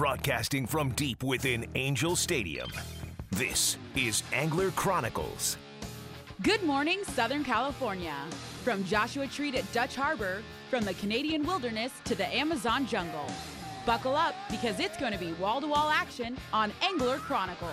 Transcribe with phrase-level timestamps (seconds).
[0.00, 2.70] Broadcasting from deep within Angel Stadium,
[3.32, 5.58] this is Angler Chronicles.
[6.40, 8.14] Good morning, Southern California.
[8.64, 13.30] From Joshua Tree to Dutch Harbor, from the Canadian wilderness to the Amazon jungle.
[13.84, 17.70] Buckle up because it's going to be wall to wall action on Angler Chronicles.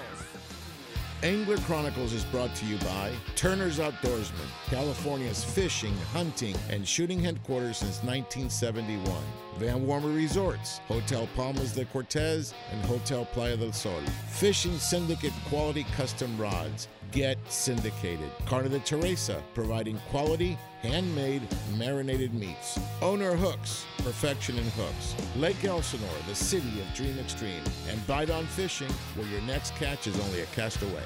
[1.24, 7.78] Angler Chronicles is brought to you by Turner's Outdoorsman, California's fishing, hunting, and shooting headquarters
[7.78, 9.16] since 1971.
[9.58, 14.02] Van Wormer Resorts, Hotel Palmas de Cortez, and Hotel Playa del Sol.
[14.30, 16.88] Fishing Syndicate quality custom rods.
[17.12, 18.30] Get syndicated.
[18.46, 21.42] Carne de Teresa, providing quality, handmade,
[21.78, 22.78] marinated meats.
[23.02, 25.16] Owner Hooks, perfection in hooks.
[25.38, 27.64] Lake Elsinore, the city of Dream Extreme.
[27.90, 31.04] And Bite on Fishing, where your next catch is only a cast away.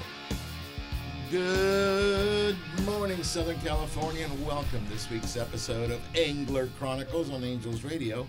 [1.30, 7.84] Good morning, Southern California, and welcome to this week's episode of Angler Chronicles on Angels
[7.84, 8.26] Radio,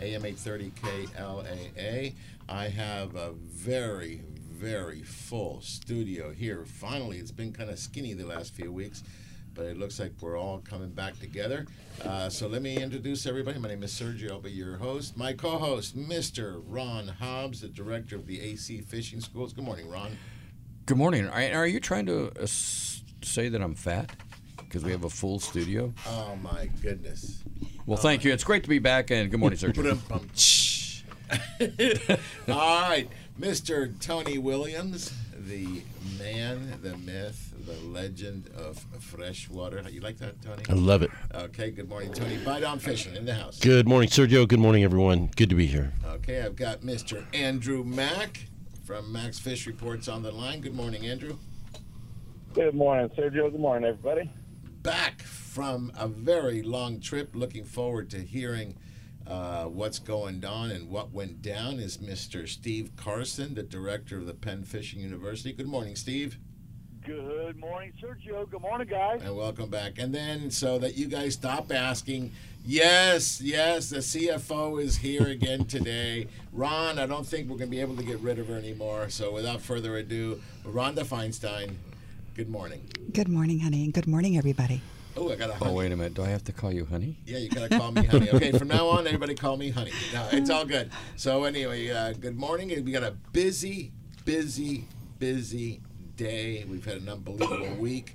[0.00, 2.14] AM 830 KLAA.
[2.48, 4.20] I have a very,
[4.52, 6.64] very full studio here.
[6.64, 9.02] Finally, it's been kind of skinny the last few weeks,
[9.54, 11.66] but it looks like we're all coming back together.
[12.04, 13.58] Uh, so let me introduce everybody.
[13.58, 14.32] My name is Sergio.
[14.32, 15.16] I'll be your host.
[15.16, 16.62] My co host, Mr.
[16.66, 19.52] Ron Hobbs, the director of the AC Fishing Schools.
[19.52, 20.16] Good morning, Ron.
[20.84, 21.26] Good morning.
[21.26, 24.12] Are, you trying to uh, say that I'm fat?
[24.76, 25.94] Because we have a full studio.
[26.06, 27.42] Oh, my goodness.
[27.86, 28.32] Well, thank you.
[28.34, 29.98] It's great to be back, and good morning, Sergio.
[29.98, 30.28] Ba-dum-bum.
[32.54, 33.08] All right,
[33.40, 33.98] Mr.
[34.00, 35.80] Tony Williams, the
[36.18, 39.82] man, the myth, the legend of freshwater.
[39.88, 40.62] You like that, Tony?
[40.68, 41.10] I love it.
[41.34, 42.36] Okay, good morning, Tony.
[42.36, 43.58] Bite on fishing in the house.
[43.58, 44.46] Good morning, Sergio.
[44.46, 45.30] Good morning, everyone.
[45.36, 45.94] Good to be here.
[46.06, 47.24] Okay, I've got Mr.
[47.32, 48.44] Andrew Mack
[48.84, 50.60] from Max Fish Reports on the line.
[50.60, 51.38] Good morning, Andrew.
[52.52, 53.50] Good morning, Sergio.
[53.50, 54.30] Good morning, everybody.
[54.86, 57.34] Back from a very long trip.
[57.34, 58.76] Looking forward to hearing
[59.26, 62.48] uh, what's going on and what went down is Mr.
[62.48, 65.52] Steve Carson, the director of the Penn Fishing University.
[65.52, 66.38] Good morning, Steve.
[67.04, 68.48] Good morning, Sergio.
[68.48, 69.22] Good morning, guys.
[69.24, 69.98] And welcome back.
[69.98, 72.30] And then, so that you guys stop asking,
[72.64, 76.28] yes, yes, the CFO is here again today.
[76.52, 79.08] Ron, I don't think we're going to be able to get rid of her anymore.
[79.08, 81.74] So, without further ado, Rhonda Feinstein,
[82.36, 82.86] good morning.
[83.14, 84.82] Good morning, honey, and good morning, everybody.
[85.16, 86.12] Oh, I got a Oh, wait a minute.
[86.12, 87.16] Do I have to call you honey?
[87.24, 88.28] Yeah, you gotta call me honey.
[88.28, 89.92] Okay, from now on, everybody call me honey.
[90.12, 90.90] No, it's all good.
[91.16, 92.68] So anyway, uh, good morning.
[92.84, 93.90] We got a busy,
[94.26, 94.84] busy,
[95.18, 95.80] busy
[96.16, 96.66] day.
[96.68, 98.14] We've had an unbelievable week,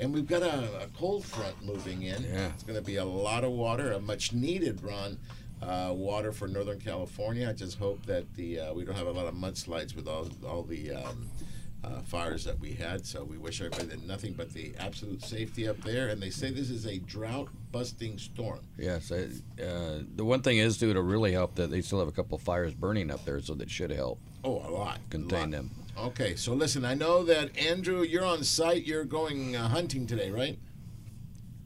[0.00, 2.24] and we've got a, a cold front moving in.
[2.24, 2.48] Yeah.
[2.48, 5.16] It's going to be a lot of water, a much needed run.
[5.62, 7.46] Uh, water for Northern California.
[7.46, 10.26] I just hope that the uh, we don't have a lot of mudslides with all
[10.48, 11.28] all the um,
[11.82, 13.06] uh, fires that we had.
[13.06, 16.08] So we wish everybody that nothing but the absolute safety up there.
[16.08, 18.60] And they say this is a drought busting storm.
[18.78, 19.10] Yes.
[19.12, 19.28] I,
[19.62, 22.36] uh, the one thing is, too, to really help that they still have a couple
[22.36, 24.98] of fires burning up there, so that should help Oh, a lot.
[25.10, 25.50] contain lot.
[25.50, 25.70] them.
[25.98, 28.84] Okay, so listen, I know that Andrew, you're on site.
[28.86, 30.58] You're going uh, hunting today, right?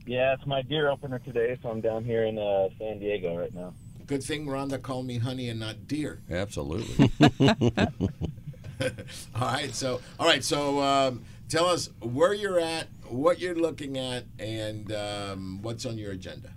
[0.06, 3.54] Yeah, it's my deer opener today, so I'm down here in uh, San Diego right
[3.54, 3.74] now.
[4.06, 6.20] Good thing Rhonda called me honey and not deer.
[6.30, 7.10] Absolutely.
[9.34, 13.98] all right, so all right, so um, tell us where you're at, what you're looking
[13.98, 16.50] at, and um, what's on your agenda.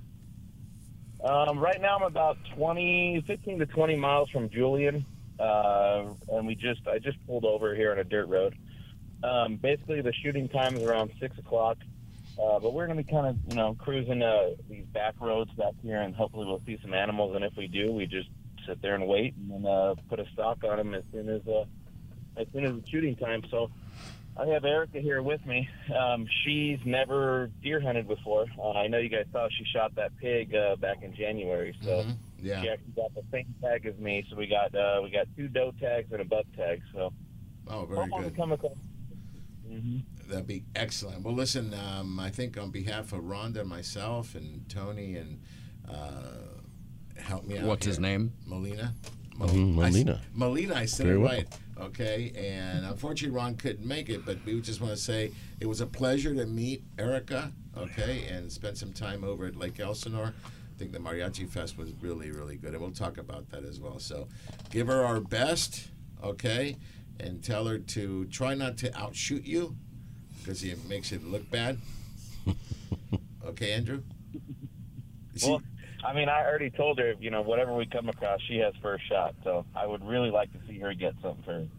[1.23, 5.05] Um, right now, I'm about 20, 15 to 20 miles from Julian,
[5.39, 8.55] uh, and we just I just pulled over here on a dirt road.
[9.23, 11.77] Um, basically, the shooting time is around six o'clock,
[12.41, 15.51] uh, but we're going to be kind of you know cruising uh, these back roads
[15.53, 17.35] back here, and hopefully we'll see some animals.
[17.35, 18.29] And if we do, we just
[18.67, 21.47] sit there and wait, and then uh, put a stock on them as soon as
[21.47, 21.65] uh,
[22.37, 23.43] as soon as it's shooting time.
[23.49, 23.69] So.
[24.39, 25.67] I have Erica here with me.
[25.99, 28.45] Um, she's never deer hunted before.
[28.59, 32.03] Uh, I know you guys saw she shot that pig uh, back in January, so
[32.03, 32.61] Mhm, Yeah.
[32.61, 34.23] she actually got the same tag as me.
[34.29, 36.83] So we got uh, we got two doe tags and a buck tag.
[36.93, 37.11] So
[37.67, 38.37] Oh, very hopefully we good.
[38.37, 38.77] come across.
[39.67, 41.23] hmm That'd be excellent.
[41.23, 45.41] Well, listen, um, I think on behalf of Rhonda, myself, and Tony, and
[45.89, 46.21] uh,
[47.19, 47.65] help me out.
[47.65, 48.33] What's his name?
[48.45, 48.93] Molina.
[49.39, 49.43] Mhm,
[49.83, 50.21] I s- Molina.
[50.35, 51.41] Molina, I said Very it well.
[51.77, 51.85] Right.
[51.87, 55.81] Okay, and unfortunately Ron couldn't make it, but we just want to say it was
[55.81, 57.51] a pleasure to meet Erica.
[57.77, 60.33] Okay, and spend some time over at Lake Elsinore.
[60.45, 63.79] I think the Mariachi Fest was really, really good, and we'll talk about that as
[63.79, 63.99] well.
[63.99, 64.27] So,
[64.71, 65.87] give her our best,
[66.23, 66.77] okay,
[67.19, 69.75] and tell her to try not to outshoot you,
[70.39, 71.77] because it makes it look bad.
[73.45, 74.01] Okay, Andrew.
[75.37, 75.61] She- Well,
[76.03, 79.07] I mean, I already told her, you know, whatever we come across, she has first
[79.07, 79.35] shot.
[79.43, 81.69] So I would really like to see her get something first.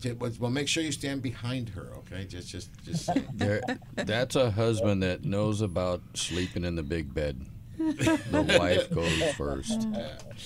[0.00, 2.24] J- Well, well, make sure you stand behind her, okay?
[2.24, 3.10] Just, just, just.
[3.34, 3.62] There,
[3.94, 7.44] that's a husband that knows about sleeping in the big bed.
[7.78, 9.86] The wife goes first.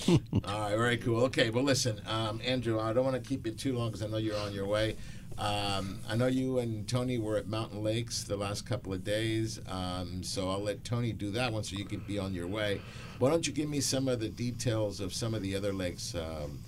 [0.09, 1.23] All right, very cool.
[1.25, 4.07] Okay, well, listen, um, Andrew, I don't want to keep you too long because I
[4.07, 4.97] know you're on your way.
[5.37, 9.59] Um, I know you and Tony were at Mountain Lakes the last couple of days,
[9.67, 12.81] um, so I'll let Tony do that one so you can be on your way.
[13.17, 16.13] Why don't you give me some of the details of some of the other lakes
[16.15, 16.59] um,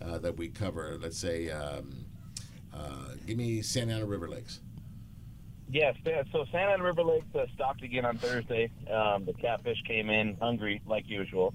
[0.00, 0.98] uh, that we cover?
[1.00, 2.06] Let's say, um,
[2.72, 4.60] uh, give me Santa Ana River Lakes.
[5.68, 5.96] Yes,
[6.32, 8.70] so Santa Ana River Lakes uh, stocked again on Thursday.
[8.90, 11.54] Um, the catfish came in hungry like usual.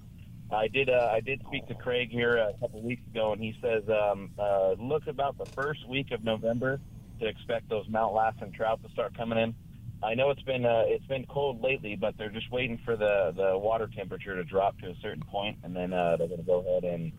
[0.52, 0.90] I did.
[0.90, 4.32] Uh, I did speak to Craig here a couple weeks ago, and he says um,
[4.40, 6.80] uh, look about the first week of November
[7.20, 9.56] to expect those Mount Lassen trout to start coming in.
[10.04, 13.34] I know it's been uh, it's been cold lately, but they're just waiting for the
[13.36, 16.46] the water temperature to drop to a certain point, and then uh, they're going to
[16.46, 17.12] go ahead and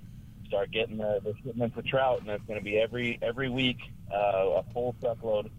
[0.47, 3.79] start getting the, the shipments of trout, and it's going to be every every week
[4.13, 5.51] uh, a full truckload.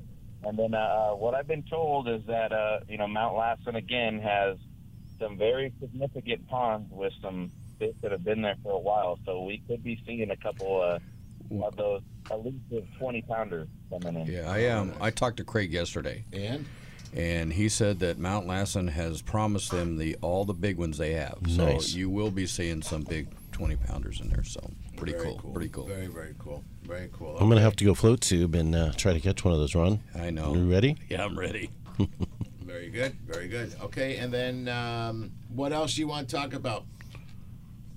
[0.43, 4.19] And then uh, what I've been told is that uh, you know Mount Lassen again
[4.19, 4.57] has
[5.19, 9.43] some very significant ponds with some fish that have been there for a while, so
[9.43, 10.99] we could be seeing a couple uh,
[11.65, 12.01] of those
[12.31, 14.27] elusive twenty pounders coming in.
[14.31, 16.65] Yeah, I um I talked to Craig yesterday, And
[17.15, 21.13] and he said that Mount Lassen has promised them the all the big ones they
[21.13, 21.39] have.
[21.47, 21.93] So Nice.
[21.93, 24.43] you will be seeing some big twenty pounders in there.
[24.43, 24.59] So
[24.95, 25.85] pretty very cool, pretty cool.
[25.85, 26.63] Very, very cool.
[26.83, 27.35] Very cool.
[27.37, 29.73] I'm gonna have to go float tube and uh, try to catch one of those.
[29.73, 30.53] Ron, I know.
[30.53, 30.97] you ready?
[31.09, 31.69] Yeah, I'm ready.
[32.69, 33.73] Very good, very good.
[33.81, 36.85] Okay, and then um, what else you want to talk about?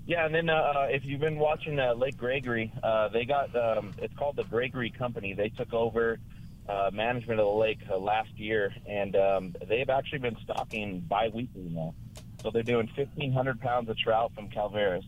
[0.07, 3.55] Yeah, and then uh, uh, if you've been watching uh, Lake Gregory, uh, they got
[3.55, 5.35] um, it's called the Gregory Company.
[5.35, 6.19] They took over
[6.71, 11.69] uh, management of the lake uh, last year, and um, they've actually been stocking bi-weekly
[11.69, 11.95] now.
[12.43, 15.05] So they're doing 1,500 pounds of trout from Calaveras,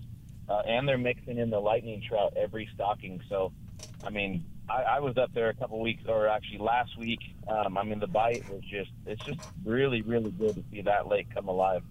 [0.47, 3.23] and they're mixing in the lightning trout every stocking.
[3.31, 3.51] So,
[4.05, 7.21] I mean, I, I was up there a couple weeks, or actually last week.
[7.49, 11.09] Um, I mean, the bite was just it's just really really good to see that
[11.09, 11.83] lake come alive.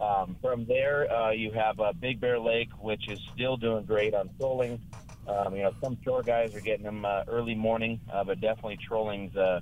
[0.00, 4.14] Um, from there, uh, you have uh, Big Bear Lake, which is still doing great
[4.14, 4.80] on trolling.
[5.28, 8.78] Um, you know, some shore guys are getting them uh, early morning, uh, but definitely
[8.88, 9.60] trolling's uh,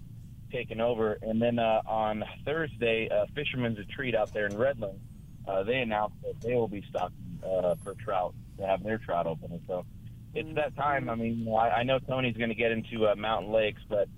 [0.51, 1.19] taking over.
[1.21, 4.99] And then uh, on Thursday, uh, Fisherman's Retreat out there in Redland,
[5.47, 9.27] uh, they announced that they will be stocking uh, for trout to have their trout
[9.27, 9.61] opening.
[9.67, 9.85] So
[10.35, 11.09] it's that time.
[11.09, 14.09] I mean, I, I know Tony's going to get into uh, mountain lakes, but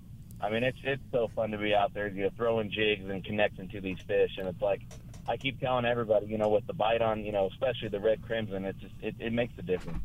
[0.41, 3.23] I mean, it's it's so fun to be out there, you know, throwing jigs and
[3.23, 4.81] connecting to these fish, and it's like
[5.27, 8.21] I keep telling everybody, you know, with the bite on, you know, especially the red
[8.21, 9.99] crimson, it's just it, it makes a difference.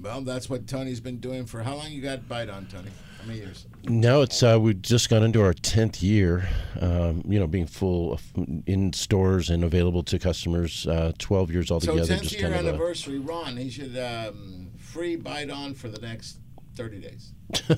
[0.00, 1.90] Well, that's what Tony's been doing for how long?
[1.92, 2.90] You got bite on Tony?
[3.22, 3.66] How many years?
[3.84, 6.48] Now it's uh, we've just gone into our tenth year.
[6.80, 8.22] Um, you know, being full of,
[8.66, 10.88] in stores and available to customers.
[10.88, 12.04] Uh, Twelve years altogether.
[12.04, 13.56] So tenth year kind of anniversary, Ron.
[13.56, 16.38] He should um, free bite on for the next
[16.74, 17.32] thirty days.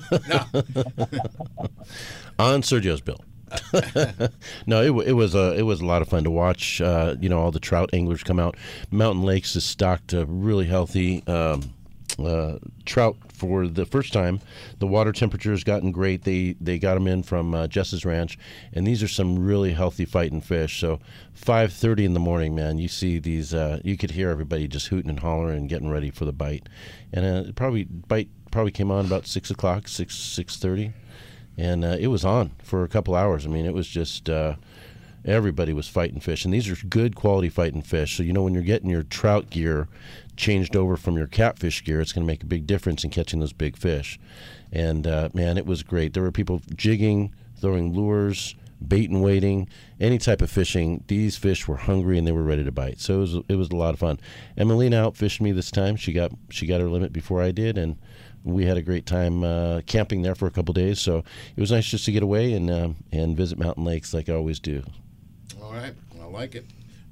[2.39, 3.21] on Sergio's bill.
[4.65, 6.81] no, it, it was a it was a lot of fun to watch.
[6.81, 8.57] Uh, you know, all the trout anglers come out.
[8.89, 11.23] Mountain Lakes is stocked uh, really healthy.
[11.27, 11.74] Um,
[12.19, 14.39] uh, trout for the first time.
[14.79, 16.23] The water temperature has gotten great.
[16.23, 18.37] They they got them in from uh, Jess's ranch,
[18.73, 20.79] and these are some really healthy fighting fish.
[20.79, 20.99] So,
[21.33, 23.53] five thirty in the morning, man, you see these.
[23.53, 26.67] Uh, you could hear everybody just hooting and hollering and getting ready for the bite.
[27.11, 30.93] And uh, probably bite probably came on about six o'clock, six six thirty
[31.57, 33.45] and uh, it was on for a couple hours.
[33.45, 34.55] I mean, it was just uh,
[35.23, 38.17] everybody was fighting fish, and these are good quality fighting fish.
[38.17, 39.87] So you know when you're getting your trout gear
[40.35, 43.39] changed over from your catfish gear, it's going to make a big difference in catching
[43.39, 44.19] those big fish.
[44.71, 46.13] And uh, man, it was great.
[46.13, 48.55] There were people jigging, throwing lures.
[48.85, 49.69] Bait and waiting,
[50.01, 51.03] any type of fishing.
[51.07, 52.99] These fish were hungry and they were ready to bite.
[52.99, 54.19] So it was it was a lot of fun.
[54.57, 55.95] Emelina outfished me this time.
[55.95, 57.95] She got she got her limit before I did, and
[58.43, 60.99] we had a great time uh, camping there for a couple days.
[60.99, 61.23] So
[61.55, 64.33] it was nice just to get away and um, and visit mountain lakes like I
[64.33, 64.83] always do.
[65.63, 66.65] All right, I like it.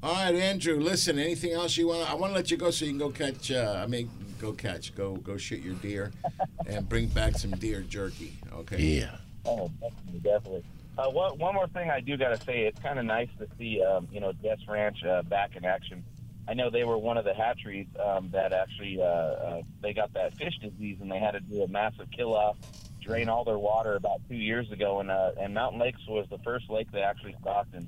[0.04, 0.82] All right, Andrew.
[0.82, 2.12] Listen, anything else you want?
[2.12, 3.52] I want to let you go so you can go catch.
[3.52, 6.12] Uh, I mean, go catch, go go shoot your deer,
[6.68, 8.34] and bring back some deer jerky.
[8.52, 8.82] Okay.
[8.82, 9.16] Yeah.
[9.46, 10.64] Oh, definitely, definitely.
[10.98, 13.48] Uh, one, one more thing I do got to say, it's kind of nice to
[13.58, 16.04] see, um, you know, Jess Ranch uh, back in action.
[16.50, 20.14] I know they were one of the hatcheries um, that actually uh, uh, they got
[20.16, 22.58] that fish disease and they had to do a massive kill off,
[23.02, 26.40] drain all their water about two years ago, and uh, and Mountain Lakes was the
[26.40, 27.74] first lake they actually stocked.
[27.74, 27.88] And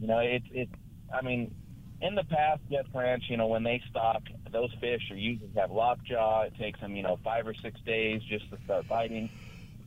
[0.00, 0.72] you know, it's it's
[1.12, 1.54] I mean,
[2.00, 5.70] in the past, Jess Ranch, you know, when they stock, those fish are usually have
[5.70, 6.42] lockjaw.
[6.42, 9.28] It takes them, you know, five or six days just to start biting.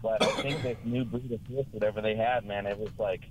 [0.01, 3.21] But I think this new breed of fish, whatever they had, man, it was like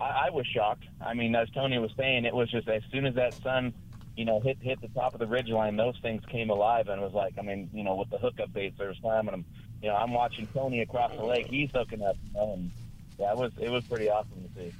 [0.00, 0.84] I, I was shocked.
[1.00, 3.74] I mean, as Tony was saying, it was just as soon as that sun,
[4.16, 7.00] you know, hit hit the top of the ridge line, those things came alive, and
[7.00, 9.44] was like, I mean, you know, with the hookup baits, they were slamming them.
[9.82, 12.70] You know, I'm watching Tony across the lake; he's hooking up, and
[13.18, 14.72] yeah, it was it was pretty awesome to see.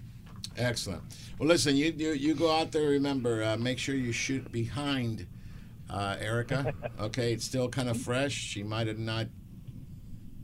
[0.57, 1.03] Excellent.
[1.39, 2.89] Well, listen, you you, you go out there.
[2.89, 5.27] Remember, uh, make sure you shoot behind
[5.91, 6.73] uh, Erica.
[7.01, 8.33] Okay, it's still kind of fresh.
[8.33, 9.27] She might have not.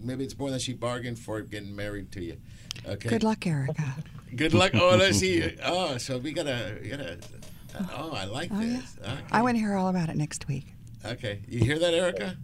[0.01, 2.37] Maybe it's more than she bargained for getting married to you.
[2.87, 3.09] Okay.
[3.09, 3.97] Good luck, Erica.
[4.37, 4.73] Good luck.
[4.75, 5.57] Oh, let's see.
[5.65, 7.19] Oh, so we gotta, we gotta.
[7.97, 8.77] Oh, I like Oh, yeah.
[8.81, 8.97] this.
[9.03, 9.21] Okay.
[9.33, 10.75] I want to hear all about it next week.
[11.05, 12.37] Okay, you hear that, Erica?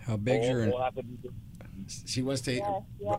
[0.00, 0.66] How big's We'll, your?
[0.70, 1.32] we'll have to do-
[2.06, 2.54] She wants to.
[2.54, 3.16] Yeah, yeah,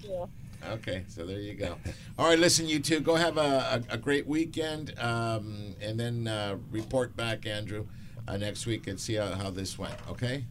[0.00, 0.24] yeah.
[0.68, 1.76] Okay, so there you go.
[2.18, 6.28] All right, listen, you two, go have a, a, a great weekend, um, and then
[6.28, 7.86] uh, report back, Andrew,
[8.26, 9.94] uh, next week and see how, how this went.
[10.08, 10.44] Okay.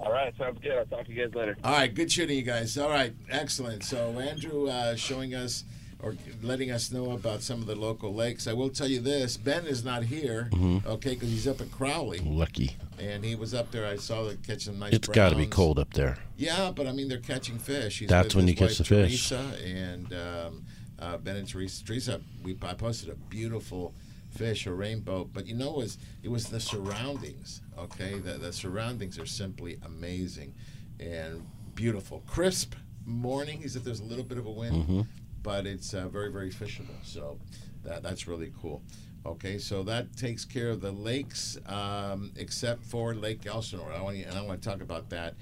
[0.00, 0.72] All right, sounds good.
[0.72, 1.56] I'll talk to you guys later.
[1.62, 2.76] All right, good shooting, you guys.
[2.76, 3.84] All right, excellent.
[3.84, 5.64] So Andrew uh, showing us
[6.02, 8.46] or letting us know about some of the local lakes.
[8.48, 10.50] I will tell you this: Ben is not here,
[10.86, 12.76] okay, because he's up at Crowley, Lucky.
[12.98, 13.86] and he was up there.
[13.86, 14.92] I saw them catch some nice.
[14.92, 16.18] It's got to be cold up there.
[16.36, 18.00] Yeah, but I mean, they're catching fish.
[18.00, 19.28] He's That's when you catch the fish.
[19.28, 20.64] Teresa, and um,
[20.98, 21.84] uh, Ben and Teresa.
[21.84, 23.94] Teresa, we I posted a beautiful
[24.30, 25.28] fish, a rainbow.
[25.32, 27.62] But you know, it was it was the surroundings.
[27.78, 30.54] Okay, the the surroundings are simply amazing
[31.00, 32.74] and beautiful, crisp
[33.06, 33.62] morning.
[33.62, 35.00] He said there's a little bit of a wind, Mm-hmm.
[35.42, 36.96] But it's uh, very very fishable.
[37.02, 37.38] So
[37.84, 38.82] that that's really cool.
[39.24, 43.92] Okay, so that takes care of the lakes, um, except for Lake Elsinore.
[43.92, 45.34] I want to, and I want to talk about that.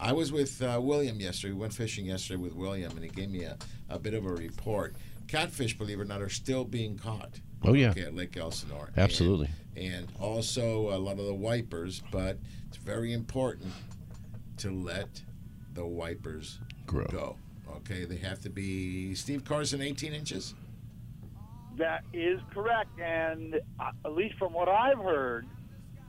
[0.00, 1.52] I was with uh, William yesterday.
[1.52, 3.56] We went fishing yesterday with William, and he gave me a,
[3.90, 4.96] a bit of a report.
[5.28, 7.40] Catfish, believe it or not, are still being caught.
[7.62, 7.90] Oh, yeah.
[7.90, 8.86] okay, at Lake Elsinore.
[8.94, 9.48] And- Absolutely.
[9.76, 13.72] And, also a lot of the wipers, but it's very important
[14.58, 15.22] to let
[15.74, 17.04] the wipers Grow.
[17.06, 17.36] go.
[17.78, 20.54] Okay, they have to be Steve Carson, 18 inches.
[21.76, 25.46] That is correct, and uh, at least from what I've heard,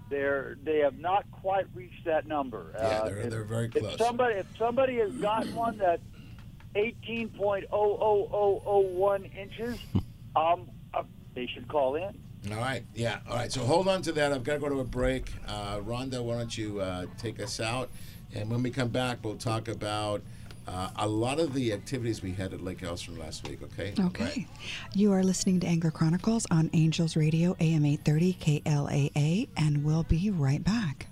[0.09, 2.73] they're they have not quite reached that number.
[2.77, 3.93] Yeah, Uh, they're, if- they're very close.
[3.95, 6.01] If somebody if somebody has got one that's
[6.75, 9.77] eighteen point oh oh oh oh one inches,
[10.37, 11.03] um, uh,
[11.35, 12.17] they should call in.
[12.49, 13.19] All right, yeah.
[13.29, 14.31] All right, so hold on to that.
[14.31, 15.33] I've got to go to a break.
[15.49, 17.89] Uh, Rhonda, why don't you uh, take us out?
[18.33, 20.21] And when we come back, we'll talk about
[20.67, 23.93] uh, a lot of the activities we had at Lake Elsinore last week, okay?
[23.99, 24.23] Okay.
[24.23, 24.47] Right.
[24.93, 30.29] You are listening to Angler Chronicles on Angels Radio AM 830 KLAA, and we'll be
[30.29, 31.07] right back.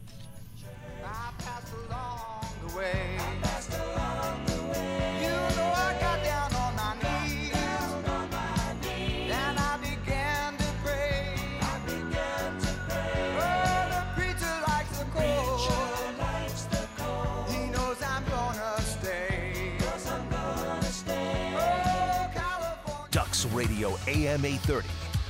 [24.08, 24.88] AM 830,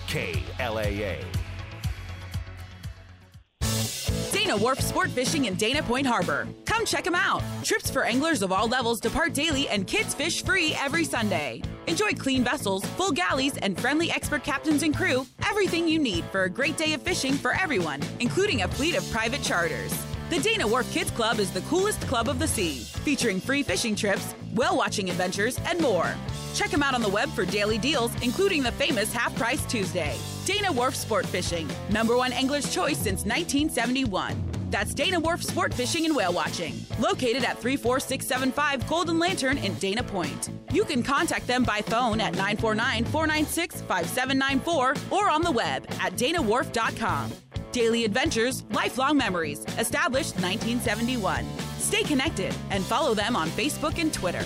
[0.08, 1.24] KLAA.
[4.34, 6.46] Dana Wharf Sport Fishing in Dana Point Harbor.
[6.66, 7.42] Come check them out.
[7.64, 11.62] Trips for anglers of all levels depart daily and kids fish free every Sunday.
[11.88, 15.26] Enjoy clean vessels, full galleys, and friendly expert captains and crew.
[15.48, 19.10] Everything you need for a great day of fishing for everyone, including a fleet of
[19.10, 19.94] private charters.
[20.32, 23.96] The Dana Wharf Kids Club is the coolest club of the sea, featuring free fishing
[23.96, 26.16] trips, whale watching adventures, and more.
[26.56, 30.16] Check them out on the web for daily deals, including the famous Half Price Tuesday.
[30.46, 34.42] Dana Wharf Sport Fishing, number one angler's choice since 1971.
[34.72, 40.02] That's Dana Wharf Sport Fishing and Whale Watching, located at 34675 Golden Lantern in Dana
[40.02, 40.50] Point.
[40.72, 46.14] You can contact them by phone at 949 496 5794 or on the web at
[46.14, 47.32] danawharf.com.
[47.76, 51.46] Daily adventures, lifelong memories, established 1971.
[51.78, 54.46] Stay connected and follow them on Facebook and Twitter.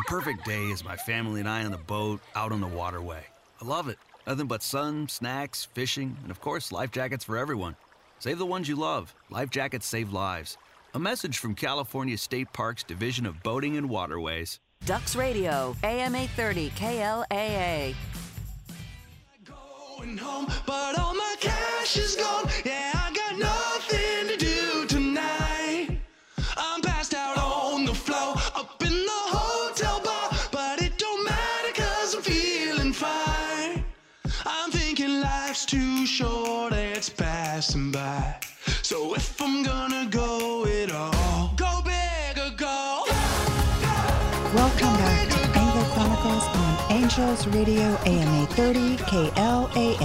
[0.00, 3.22] The perfect day is my family and I on the boat out on the waterway.
[3.60, 3.98] I love it.
[4.26, 7.76] Nothing but sun, snacks, fishing, and of course, life jackets for everyone.
[8.18, 9.14] Save the ones you love.
[9.28, 10.56] Life jackets save lives.
[10.94, 14.58] A message from California State Parks Division of Boating and Waterways.
[14.86, 17.94] Ducks Radio, AM 830 KLAA.
[47.52, 50.00] Radio AMA 30 KLAA.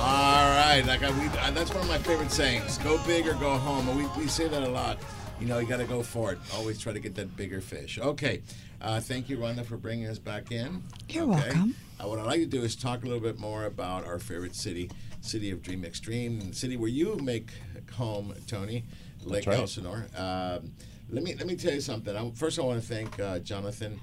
[0.00, 3.34] All right, like I, we, uh, that's one of my favorite sayings: "Go big or
[3.34, 4.98] go home." And we, we say that a lot.
[5.40, 6.38] You know, you got to go for it.
[6.54, 7.98] Always try to get that bigger fish.
[7.98, 8.42] Okay,
[8.80, 10.82] uh, thank you, Rhonda, for bringing us back in.
[11.08, 11.32] You're Okay.
[11.48, 11.74] welcome.
[12.00, 14.54] Uh, what I'd like to do is talk a little bit more about our favorite
[14.54, 14.90] city,
[15.20, 17.50] city of Dream Extreme, and the city where you make
[17.96, 18.84] home, Tony,
[19.24, 19.58] Lake right.
[19.58, 20.06] Elsinore.
[20.16, 20.72] Um,
[21.10, 22.16] let me let me tell you something.
[22.16, 24.00] I, first, I want to thank uh, Jonathan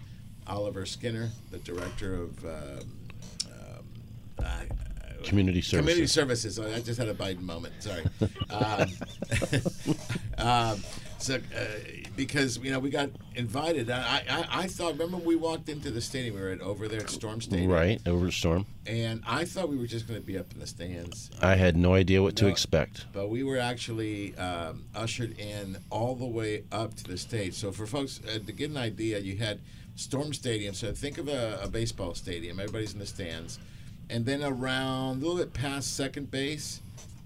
[0.47, 2.45] Oliver Skinner, the director of.
[2.45, 2.79] Um,
[4.39, 4.61] um, uh,
[5.23, 6.55] Community Community services.
[6.55, 6.59] services.
[6.59, 7.73] I just had a Biden moment.
[7.79, 8.03] Sorry.
[8.49, 8.89] um,
[10.37, 10.83] um,
[11.17, 11.65] so, uh,
[12.15, 14.93] because you know we got invited, I, I I thought.
[14.93, 16.35] Remember we walked into the stadium.
[16.35, 18.65] We were at, over there at Storm Stadium, Right over the storm.
[18.85, 21.31] And I thought we were just going to be up in the stands.
[21.41, 23.07] I had no idea what to expect.
[23.11, 27.55] But we were actually um, ushered in all the way up to the stage.
[27.55, 29.59] So for folks uh, to get an idea, you had
[29.95, 30.73] Storm Stadium.
[30.73, 32.59] So think of a, a baseball stadium.
[32.59, 33.59] Everybody's in the stands,
[34.09, 36.81] and then around a little bit past second base,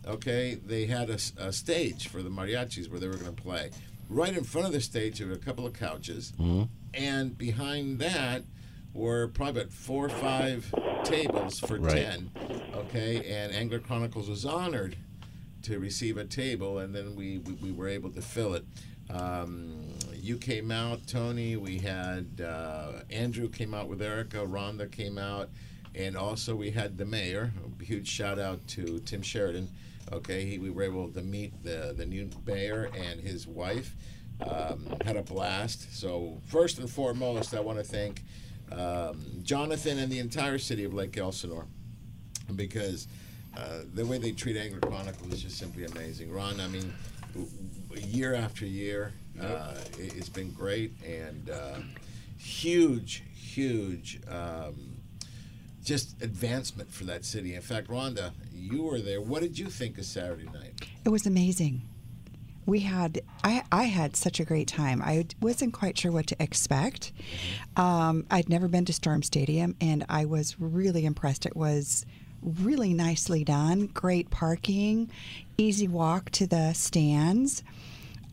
[0.07, 3.71] okay, they had a stage for the mariachis where they were going to play.
[4.09, 6.69] Right in front of the stage, there were a couple of couches, Mhm.
[6.93, 8.43] and behind that
[8.93, 10.73] were probably about four or five
[11.03, 11.95] tables for Right.
[11.95, 12.31] ten.
[12.73, 14.95] Okay, and Angler Chronicles was honored
[15.63, 18.65] to receive a table, and then we, we, we were able to fill it.
[19.11, 19.88] Um,
[20.29, 21.55] you came out, Tony.
[21.55, 24.37] We had uh, Andrew came out with Erica.
[24.37, 25.49] Rhonda came out,
[25.95, 27.51] and also we had the mayor.
[27.81, 29.67] A huge shout out to Tim Sheridan.
[30.13, 33.95] Okay, he, we were able to meet the the new mayor and his wife.
[34.47, 35.97] Um, had a blast.
[35.97, 38.21] So first and foremost, I want to thank
[38.71, 41.65] um, Jonathan and the entire city of Lake Elsinore
[42.55, 43.07] because
[43.57, 46.31] uh, the way they treat Angler Chronicles is just simply amazing.
[46.31, 46.93] Ron, I mean,
[47.95, 51.79] year after year, uh, it, it's been great and uh,
[52.37, 54.19] huge, huge.
[54.29, 54.95] Um,
[55.83, 57.55] just advancement for that city.
[57.55, 59.21] In fact, Rhonda, you were there.
[59.21, 60.73] What did you think of Saturday night?
[61.03, 61.81] It was amazing.
[62.65, 65.01] We had I, I had such a great time.
[65.01, 67.11] I wasn't quite sure what to expect.
[67.75, 71.47] Um, I'd never been to Storm Stadium, and I was really impressed.
[71.47, 72.05] It was
[72.43, 73.87] really nicely done.
[73.87, 75.09] Great parking,
[75.57, 77.63] easy walk to the stands.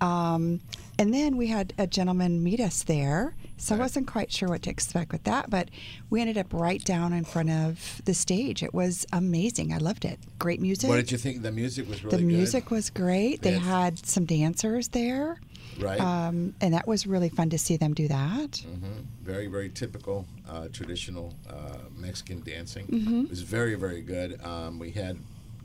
[0.00, 0.60] Um,
[0.98, 3.34] and then we had a gentleman meet us there.
[3.58, 5.70] So I wasn't quite sure what to expect with that, but
[6.10, 8.62] we ended up right down in front of the stage.
[8.62, 9.72] It was amazing.
[9.72, 10.18] I loved it.
[10.38, 10.90] Great music.
[10.90, 11.40] What did you think?
[11.42, 12.26] The music was really the good.
[12.26, 13.40] music was great.
[13.42, 13.62] They Yes.
[13.64, 15.40] had some dancers there.
[15.80, 15.98] Right.
[16.00, 18.50] Um, and that was really fun to see them do that.
[18.50, 19.00] Mm-hmm.
[19.22, 22.86] Very, very typical, uh, traditional uh, Mexican dancing.
[22.86, 23.20] Mm-hmm.
[23.22, 24.38] It was very, very good.
[24.44, 25.16] Um, we had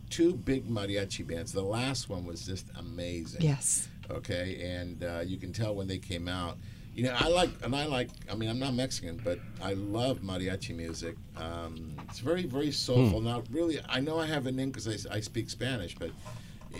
[0.09, 1.51] two big mariachi bands.
[1.51, 3.41] The last one was just amazing.
[3.41, 3.87] Yes.
[4.11, 6.57] Okay, and uh, you can tell when they came out.
[6.93, 8.09] You know, I like, and I like.
[8.29, 11.15] I mean, I'm not Mexican, but I love mariachi music.
[11.37, 13.21] Um, it's very, very soulful.
[13.21, 16.11] Now, really, I know I have an in because I, I speak Spanish, but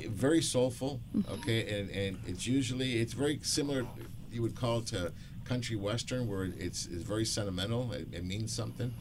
[0.10, 1.00] very soulful.
[1.32, 3.86] Okay, and, and it's usually it's very similar.
[4.32, 5.14] You would call it to
[5.46, 7.92] country western, where it's, it's very sentimental.
[7.94, 8.94] It, it means something.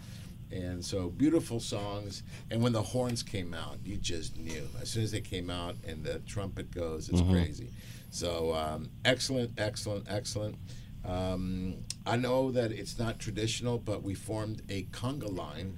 [0.53, 2.23] And so beautiful songs.
[2.51, 4.69] And when the horns came out, you just knew.
[4.81, 7.31] As soon as they came out and the trumpet goes, it's Mhm.
[7.31, 7.69] crazy.
[8.11, 10.57] So um, excellent, excellent, excellent.
[11.05, 15.77] Um, I know that it's not traditional, but we formed a conga line.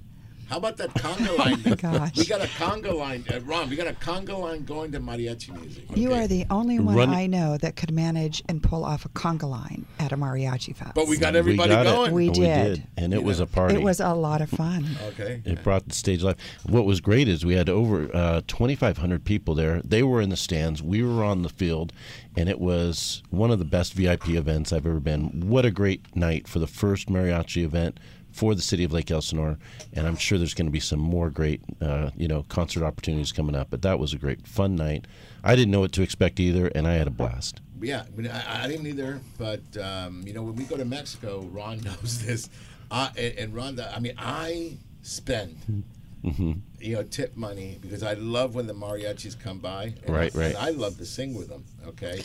[0.49, 1.61] How about that conga line?
[1.65, 2.17] Oh my gosh.
[2.17, 3.69] We got a conga line, uh, Ron.
[3.69, 5.85] We got a conga line going to mariachi music.
[5.95, 9.09] You are the only one Run- I know that could manage and pull off a
[9.09, 10.93] conga line at a mariachi fest.
[10.95, 12.13] But we got everybody got going.
[12.13, 12.75] We We did.
[12.75, 13.75] did, and it was a party.
[13.75, 14.85] It was a lot of fun.
[15.09, 15.41] Okay.
[15.45, 16.37] It brought the stage life.
[16.67, 19.81] What was great is we had over uh, 2,500 people there.
[19.83, 20.83] They were in the stands.
[20.83, 21.93] We were on the field,
[22.37, 25.47] and it was one of the best VIP events I've ever been.
[25.49, 27.99] What a great night for the first mariachi event
[28.33, 29.57] for the city of Lake Elsinore,
[29.93, 33.31] and I'm sure there's going to be some more great, uh, you know, concert opportunities
[33.31, 33.69] coming up.
[33.69, 35.05] But that was a great, fun night.
[35.43, 37.61] I didn't know what to expect either, and I had a blast.
[37.79, 39.21] Yeah, I, mean, I, I didn't either.
[39.37, 42.49] But um, you know, when we go to Mexico, Ron knows this.
[42.89, 45.83] I, and, and Rhonda, I mean, I spend
[46.23, 49.93] hmm you know tip money because I love when the mariachis come by.
[50.07, 50.55] Right, I, right.
[50.57, 51.65] I love to sing with them.
[51.85, 52.23] Okay.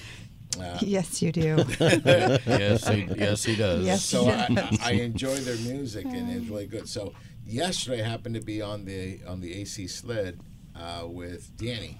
[0.58, 1.56] Uh, Yes, you do.
[1.80, 3.84] Yes, he- yes, he does.
[3.84, 4.78] Yes, so he I, does.
[4.82, 6.88] I enjoy their music and it's really good.
[6.88, 7.12] So
[7.46, 10.40] yesterday I happened to be on the on the AC sled
[10.74, 11.98] uh, with Danny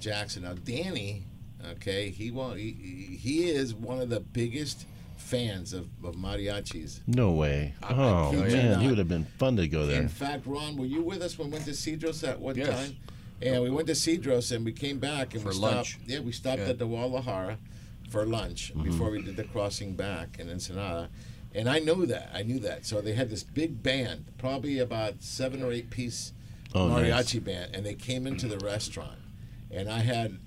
[0.00, 0.44] Jackson.
[0.44, 1.24] Now Danny,
[1.72, 2.58] okay, he won't.
[2.58, 2.72] He,
[3.20, 7.00] he is one of the biggest fans of, of mariachis.
[7.06, 7.74] No way.
[7.82, 8.82] I- I Oh, kid man, not.
[8.82, 10.00] he would have been fun to go there.
[10.00, 12.68] In fact, Ron, were you with us when we went to Cedros at one Yes.
[12.68, 12.96] time?
[13.40, 15.74] Yeah, we went to Cedros and we came back and For we stopped.
[15.74, 15.98] lunch.
[16.06, 16.68] Yeah, we stopped Yeah.
[16.70, 17.58] at the Guadalajara
[18.12, 18.84] for lunch Mm-hmm.
[18.84, 21.08] before we did the crossing back in Ensenada.
[21.54, 22.30] And I knew that.
[22.34, 22.86] I knew that.
[22.86, 26.32] So they had this big band, probably about seven or eight piece
[26.74, 27.34] Oh, mariachi nice.
[27.40, 29.18] band, and they came into the restaurant,
[29.70, 30.38] and I had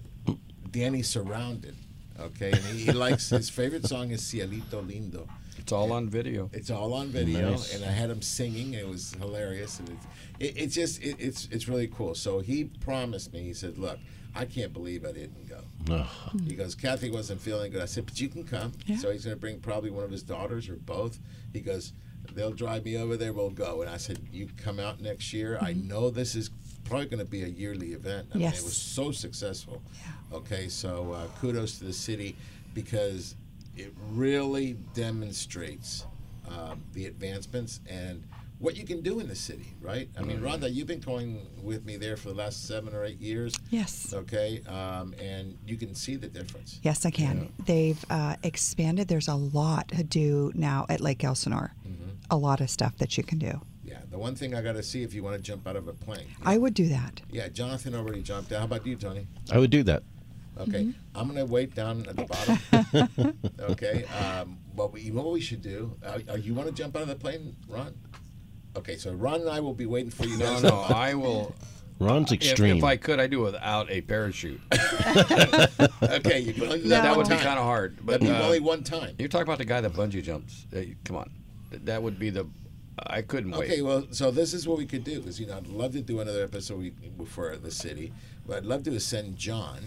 [0.72, 1.76] Danny surrounded.
[2.20, 5.28] Okay, and he, he likes his favorite song is Cielito Lindo.
[5.60, 6.50] It's all on video.
[6.52, 7.76] It's all on video, Nice.
[7.76, 8.74] and I had him singing.
[8.74, 10.06] It was hilarious, and it's
[10.40, 12.16] it, it just it, it's it's really cool.
[12.16, 13.42] So he promised me.
[13.44, 14.00] He said, "Look,
[14.34, 15.45] I can't believe I didn't go."
[15.90, 16.08] Ugh.
[16.48, 17.82] He goes, Kathy wasn't feeling good.
[17.82, 18.72] I said, but you can come.
[18.86, 18.98] Yeah.
[18.98, 21.20] So he's going to bring probably one of his daughters or both.
[21.54, 21.94] He goes,
[22.34, 23.34] they'll drive me over there.
[23.34, 23.82] We'll go.
[23.82, 25.60] And I said, you come out next year.
[25.62, 26.50] I know this is
[26.86, 28.30] probably going to be a yearly event.
[28.34, 29.82] I mean, it was so successful.
[29.94, 30.38] Yeah.
[30.38, 32.36] Okay, so uh, kudos to the city
[32.74, 33.36] because
[33.78, 36.06] it really demonstrates
[36.48, 38.24] um, the advancements and
[38.66, 40.10] what you can do in the city, right?
[40.18, 43.22] I mean, Rhonda, you've been going with me there for the last seven or eight
[43.22, 43.54] years.
[43.70, 44.12] Yes.
[44.12, 46.80] Okay, um, and you can see the difference.
[46.82, 47.54] Yes, I can.
[47.64, 49.08] They've uh, expanded.
[49.08, 51.74] There's a lot to do now at Lake Elsinore.
[51.88, 52.10] Mm-hmm.
[52.32, 53.62] A lot of stuff that you can do.
[53.84, 55.88] Yeah, the one thing I got to see if you want to jump out of
[55.88, 56.26] a plane.
[56.44, 57.22] I would do that.
[57.30, 58.60] Yeah, Jonathan already jumped out.
[58.60, 59.28] How about you, Tony?
[59.52, 60.02] I would do that.
[60.58, 62.24] Okay, I'm gonna wait down at the
[63.14, 63.38] bottom.
[63.60, 65.96] okay, um, what we, what we should do?
[66.04, 67.94] Uh, uh, you want to jump out of the plane, Ron?
[68.76, 70.38] Okay, so Ron and I will be waiting for you.
[70.38, 71.56] No, no, I will.
[72.00, 72.78] Ron's extreme.
[72.78, 74.60] if I could, I do without a parachute.
[74.74, 77.96] okay, you can only do that, that one would be kind of hard.
[78.06, 79.16] But That'd be uh, only one time.
[79.18, 80.66] You're talking about the guy that bungee jumps.
[80.76, 81.32] Uh, come on,
[81.72, 82.48] that would be the.
[83.08, 83.72] I couldn't wait.
[83.72, 85.22] Okay, well, so this is what we could do.
[85.26, 86.94] Is you know, I'd love to do another episode we-
[87.26, 88.12] for the city,
[88.46, 89.80] but I'd love to send John,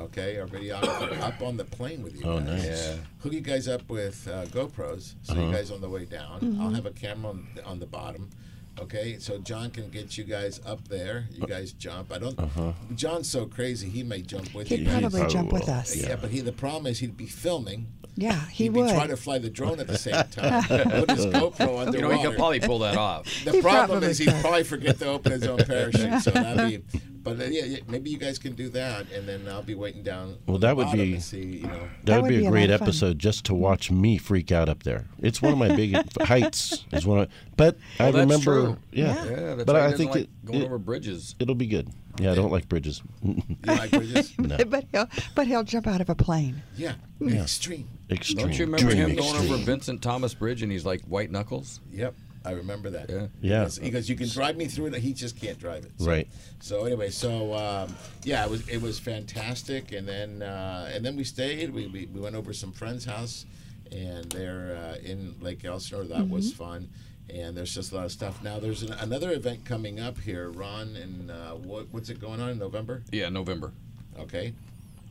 [0.00, 2.46] okay, our videographer, up on the plane with you Oh, guys.
[2.64, 2.66] nice.
[2.88, 2.94] Yeah.
[3.22, 5.52] Hook you guys up with uh, GoPros, so you Uh-huh.
[5.52, 6.58] guys on the way down.
[6.60, 8.30] I'll have a camera on, on the bottom.
[8.78, 11.26] Okay, so John can get you guys up there.
[11.32, 12.12] You guys jump.
[12.12, 12.38] I don't.
[12.38, 12.72] Uh-huh.
[12.94, 13.90] John's so crazy.
[13.90, 14.78] He may jump with you.
[14.78, 14.90] He'd you.
[14.92, 15.94] probably probably jump with us.
[15.96, 16.08] Yeah.
[16.10, 17.88] Yeah, but he the problem is he'd be filming.
[18.16, 18.86] he He'd would.
[18.86, 20.62] be trying to fly the drone at the same time.
[20.62, 21.96] Put his GoPro underwater.
[21.96, 23.26] You know, he could probably pull that off.
[23.44, 26.22] The He problem probably is he'd probably forget to open his own parachute.
[26.22, 26.98] So that'd be.
[27.22, 30.02] But uh, yeah, yeah, maybe you guys can do that, and then I'll be waiting
[30.02, 30.38] down.
[30.46, 31.88] Well, that would be- see, you know.
[32.04, 32.88] That, would be, a great lot of fun.
[32.88, 35.04] episode just to watch me freak out up there.
[35.18, 36.84] It's one of my big heights.
[36.92, 38.78] Is one of, but I Well, that's remember, true.
[38.92, 41.34] yeah, Yeah, that's but why I think like it, going it, over bridges.
[41.38, 41.88] it'll be good.
[42.18, 43.02] Yeah, I don't like bridges.
[43.22, 44.32] You like bridges?
[44.38, 46.62] no, but he'll but he'll jump out of a plane.
[46.76, 47.42] Yeah, Yeah.
[47.42, 47.86] extreme.
[48.10, 48.38] extreme.
[48.46, 49.56] Don't you remember dream him going over.
[49.58, 51.80] Vincent Thomas Bridge and he's like white knuckles?
[51.92, 53.10] Yep, I remember that.
[53.10, 53.26] Yeah.
[53.40, 53.58] Yeah.
[53.64, 55.92] Because- Because you can drive me through it, he just can't drive it.
[55.98, 56.28] So, Right.
[56.60, 61.16] So anyway, so um, yeah, it was it was fantastic, and then uh, and then
[61.16, 61.72] we stayed.
[61.72, 63.44] We, we we went over some friends' house,
[63.92, 66.04] and they're uh, in Lake Elsinore.
[66.04, 66.88] That was fun.
[67.32, 68.42] And there's just a lot of stuff.
[68.42, 72.40] Now there's an, another event coming up here, Ron, and uh, what, what's it going
[72.40, 73.04] on in November?
[73.12, 73.72] Yeah, November.
[74.18, 74.52] Okay.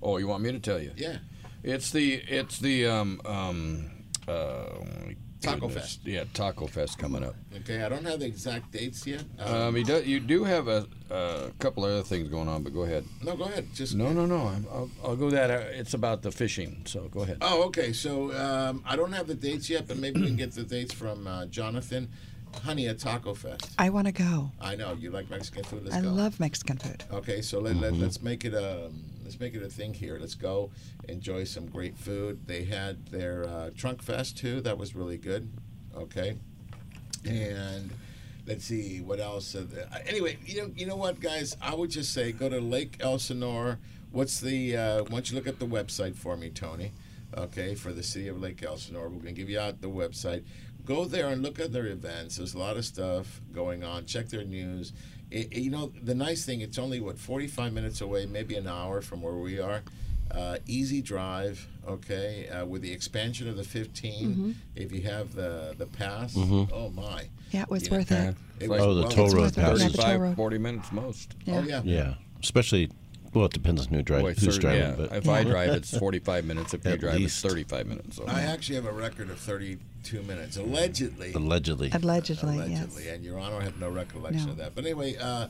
[0.04, 0.92] Oh, you want me to tell you?
[0.98, 1.20] Yeah.
[1.63, 3.89] It's the it's the um um
[4.28, 4.65] uh
[5.41, 5.84] Taco goodness.
[5.95, 5.99] Fest.
[6.06, 7.36] Yeah, Taco Fest coming up.
[7.62, 7.82] Okay.
[7.84, 9.23] I don't have the exact dates yet.
[9.39, 12.82] Um, you do you do have a, a couple other things going on, but go
[12.84, 13.06] ahead.
[13.23, 13.67] no, go ahead.
[13.73, 14.47] Just No, no, no.
[14.47, 15.49] I'm- I'll, I'll go that.
[15.49, 17.38] Uh, it's about the fishing, so go ahead.
[17.41, 17.93] Oh, okay.
[17.93, 20.93] So um, I don't have the dates yet, but maybe we can get the dates
[20.93, 22.10] from uh, Jonathan.
[22.63, 23.69] Honey, at Taco Fest.
[23.78, 24.52] I want to go.
[24.60, 25.84] I know you like Mexican food.
[25.84, 26.10] Let's I go.
[26.10, 27.04] love Mexican food.
[27.13, 28.89] Okay, so let, let, let's make it a
[29.23, 30.17] let's make it a thing here.
[30.19, 30.71] Let's go
[31.12, 32.45] enjoy some great food.
[32.48, 34.62] They had their uh, Trunk Fest too.
[34.62, 35.50] That was really good.
[35.95, 36.38] Okay,
[37.26, 37.91] and
[38.48, 39.56] let's see what else.
[39.56, 39.65] Uh,
[40.06, 41.56] anyway, you know you know what, guys?
[41.62, 43.80] I would just say go to Lake Elsinore.
[44.12, 44.76] What's the?
[44.78, 46.91] Uh, why don't you look at the website for me, Tony?
[47.38, 50.43] Okay, for the city of Lake Elsinore, we're gonna give you out the website.
[50.86, 52.38] Go there and look at their events.
[52.38, 54.06] There's a lot of stuff going on.
[54.06, 54.93] Check their news.
[55.30, 58.67] It, it- you know, the nice thing, it's only what 45 minutes away, maybe an
[58.67, 59.84] hour from where we are.
[60.32, 62.48] Uh, easy drive, okay.
[62.50, 67.30] Uh, with the expansion of the 15, if you have the the pass, oh my,
[67.52, 67.92] Yeah, it was Yeah.
[67.98, 68.30] worth Yeah.
[68.30, 68.36] it.
[68.60, 69.62] It was Oh, the well- toll road worth it.
[69.62, 70.36] Yeah, toll 35, road.
[70.36, 71.34] 40 minutes most.
[71.48, 71.82] Oh yeah.
[71.84, 72.92] Yeah, especially.
[73.34, 74.24] Well, it depends on who drives.
[74.24, 74.96] Boy, who's sir, driving, yeah.
[75.08, 76.74] but If I drive, it's 45 minutes.
[76.74, 77.44] If you drive, least.
[77.44, 78.15] it's 35 minutes.
[78.18, 78.26] So.
[78.28, 81.32] I actually have a record of 32 minutes, allegedly.
[81.34, 81.92] allegedly.
[81.92, 83.13] Allegedly, allegedly, yes.
[83.15, 84.52] and Your Honor, I have no recollection No.
[84.54, 84.74] of that.
[84.74, 85.48] But anyway, uh,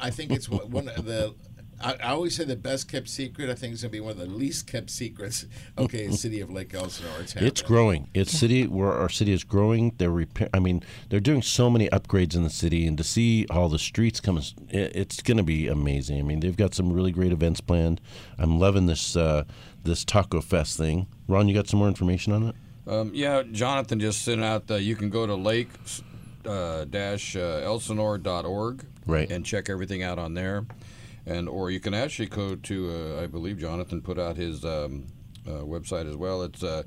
[0.00, 1.34] I think it's one one of the.
[1.80, 3.48] I, I always say the best kept secret.
[3.50, 5.46] I think it's gonna be one of the least kept secrets.
[5.76, 7.20] Okay, in the city of Lake Elsinore.
[7.20, 8.08] It's, It's growing.
[8.14, 9.92] It's city where our city is growing.
[9.98, 10.48] They're repair.
[10.52, 13.78] I mean, they're doing so many upgrades in the city, and to see all the
[13.78, 16.18] streets come, it's going to be amazing.
[16.18, 18.00] I mean, they've got some really great events planned.
[18.38, 19.44] I'm loving this uh,
[19.84, 21.06] this Taco Fest thing.
[21.28, 22.54] Ron, you got some more information on it?
[22.86, 24.66] Um, yeah, Jonathan just sent out.
[24.66, 25.68] The, you can go to lake
[26.46, 29.30] uh, dash uh, elsinore.org Right.
[29.30, 30.66] and check everything out on there,
[31.28, 33.16] and or you can actually go to.
[33.18, 35.06] Uh, I believe Jonathan put out his um,
[35.46, 36.42] uh, website as well.
[36.42, 36.82] It's uh,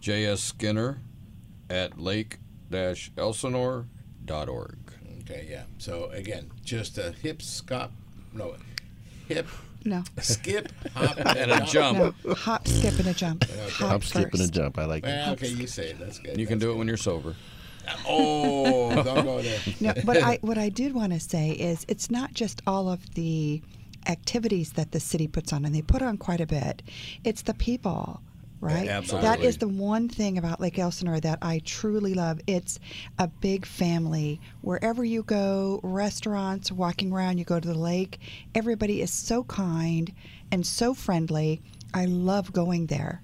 [0.00, 0.40] J.S.
[0.40, 1.00] Skinner
[1.70, 4.78] at lake-elsinore.org.
[5.20, 5.62] Okay, yeah.
[5.78, 7.90] So again, just a hip scop,
[8.32, 8.56] no,
[9.28, 9.46] hip
[9.84, 10.02] No.
[10.20, 11.98] skip, hop, And a jump.
[12.24, 13.44] No, hop, skip, and a jump.
[13.44, 14.78] Hop, Hop, skip, and a jump.
[14.78, 15.26] I like that.
[15.26, 15.98] Well, okay, you say it.
[16.00, 16.38] That's good.
[16.38, 17.36] You can That's do it when you're sober.
[18.06, 19.58] Oh, don't go there.
[19.80, 23.14] No, but I, what I did want to say is it's not just all of
[23.14, 23.60] the
[24.06, 26.82] activities that the city puts on, and they put on quite a bit.
[27.24, 28.20] It's the people,
[28.60, 28.88] right?
[28.88, 29.28] absolutely.
[29.28, 32.40] That is the one thing about Lake Elsinore that I truly love.
[32.46, 32.78] It's
[33.18, 34.40] a big family.
[34.60, 38.20] Wherever you go, restaurants, walking around, you go to the lake,
[38.54, 40.12] everybody is so kind
[40.50, 41.60] and so friendly.
[41.94, 43.22] I love going there.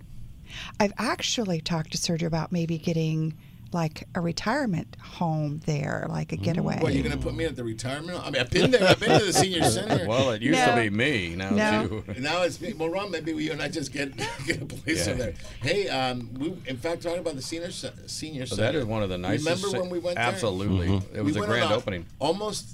[0.81, 3.35] I've actually talked to Sergio about maybe getting
[3.73, 6.79] like a retirement home there, like a getaway.
[6.81, 8.17] What, you're going to put me at the retirement?
[8.19, 8.23] home?
[8.27, 8.89] I mean, I've been there.
[8.89, 10.07] I've been to the senior center.
[10.09, 11.35] Well, it used to be me.
[11.37, 12.03] Now No.
[12.09, 12.73] it's now it's me.
[12.73, 15.13] Well, Ron, maybe you and I just get get a place Yeah.
[15.13, 15.35] over there.
[15.61, 18.73] Hey, um, we in fact talking about the senior ce- senior So center.
[18.73, 19.47] that is one of the nicest.
[19.65, 20.25] Remember when we went there?
[20.27, 21.03] Absolutely.
[21.15, 22.07] It was We a grand opening.
[22.19, 22.71] Almost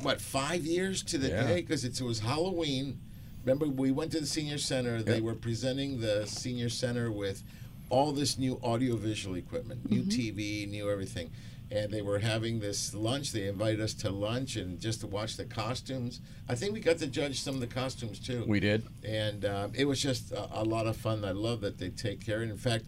[0.00, 1.46] what five years to the Yeah.
[1.46, 3.00] day because it was Halloween.
[3.44, 5.02] Remember, we went to the senior center.
[5.02, 5.22] They Yep.
[5.22, 7.42] were presenting the senior center with
[7.90, 10.38] all this new audiovisual equipment, new mm-hmm.
[10.38, 11.30] TV, new everything.
[11.70, 13.32] And they were having this lunch.
[13.32, 16.20] They invited us to lunch and just to watch the costumes.
[16.48, 18.86] I think we got to judge some of the costumes too We did.
[19.04, 21.26] and um, it was just a, a lot of fun.
[21.26, 22.40] I love that they take care.
[22.40, 22.86] And in fact,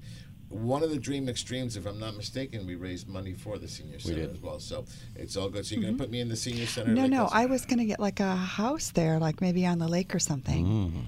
[0.49, 4.01] one of the Dream Extremes, if I'm not mistaken, we raised money for the senior
[4.01, 4.31] center did.
[4.31, 4.59] as well.
[4.59, 4.85] So
[5.15, 5.65] it's all good.
[5.65, 6.01] So you're gonna mm-hmm.
[6.01, 6.93] put me in the senior center?
[6.93, 7.33] no, like no, this?
[7.35, 10.19] I was going to get like a house there, like maybe on the lake or
[10.19, 10.67] something.
[10.67, 11.03] Mm.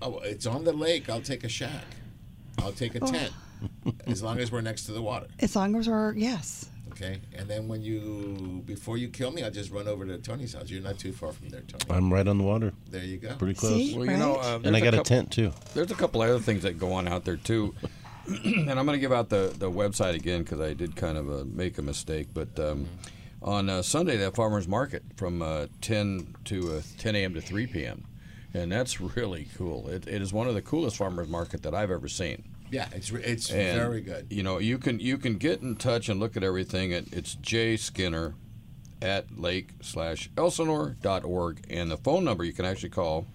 [0.00, 1.10] Oh, it's on the lake.
[1.10, 1.84] I'll take a shack.
[2.58, 3.06] I'll take a Oh.
[3.06, 3.32] tent,
[4.06, 5.26] as long as we're next to the water.
[5.40, 6.68] As long as we're, yes.
[6.92, 7.20] Okay.
[7.36, 10.70] And then when you, before you kill me, I'll just run over to Tony's house.
[10.70, 11.84] You're not too far from there, Tony.
[11.90, 12.72] I'm right on the water.
[12.90, 13.34] There you go.
[13.34, 13.72] Pretty close.
[13.74, 13.96] See?
[13.96, 14.44] Well, you know, Right?
[14.46, 15.52] uh, And I got a couple- tent too.
[15.74, 17.74] There's a couple other things that go on out there too,
[18.26, 21.30] and I'm going to give out the the website again because I did kind of
[21.30, 22.28] uh, make a mistake.
[22.32, 22.88] But um,
[23.42, 27.34] on uh, Sunday, that farmers market from uh, 10 to uh, 10 a.m.
[27.34, 28.04] to 3 p.m.
[28.56, 29.88] And that's really cool.
[29.88, 32.44] It, it is one of the coolest farmers market that I've ever seen.
[32.70, 34.26] Yeah, it's it's And, very good.
[34.30, 36.92] You know, you can you can get in touch and look at everything.
[36.92, 38.34] At, it's Jay Skinner
[39.02, 43.26] at lake slash elsinore dot org, and the phone number you can actually call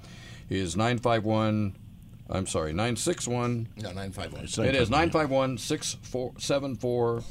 [0.49, 1.77] is nine five one.
[2.29, 3.67] I'm sorry, nine six one.
[3.77, 4.43] No, nine five one.
[4.43, 7.23] It is 951 674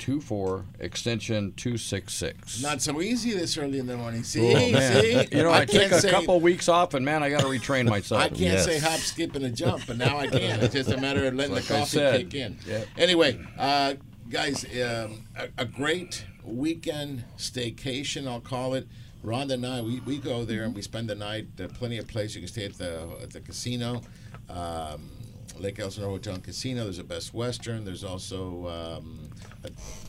[0.00, 2.62] 3124, extension 266.
[2.62, 4.22] Not so easy this early in the morning.
[4.24, 5.26] See, Oh, see.
[5.36, 7.86] You know, I, took a say- couple weeks off, and man, I got to retrain
[7.88, 8.20] myself.
[8.22, 10.60] I can't say hop, skip, and a jump, but now I can.
[10.60, 12.30] It's just a matter of letting Like the coffee said.
[12.30, 12.58] kick in.
[12.66, 12.86] Yep.
[12.96, 13.94] Anyway, uh,
[14.28, 18.86] guys, um, a, a great weekend staycation, I'll call it.
[19.24, 21.48] Rhonda and I, we, we go there and we spend the night.
[21.56, 22.36] There plenty of places.
[22.36, 24.00] You can stay at the at the casino,
[24.48, 25.10] um,
[25.58, 26.84] Lake Elsinore Hotel and Casino.
[26.84, 27.84] There's a Best Western.
[27.84, 29.29] There's also um, a,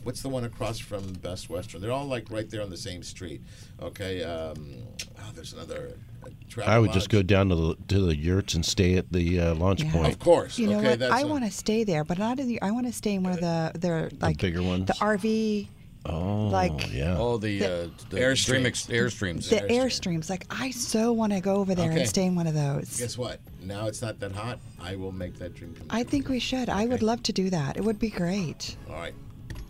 [0.03, 1.81] what's the one across from Best Western?
[1.81, 3.41] They're all like right there on the same street.
[3.81, 4.23] Okay.
[4.23, 4.77] Um,
[5.19, 5.93] oh, there's another.
[6.25, 9.39] uh, I would just go down to the to the yurts and stay at the
[9.39, 9.91] uh, launch Yeah.
[9.91, 10.13] point.
[10.13, 10.57] Of course.
[10.59, 10.99] You know what?
[10.99, 12.61] that's I a- want to stay there, but not in the.
[12.61, 14.87] I want to stay in one of the their like bigger ones?
[14.87, 15.67] the RV,
[16.03, 17.15] Oh, Like- yeah.
[17.15, 18.45] Oh, the, The- uh, the Airstreams.
[18.47, 19.49] Dream ex- Airstreams.
[19.49, 20.29] the airstreams.
[20.31, 21.99] Like I so want to go over there Okay.
[22.01, 22.97] and stay in one of those.
[22.97, 23.39] Guess what?
[23.61, 24.57] Now it's not that hot.
[24.81, 26.69] I will make that dream come I think we should.
[26.69, 27.77] I would love to do that.
[27.77, 28.75] It would be great.
[28.89, 29.13] All right.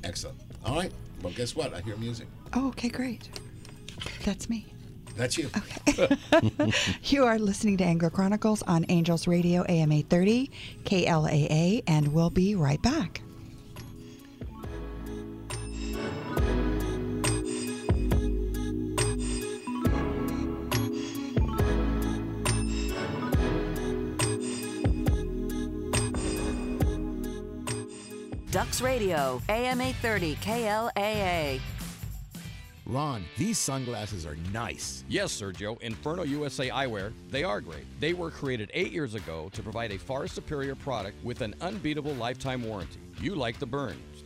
[0.04, 0.40] Excellent.
[0.66, 0.92] All right.
[1.22, 1.74] Well, guess what?
[1.74, 2.28] I hear music.
[2.54, 3.30] Oh, okay, great.
[4.26, 4.66] That's me.
[5.16, 5.50] That's you.
[5.88, 6.18] Okay.
[7.04, 10.50] you are listening to Angler Chronicles on Angels Radio AM 830
[10.86, 13.22] KLAA, and we'll be right back.
[28.52, 31.62] Ducks Radio, AM 830 KLAA.
[32.86, 35.06] Ron, these sunglasses are nice.
[35.08, 37.86] Yes, Sergio, Inferno USA Eyewear, they are great.
[38.02, 42.14] They were created eight years ago to provide a far superior product with an unbeatable
[42.16, 43.00] lifetime warranty.
[43.22, 44.26] You like the burns.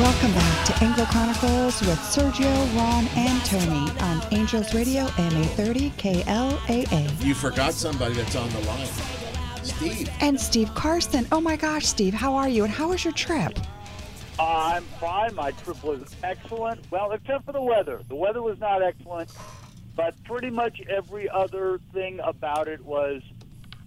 [0.00, 5.90] Welcome back to Angler Chronicles with Sergio, Ron, and Tony on Angels Radio MA 30
[5.90, 7.24] KLAA.
[7.24, 8.88] You forgot somebody that's on the line.
[9.62, 10.10] Steve.
[10.20, 11.28] And Steve Carson.
[11.30, 12.64] Oh my gosh, Steve, how are you?
[12.64, 13.56] And how was your trip?
[14.40, 15.32] I'm fine.
[15.36, 16.80] My trip was excellent.
[16.90, 18.00] Well, except for the weather.
[18.08, 19.30] The weather was not excellent,
[19.94, 23.22] but pretty much every other thing about it was,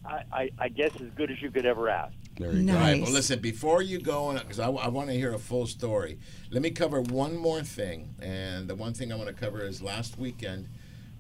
[0.06, 2.14] I, I, I guess, as good as you could ever ask.
[2.40, 2.74] There you go.
[2.74, 5.40] All right, well, listen, before you go on, because I, I want to hear a
[5.40, 6.20] full story,
[6.52, 8.16] let me cover one more thing.
[8.22, 10.68] And the one thing I want to cover is last weekend,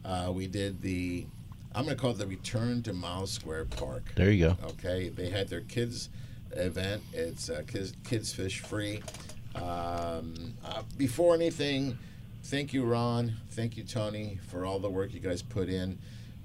[0.05, 1.25] uh, we did the,
[1.73, 4.13] I'm going to call it the Return to Miles Square Park.
[4.15, 4.57] There you go.
[4.69, 6.09] Okay, they had their kids
[6.51, 7.01] event.
[7.13, 9.01] It's uh, kids, kids fish free.
[9.55, 11.97] Um, uh, before anything,
[12.43, 13.35] thank you, Ron.
[13.49, 15.97] Thank you, Tony, for all the work you guys put in.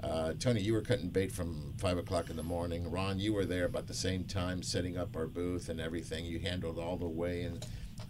[0.03, 2.91] Uh, Tony, you were cutting bait from five o'clock in the morning.
[2.91, 6.25] Ron, you were there about the same time, setting up our booth and everything.
[6.25, 7.65] You handled all the way, and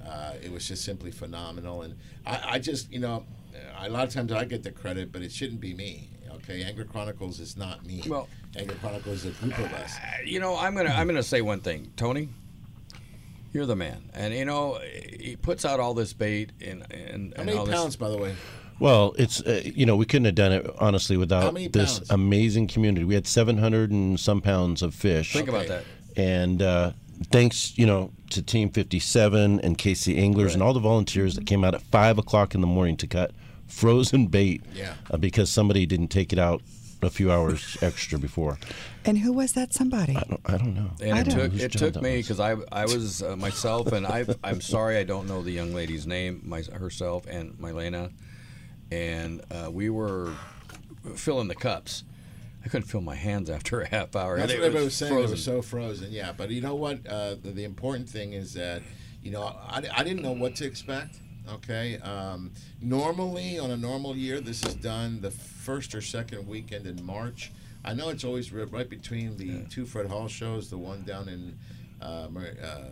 [0.07, 1.83] uh, it was just simply phenomenal.
[1.83, 3.24] And I, I just, you know,
[3.78, 6.09] a lot of times I get the credit, but it shouldn't be me.
[6.37, 8.02] Okay, Angler Chronicles is not me.
[8.07, 8.26] Well,
[8.57, 9.94] Angler Chronicles is a group of us.
[10.24, 12.31] You know, I'm gonna I'm gonna say one thing, Tony.
[13.52, 17.42] You're the man, and you know he puts out all this bait and and, How
[17.42, 17.74] and many all this.
[17.74, 18.35] pounds, by the way?
[18.78, 22.11] Well, it's uh, you know we couldn't have done it honestly without this pounds?
[22.11, 23.04] amazing community.
[23.04, 25.32] We had 700 and some pounds of fish.
[25.32, 25.85] Think about that.
[26.16, 26.92] And uh,
[27.30, 31.64] thanks, you know, to Team 57 and KC Anglers and all the volunteers that came
[31.64, 33.32] out at five o'clock in the morning to cut
[33.66, 34.62] frozen bait.
[34.74, 34.94] Yeah.
[35.11, 36.62] Uh, because somebody didn't take it out
[37.02, 38.58] a few hours extra before.
[39.04, 40.16] And who was that somebody?
[40.16, 40.90] I don't, I don't know.
[41.00, 43.92] And I it don't took whose it took me because I I was uh, myself
[43.92, 48.12] and I I'm sorry I don't know the young lady's name my herself and Mylena,
[48.92, 50.35] and uh, we were
[51.16, 52.05] filling the cups.
[52.64, 54.37] I couldn't feel my hands after a half hour.
[54.37, 55.14] That's what everybody was was saying.
[55.14, 55.44] It was frozen.
[55.44, 56.12] so frozen.
[56.12, 57.05] Yeah, but you know what?
[57.07, 58.83] Uh, the, the important thing is that,
[59.22, 61.16] you know, I, I didn't know what to expect.
[61.50, 61.98] Okay.
[61.98, 67.05] Um, normally, on a normal year, this is done the first or second weekend in
[67.05, 67.50] March.
[67.85, 71.59] I know it's always right, between the two Fred Hall shows, the one down in,
[72.00, 72.28] uh,
[72.62, 72.90] uh,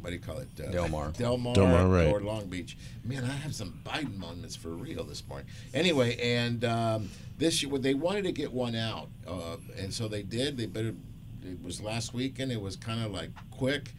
[0.00, 0.48] what do you call it?
[0.62, 1.10] Uh, Del Mar.
[1.16, 2.06] Del Mar, Del Mar, right.
[2.08, 2.76] or Long Beach.
[3.04, 5.46] Man, I have some Biden moments for real this morning.
[5.74, 7.08] Anyway, and um,
[7.38, 10.56] this year, they wanted to get one out, uh, and so they did.
[10.56, 10.94] They better.
[11.42, 12.52] It was last weekend.
[12.52, 13.92] It was kind of like quick,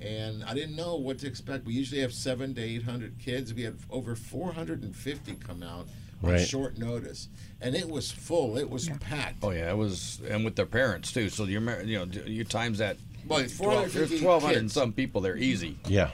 [0.00, 1.64] and I didn't know what to expect.
[1.64, 3.54] We usually have seven to eight hundred kids.
[3.54, 5.86] We had over four hundred and fifty come out
[6.22, 6.46] on Right.
[6.46, 7.28] short notice,
[7.60, 8.56] and it was full.
[8.56, 9.38] It was packed.
[9.42, 11.28] Oh yeah, it was, and with their parents too.
[11.30, 12.96] So you remember, you know, you times that.
[13.26, 14.72] Well, 12 450 there's 1,200 and kids.
[14.72, 15.78] some people there, easy.
[15.86, 16.10] Yeah.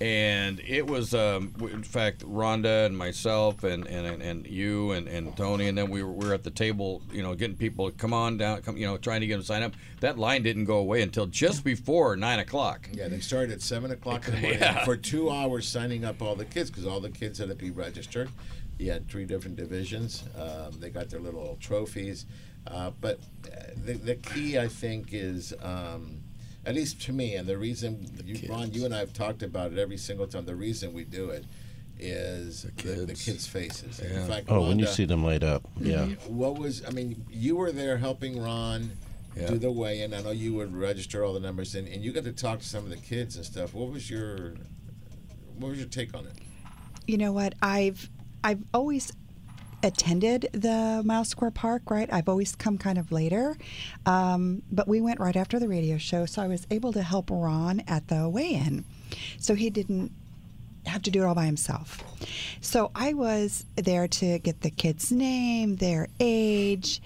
[0.00, 5.34] And it was, um, in fact, Rhonda and myself and, and, and you and, and
[5.36, 7.96] Tony, and then we were, we were at the table, you know, getting people to
[7.96, 9.72] come on down, come, you know, trying to get them to sign up.
[10.00, 12.88] That line didn't go away until just before nine o'clock.
[12.92, 14.84] Yeah, they started at seven o'clock in the morning Yeah.
[14.84, 17.70] for two hours signing up all the kids because all the kids had to be
[17.70, 18.28] registered.
[18.78, 20.24] You had three different divisions.
[20.36, 22.26] Um, they got their little trophies,
[22.66, 25.54] uh, but uh, the, the key I think is.
[25.62, 26.18] Um,
[26.66, 29.72] at least to me, and the reason you, Ron, you and I have talked about
[29.72, 30.44] it every single time.
[30.46, 31.44] The reason we do it
[31.98, 34.00] is the kids, the, kids' faces.
[34.02, 34.20] Yeah.
[34.22, 35.86] In fact, Oh, when you see them light up, mhm.
[35.86, 36.06] yeah.
[36.28, 36.84] What was?
[36.86, 38.90] I mean, you were there helping Ron
[39.36, 39.48] Yeah.
[39.48, 40.14] do the weigh-in.
[40.14, 42.66] I know you would register all the numbers, and, and you got to talk to
[42.66, 43.74] some of the kids and stuff.
[43.74, 44.54] What was your
[45.58, 46.32] What was your take on it?
[47.06, 47.54] You know what?
[47.62, 48.08] I've
[48.42, 49.12] I've always
[49.84, 52.12] attended the Mile Square Park, right?
[52.12, 53.56] I've always come kind of later,
[54.06, 57.30] um, but we went right after the radio show, so I was able to help
[57.30, 58.84] Ron at the weigh-in,
[59.38, 60.10] so he didn't
[60.86, 62.02] have to do it all by himself.
[62.60, 67.00] So I was there to get the kids' name, their age,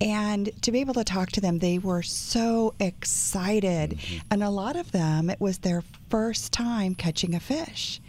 [0.00, 1.58] and to be able to talk to them.
[1.58, 3.98] They were so excited,
[4.30, 8.00] and a lot of them it was their first time catching a fish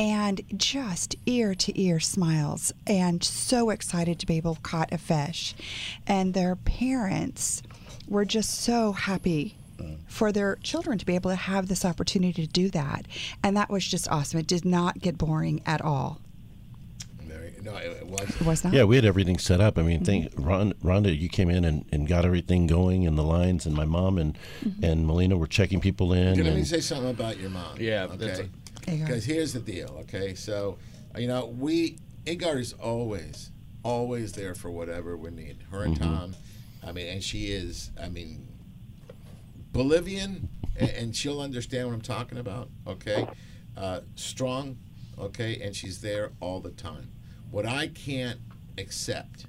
[0.00, 4.96] and just ear to ear smiles and so excited to be able to caught a
[4.96, 5.54] fish
[6.06, 7.62] and their parents
[8.08, 9.56] were just so happy
[10.06, 13.04] for their children to be able to have this opportunity to do that
[13.42, 16.18] and that was just awesome it did not get boring at all
[17.62, 18.28] no, it, it was.
[18.28, 18.72] It was not?
[18.72, 19.78] Yeah, we had everything set up.
[19.78, 23.22] I mean, think Ron, Rhonda, you came in and, and got everything going in the
[23.22, 24.84] lines, and my mom and mm-hmm.
[24.84, 26.32] and Melina were checking people in.
[26.32, 27.76] Okay, let me say something about your mom.
[27.78, 28.48] Yeah, Okay.
[28.90, 29.06] There you go.
[29.08, 29.96] Because here's the deal.
[30.02, 30.78] Okay, so
[31.16, 33.50] you know we Agar is always
[33.82, 35.58] always there for whatever we need.
[35.70, 36.02] Her and Mhm.
[36.02, 36.36] Tom.
[36.82, 37.90] I mean, and she is.
[38.00, 38.46] I mean,
[39.72, 42.68] Bolivian, and, and she'll understand what I'm talking about.
[42.86, 43.26] Okay,
[43.76, 44.76] uh, strong.
[45.18, 47.10] Okay, and she's there all the time.
[47.50, 48.40] What I can't
[48.78, 49.46] accept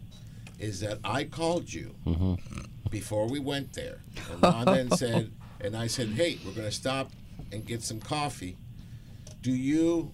[0.60, 2.38] is that I called you Mhm.
[2.90, 4.02] before we went there.
[4.32, 5.32] And Ron then said,
[5.62, 7.12] and I said, hey, we're going to stop
[7.52, 8.58] and get some coffee.
[9.42, 10.12] Do you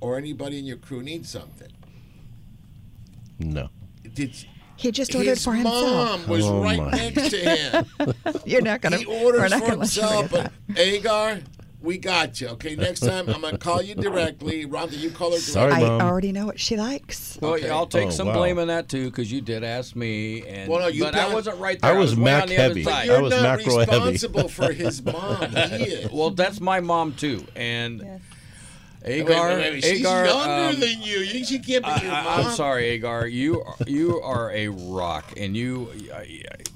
[0.00, 1.68] or anybody in your crew need something?
[3.38, 3.68] No.
[4.14, 4.34] Did
[4.76, 6.90] he just ordered his for himself mom was Oh, right my.
[6.90, 7.86] next to him.
[8.46, 11.40] you're not gonna he orders for gonna let you himself, but Agar,
[11.80, 12.48] we got you.
[12.48, 14.66] Okay, next time I'm gonna call you directly.
[14.66, 15.86] Rhonda, you call her Sorry, directly.
[15.88, 16.00] I Mom.
[16.08, 17.68] already know what she likes Well, Okay.
[17.70, 18.34] I'll take Oh, some wow.
[18.34, 21.18] blame on that too, because you did ask me, and Well, no, you but I
[21.24, 21.90] done- wasn't right there.
[21.90, 22.00] I there.
[22.00, 22.82] was way Mac on the heavy.
[22.82, 23.06] Other I side.
[23.06, 23.90] You're was not macro heavy.
[24.12, 25.50] responsible for his mom.
[25.50, 26.10] He is.
[26.12, 28.20] Well, that's my mom too, and Wait,
[29.08, 31.18] Agar, wait, wait, She's Agar, younger um, than you.
[31.18, 32.46] You she can't be I, your I, mom.
[32.46, 33.26] I'm sorry, Agar.
[33.26, 36.22] You are, you are a rock, and you, uh,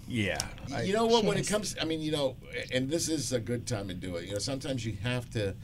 [0.09, 0.39] yeah.
[0.75, 1.25] I- you know what?
[1.25, 2.37] When it comes, I mean, you know,
[2.73, 4.27] and this is a good time to do it.
[4.27, 5.55] You know, sometimes you have to,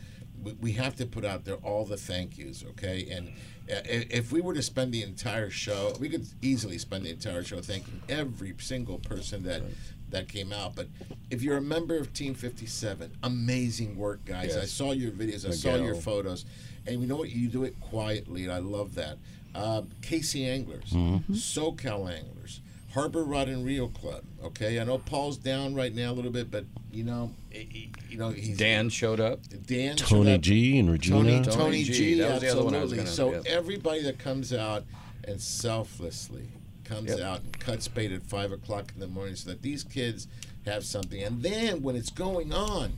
[0.42, 3.08] we- we have to put out there all the thank yous, okay?
[3.10, 3.28] And
[3.70, 7.42] uh, if we were to spend the entire show, we could easily spend the entire
[7.44, 9.62] show thanking every single person that
[10.10, 10.74] that came out.
[10.74, 10.86] But
[11.30, 14.56] if you're a member of Team 57, amazing work, guys.
[14.56, 16.44] I saw your videos, I saw your photos,
[16.86, 17.30] and you know what?
[17.30, 19.18] You do it quietly, and I love that.
[19.54, 20.90] Uh, Casey Anglers,
[21.30, 22.60] SoCal Anglers,
[22.92, 24.22] Harbor Rod and Reel Club.
[24.44, 27.90] Okay, I know Paul's down right now a little bit, but you know, he- he-
[28.10, 29.40] you know he's Dan showed up.
[29.66, 30.40] Dan, Tony up.
[30.40, 31.16] G and Regina.
[31.18, 33.32] Tony, Tony Tony G, G, that was the other one I was absolutely.
[33.34, 33.56] gonna- so yeah.
[33.58, 34.84] everybody that comes out
[35.24, 36.48] and selflessly
[36.88, 37.20] comes Yep.
[37.20, 40.26] out and cuts bait at five o'clock in the morning, so that these kids
[40.64, 41.22] have something.
[41.22, 42.92] And then when it's going on,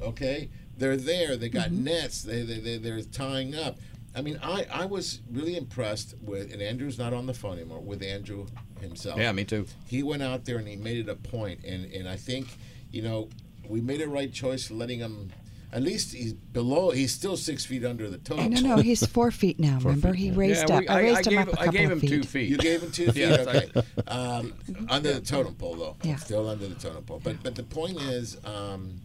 [0.00, 1.36] okay, they're there.
[1.36, 1.84] They got mm-hmm.
[1.84, 2.22] nets.
[2.22, 3.76] They they they they're tying up.
[4.14, 7.80] I mean, I I was really impressed with, and Andrew's not on the phone anymore.
[7.80, 8.46] With Andrew
[8.80, 9.18] himself.
[9.18, 9.66] Yeah, me too.
[9.86, 12.48] He went out there and he made it a point, and and I think,
[12.90, 13.28] you know,
[13.68, 15.32] we made a right choice letting him.
[15.74, 16.90] At least he's below.
[16.90, 18.62] He's still six feet under the totem pole.
[18.62, 21.32] no no he's four feet now remember he raised Yeah, up we- I raised him
[21.32, 22.48] gave, up a I couple gave of him feet two feet.
[22.50, 23.16] You gave him two feet.
[23.16, 24.52] Yes, okay, um,
[24.90, 25.96] under the totem pole though.
[26.02, 26.16] Yeah.
[26.16, 27.20] Still under the totem pole.
[27.24, 29.00] But but the point is, um,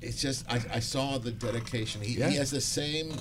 [0.00, 2.02] it's just I, I saw the dedication.
[2.02, 2.28] He, Yeah.
[2.30, 3.12] he has the same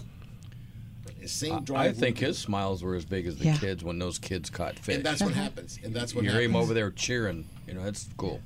[1.25, 1.79] same I- drive.
[1.97, 2.25] I think we do.
[2.27, 3.57] his smiles were as big as the Yeah.
[3.57, 4.95] kids when those kids caught fish.
[4.95, 5.79] And that's what happens.
[5.83, 7.47] And that's what you hear him over there cheering.
[7.67, 8.41] You know, that's cool.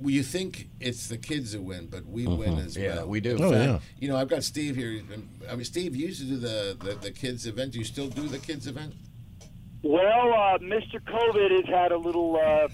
[0.00, 3.08] Well, you think it's the kids who win, but we win as Yeah, well.
[3.08, 3.36] we do.
[3.36, 3.78] In Oh, fact, yeah.
[4.00, 5.02] You know, I've got Steve here.
[5.12, 7.72] and- I mean, Steve, you used to do the, the, the kids event.
[7.72, 8.94] Do you still do the kids event?
[9.82, 11.00] Well, uh, Mr.
[11.00, 12.68] COVID has had a little, uh,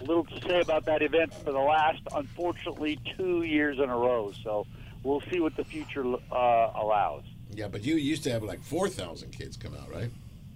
[0.00, 4.32] little to say about that event for the last, unfortunately, two years in a row.
[4.42, 4.66] So
[5.02, 7.24] we'll see what the future uh, allows.
[7.54, 10.10] Yeah, but you used to have like 4,000 kids come out, right?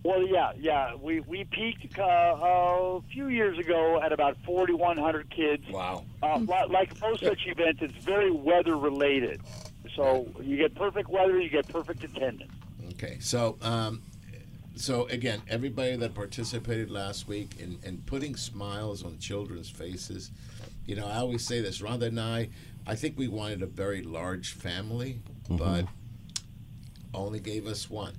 [0.04, 0.94] Well, yeah, yeah.
[0.94, 5.64] We we peaked uh, a few years ago at about 4,100 kids.
[5.70, 6.04] Wow.
[6.22, 9.40] Uh, like most such events, it's very weather related.
[9.94, 12.52] So you get perfect weather, you get perfect attendance.
[12.94, 14.02] Okay, so um,
[14.74, 20.30] so again, everybody that participated last week in, in putting smiles on children's faces,
[20.86, 21.80] you know, I always say this.
[21.80, 22.48] Rhonda and I,
[22.86, 25.86] I think we wanted a very large family, but
[27.14, 28.14] only gave us one.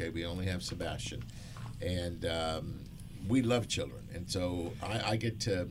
[0.00, 1.22] Okay, we only have Sebastian,
[1.82, 2.80] and um,
[3.28, 5.68] we love children, and so I, I get to,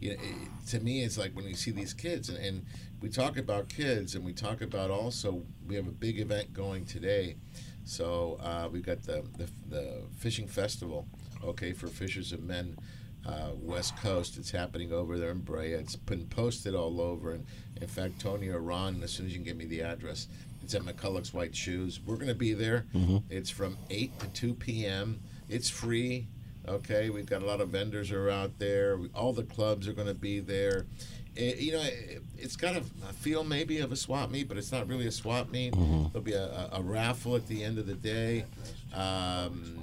[0.00, 2.64] you know, it, to me, it's like when you see these kids, and, and
[3.02, 6.86] we talk about kids, and we talk about also we have a big event going
[6.86, 7.36] today.
[7.84, 11.06] So uh, we've got the, the the fishing festival,
[11.44, 12.78] okay, for fishers of men.
[13.26, 14.36] Uh, West Coast.
[14.38, 15.72] It's happening over there in Brea.
[15.72, 17.32] It's been posted all over.
[17.32, 17.44] And
[17.80, 20.28] in fact, Tony or Ron, as soon as you can give me the address,
[20.66, 22.00] it's at McCulloch's White Shoes.
[22.04, 22.86] We're going to be there.
[22.92, 23.22] Mhm.
[23.30, 25.20] It's from 8 to 2 p.m.
[25.48, 26.26] It's free.
[26.66, 28.96] Okay, we've got a lot of vendors are out there.
[28.96, 30.86] We- All the clubs are going to be there.
[31.36, 34.56] It, you know, it, it's got a, a feel maybe of a swap meet, but
[34.58, 35.72] it's not really a swap meet.
[35.72, 36.12] Mhm.
[36.12, 38.44] There'll be a, a, a raffle at the end of the day.
[38.92, 39.78] Um,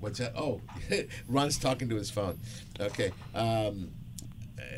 [0.00, 0.34] what's that?
[0.36, 0.60] Oh,
[1.28, 2.38] Ron's talking to his phone.
[2.78, 3.10] Okay.
[3.34, 3.92] Um,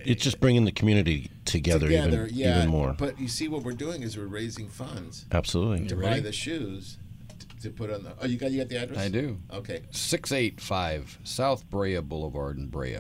[0.04, 2.58] It's just bringing the community together, together, even yeah.
[2.58, 2.94] even more.
[2.98, 5.86] But you see, what we're doing is we're raising funds Absolutely.
[5.88, 6.98] to buy the shoes
[7.38, 8.12] t- to put on the.
[8.20, 8.98] Oh, you got you got the address?
[8.98, 9.38] I do.
[9.52, 9.82] Okay.
[9.90, 12.98] 685 South Brea Boulevard in Brea.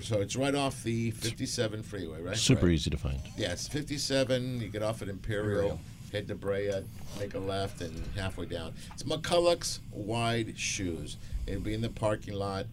[0.00, 2.36] So it's right off the 57 freeway, right?
[2.36, 2.74] Super Right.
[2.74, 3.20] easy to find.
[3.36, 4.60] Yeah, it's 57.
[4.60, 5.80] You get off at Imperial, Imperial.
[6.12, 6.72] head to Brea,
[7.18, 8.72] make a left, and halfway down.
[8.94, 11.18] It's McCulloch's Wide Shoes.
[11.46, 12.66] It'll be in the parking lot.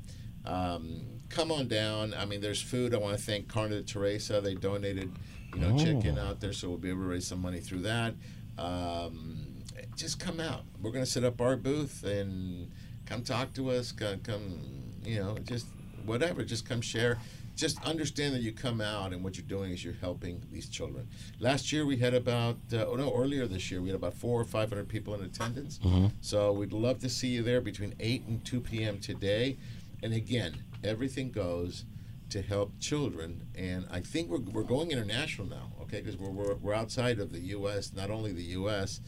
[0.46, 2.14] Um, come on down.
[2.14, 2.94] I mean, there's food.
[2.94, 4.42] I want to thank Carne de Teresa.
[4.42, 5.12] They donated,
[5.54, 5.78] you know, Oh.
[5.84, 8.14] chicken out there, so we'll be able to raise some money through that.
[8.58, 9.64] Um,
[9.96, 10.64] just come out.
[10.82, 12.72] We're going to set up our booth and
[13.06, 13.92] come talk to us.
[13.92, 14.60] Come,
[15.04, 15.68] you know, just
[16.06, 16.44] whatever.
[16.44, 17.20] Just come share.
[17.56, 21.08] Just understand that you come out and what you're doing is you're helping these children.
[21.40, 24.40] Last year we had about, uh, oh no, earlier this year we had about four
[24.40, 25.80] or five hundred people in attendance.
[25.84, 26.12] Mhm.
[26.22, 29.00] So we'd love to see you there between 8 and 2 p.m.
[29.00, 29.58] today.
[30.04, 30.54] And again,
[30.84, 31.86] everything goes
[32.30, 33.44] to help children.
[33.56, 36.02] And I think we're, we're going international now, okay?
[36.02, 39.00] Because we're, we're, we're outside of the U.S., not only the U.S.,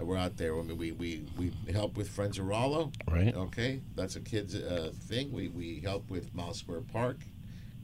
[0.00, 0.58] uh, we're out there.
[0.58, 2.90] I mean, we, we, we help with Friends of Rollo.
[3.08, 3.32] Right.
[3.34, 3.80] Okay.
[3.94, 5.32] That's a kids uh, thing.
[5.32, 7.18] We, we help with Miles Square Park,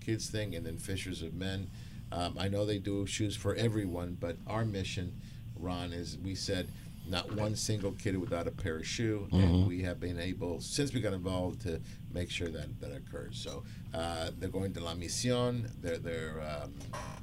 [0.05, 1.69] kids thing, and then Fishers of Men.
[2.11, 5.13] Um, I know they do shoes for everyone, but our mission,
[5.57, 6.69] Ron, is we said
[7.09, 9.69] not one single kid without a pair of shoe, and Mhm.
[9.69, 11.81] we have been able since we got involved to
[12.13, 13.39] make sure that that occurs.
[13.39, 13.63] So
[13.95, 15.69] uh, they're going to La Misión.
[15.83, 16.75] They're they're um,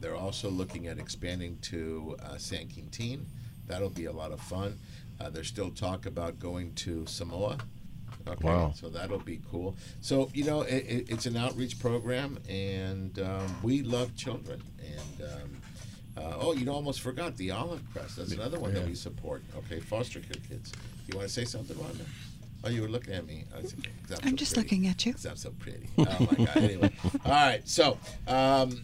[0.01, 3.25] they're also looking at expanding to uh, San Quintin.
[3.67, 4.77] That'll be a lot of fun.
[5.19, 7.57] Uh, there's still talk about going to Samoa.
[8.27, 8.73] Okay, Wow.
[8.75, 9.75] so that'll be cool.
[10.01, 14.61] So you know, it, it, it's an outreach program, and um, we love children.
[14.79, 15.61] And um,
[16.17, 18.15] uh, oh, you know, almost forgot the Olive Press.
[18.15, 19.43] That's another one that we support.
[19.57, 20.71] Okay, foster care kids.
[21.07, 22.05] You want to say something, Rhonda?
[22.63, 23.45] Oh, you were looking at me.
[23.55, 25.13] I said, "'Cause I'm so just pretty." looking at you.
[25.29, 25.87] I'm so pretty.
[25.97, 26.03] Oh
[26.37, 26.57] my God.
[26.57, 26.91] Anyway,
[27.25, 27.67] all right.
[27.67, 27.97] So,
[28.27, 28.83] um,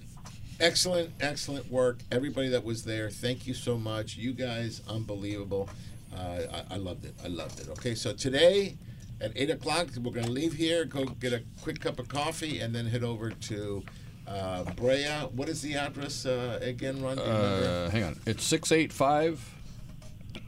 [0.60, 2.00] excellent, excellent work.
[2.12, 4.16] Everybody that was there, thank you so much.
[4.16, 5.70] You guys, unbelievable.
[6.16, 7.16] Uh, I, I loved it.
[7.24, 7.70] I loved it.
[7.70, 8.78] Okay, so today
[9.20, 12.60] at eight o'clock, we're going to leave here, go get a quick cup of coffee,
[12.60, 13.84] and then head over to
[14.28, 15.06] uh, Brea.
[15.36, 17.18] What is the address uh, again, Ron?
[17.18, 17.86] Do you remember?
[17.88, 18.20] Uh, hang on.
[18.26, 19.56] It's 685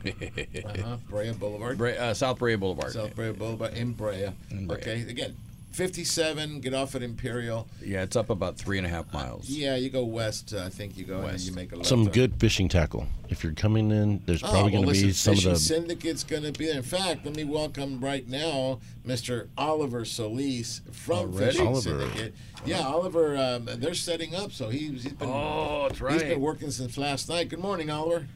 [0.06, 0.98] Uh-huh.
[1.10, 1.78] Brea Boulevard.
[1.78, 2.92] Brea, uh, South Brea Boulevard.
[2.92, 4.30] South Brea Boulevard in Brea.
[4.52, 4.78] In Brea.
[4.78, 5.36] Okay, again,
[5.72, 7.68] 57, get off at Imperial.
[7.84, 9.50] Yeah, it's up about three and a half miles.
[9.50, 11.46] Yeah, you go west, uh, I think you go, and West.
[11.48, 11.88] you make a left.
[11.90, 13.08] Some on- good fishing tackle.
[13.28, 15.60] If you're coming in, there's Oh, probably well, going to be some of Fishing the.
[15.60, 16.78] Syndicate's going to be there.
[16.78, 19.50] In fact, let me welcome right now Mr.
[19.58, 21.46] Oliver Solis from Already?
[21.52, 21.82] Fishing Oliver.
[21.82, 22.34] Syndicate.
[22.66, 26.20] Yeah, Oliver, um, they're setting up, so he's, he's been Oh, that's he's right.
[26.22, 27.50] been working since last night.
[27.50, 28.28] Good morning, Oliver.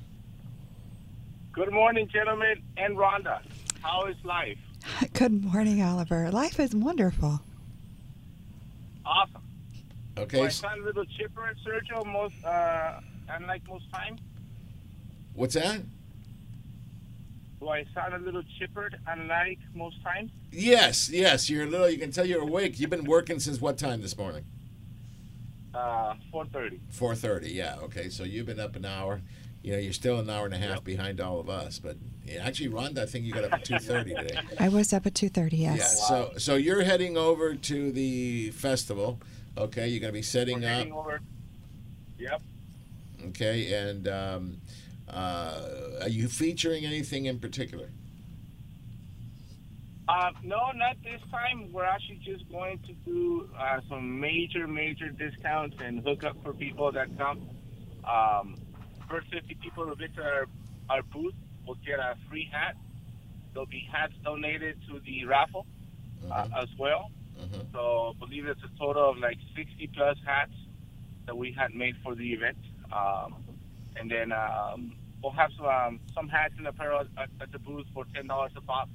[1.52, 3.42] Good morning, gentlemen, and Rhonda.
[3.82, 4.58] How is life?
[5.14, 6.30] Good morning, Oliver.
[6.32, 7.42] Life is wonderful.
[9.06, 9.42] Awesome.
[10.18, 14.20] Okay, Do I s- sound a little chipper, Sergio, most, uh, unlike most times?
[15.34, 15.82] what's that?
[17.62, 20.32] Do I sound a little chippered, unlike most times?
[20.52, 21.90] Yes, yes, you're a little.
[21.90, 22.80] You can tell you're awake.
[22.80, 24.46] You've been working since what time this morning?
[25.74, 26.80] Uh, 4.30.
[26.90, 27.52] Four thirty.
[27.52, 27.76] Yeah.
[27.84, 28.10] Okay.
[28.10, 29.22] So you've been up an hour.
[29.62, 31.80] You know, you're still an hour and a half behind all of us.
[31.80, 34.40] But yeah, actually, Rhonda, I think you got up at two thirty today.
[34.60, 35.52] I was up at 2:30.
[35.52, 35.62] Yes.
[35.62, 35.76] Yeah.
[35.76, 36.08] Yes.
[36.08, 39.20] So so you're heading over to the festival.
[39.58, 39.88] Okay.
[39.90, 40.74] You're gonna be setting We're up.
[40.78, 41.22] heading over.
[42.18, 42.42] Yep.
[43.28, 43.74] Okay.
[43.74, 44.58] And um,
[45.10, 45.62] uh,
[46.02, 47.90] are you featuring anything in particular?
[50.08, 51.72] Uh, no, not this time.
[51.72, 56.52] We're actually just going to do uh, some major, major discounts and hook up for
[56.52, 57.48] people that come.
[58.06, 58.56] Um,
[59.10, 60.46] first 50 people who visit our,
[60.90, 61.34] our booth
[61.66, 62.76] will get a free hat.
[63.54, 65.66] There'll be hats donated to the raffle
[66.32, 67.12] uh, as well.
[67.74, 70.52] So I believe it's a total of like 60 plus hats
[71.26, 72.58] that we had made for the event.
[72.92, 73.36] Um,
[73.96, 74.94] and then um,
[75.24, 78.62] we'll have some, um, some hats and apparel at, at the booth for $10 a
[78.62, 78.90] pop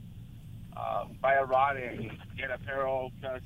[0.77, 3.41] uh, buy a rod and get apparel plus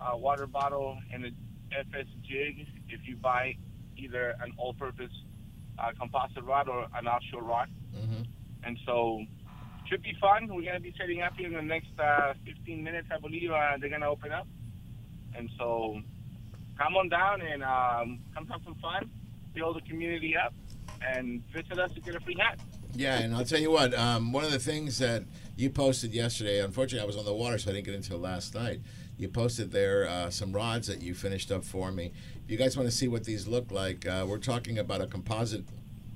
[0.00, 1.30] a water bottle and a
[1.72, 3.54] FS jig if you buy
[3.96, 5.12] either an all-purpose
[5.80, 7.68] uh, composite rod or an offshore rod.
[7.94, 8.22] Mm-hmm.
[8.64, 9.24] And so,
[9.88, 10.48] should be fun.
[10.48, 13.50] We're gonna be setting up here in the next uh, 15 minutes, I believe.
[13.50, 14.46] Uh, they're gonna open up,
[15.34, 16.00] and so
[16.78, 19.10] come on down and um, come have some fun,
[19.54, 20.54] build the community up,
[21.00, 22.58] and visit us to get a free hat.
[22.94, 23.94] Yeah, and I'll tell you what.
[23.94, 25.24] Um, one of the things that
[25.56, 28.20] you posted yesterday, unfortunately, I was on the water, so I didn't get into it
[28.20, 28.80] last night.
[29.20, 32.10] You posted there uh, some rods that you finished up for me.
[32.42, 35.06] If you guys want to see what these look like, uh, we're talking about a
[35.06, 35.62] composite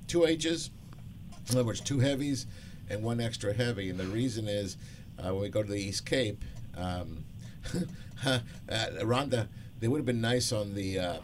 [0.07, 0.71] two H's.
[1.47, 2.47] In other words, two heavies
[2.89, 3.91] and one extra heavy.
[3.91, 4.77] And the reason is
[5.19, 6.43] uh, when we go to the East Cape,
[6.75, 7.25] um,
[8.25, 9.49] uh, Rhonda,
[9.79, 11.17] they would have been nice on the uh,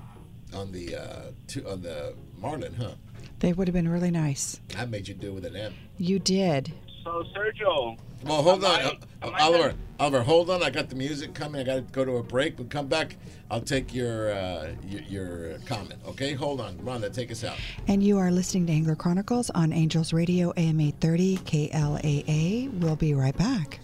[0.53, 2.91] on the uh, two, on the Marlin, huh?
[3.39, 4.61] They would have been really nice.
[4.77, 5.73] I made you do it with an M.
[5.97, 6.73] You did.
[7.03, 7.97] So, Sergio.
[8.23, 8.93] Well, hold on, I- Uh,
[9.27, 9.67] am I Oliver.
[9.69, 9.77] done?
[9.99, 10.61] Oliver, hold on.
[10.63, 11.61] I got the music coming.
[11.61, 12.57] I got to go to a break.
[12.57, 13.15] But come back.
[13.49, 15.99] I'll take your uh, your, your comment.
[16.07, 16.75] Okay, hold on.
[16.77, 17.57] Rhonda, take us out.
[17.87, 22.79] And you are listening to Angler Chronicles on Angels Radio AM 830 KLAA.
[22.79, 23.79] We'll be right back.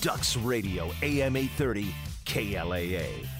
[0.00, 1.94] Ducks Radio, AM 830,
[2.24, 3.39] KLAA.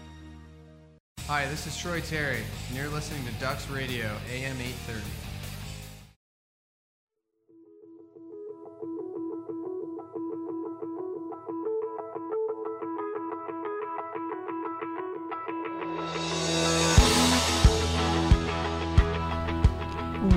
[1.33, 5.01] Hi, this is Troy Terry, and you're listening to Ducks Radio, AM 830.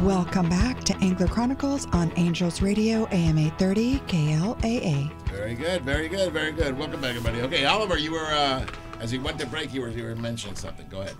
[0.06, 5.10] Welcome back to Angler Chronicles on Angels Radio AM 830 KLAA.
[5.24, 5.82] Very good.
[5.82, 6.32] Very good.
[6.32, 6.78] Very good.
[6.78, 7.40] Welcome back, everybody.
[7.42, 8.64] Okay, Oliver, you were uh,
[9.00, 10.86] as we went to break, you were you were mentioning something.
[10.88, 11.16] Go ahead.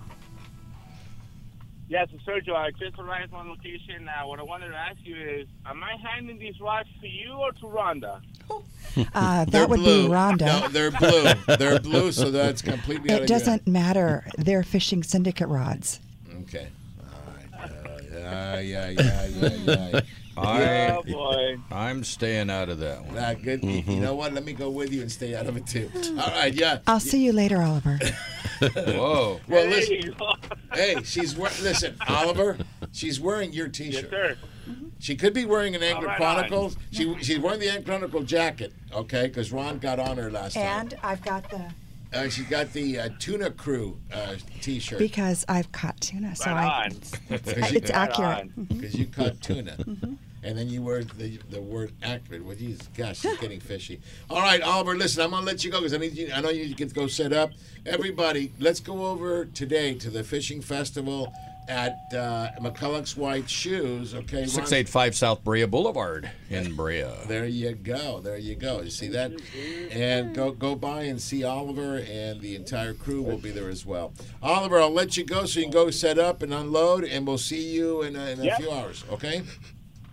[1.87, 4.09] Yeah, so Sergio, I just arrived on location.
[4.09, 7.33] Uh, what I wanted to ask you is, am I handing these rods to you
[7.33, 8.21] or to Rhonda?
[9.13, 10.03] Uh, They're that would blue.
[10.07, 10.45] be Rhonda.
[10.45, 11.57] No, they're blue.
[11.57, 13.11] They're blue, so that's completely.
[13.11, 14.25] out it of doesn't matter.
[14.37, 15.99] They're fishing syndicate rods.
[16.43, 16.67] Okay.
[17.01, 18.13] All right.
[18.13, 19.99] Uh, yeah, yeah, yeah, yeah, yeah.
[20.37, 21.57] I, Oh, boy.
[21.71, 23.17] I'm staying out of that one.
[23.17, 23.63] Ah, good.
[23.63, 24.33] You know what?
[24.33, 25.89] Let me go with you and stay out of it too.
[26.19, 26.53] All right.
[26.53, 26.79] Yeah.
[26.87, 27.97] I'll see you later, Oliver.
[28.61, 29.39] Whoa.
[29.47, 30.15] Well, listen.
[30.73, 31.55] Hey, she's wearing.
[31.61, 32.57] Listen, Oliver.
[32.91, 34.09] She's wearing your T-shirt.
[34.09, 34.37] sir.
[34.99, 36.35] She could be wearing an Angler right on.
[36.35, 36.77] Chronicles.
[36.91, 38.73] She she's wearing the Angler Chronicle jacket.
[38.93, 40.63] Okay, because Ron got on her last time.
[40.63, 41.61] And I've got the
[42.17, 44.99] Uh, she got the uh, Tuna Crew uh, T-shirt.
[44.99, 46.91] because I've caught tuna, so Right I, on.
[46.91, 48.49] it's, it's accurate.
[48.69, 49.77] Because you caught tuna.
[50.45, 52.45] And then you word the, the word accurate.
[52.45, 53.99] Well, geez, gosh, she's getting fishy.
[54.29, 56.29] All right, Oliver, listen, I'm gonna let you go because I need you.
[56.33, 57.49] I know you can go set up.
[57.85, 61.33] Everybody, let's go over today to the fishing festival
[61.67, 64.13] at uh, McCulloch's White Shoes.
[64.13, 64.47] Okay, Ron?
[64.47, 67.05] 685 South Brea Boulevard in Brea.
[67.27, 68.19] There you go.
[68.19, 68.81] There you go.
[68.81, 69.31] You see that?
[69.91, 73.83] And go go by and see Oliver and the entire crew will be there as
[73.83, 74.13] well.
[74.43, 77.39] Oliver, I'll let you go so you can go set up and unload, and we'll
[77.39, 78.57] see you in a, in a Yep.
[78.59, 79.03] few hours.
[79.11, 79.41] Okay?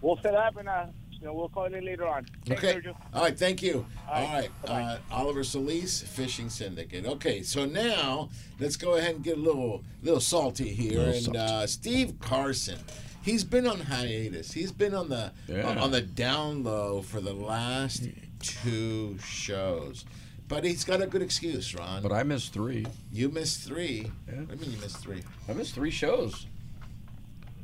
[0.03, 2.26] We'll set up and uh, you know, we'll call in later on.
[2.46, 2.80] Thanks, Okay.
[2.80, 2.96] Sergio.
[3.14, 3.38] All right.
[3.38, 3.86] Thank you.
[4.09, 4.50] All All right.
[4.68, 4.70] right.
[4.70, 7.07] Uh, Oliver Solis, Fishing Syndicate.
[7.07, 7.42] Okay.
[7.42, 8.28] So now
[8.59, 10.98] let's go ahead and get a little little salty here.
[10.98, 11.38] Little and salty.
[11.38, 12.78] Uh, Steve Carson,
[13.22, 14.50] he's been on hiatus.
[14.53, 15.78] He's been on the Yeah.
[15.80, 18.03] on the down low for the last
[18.40, 20.05] two shows.
[20.48, 22.03] But he's got a good excuse, Ron.
[22.03, 22.84] But I missed three.
[23.12, 24.11] You missed three.
[24.26, 25.22] What do you mean you missed three?
[25.48, 26.46] I missed three shows.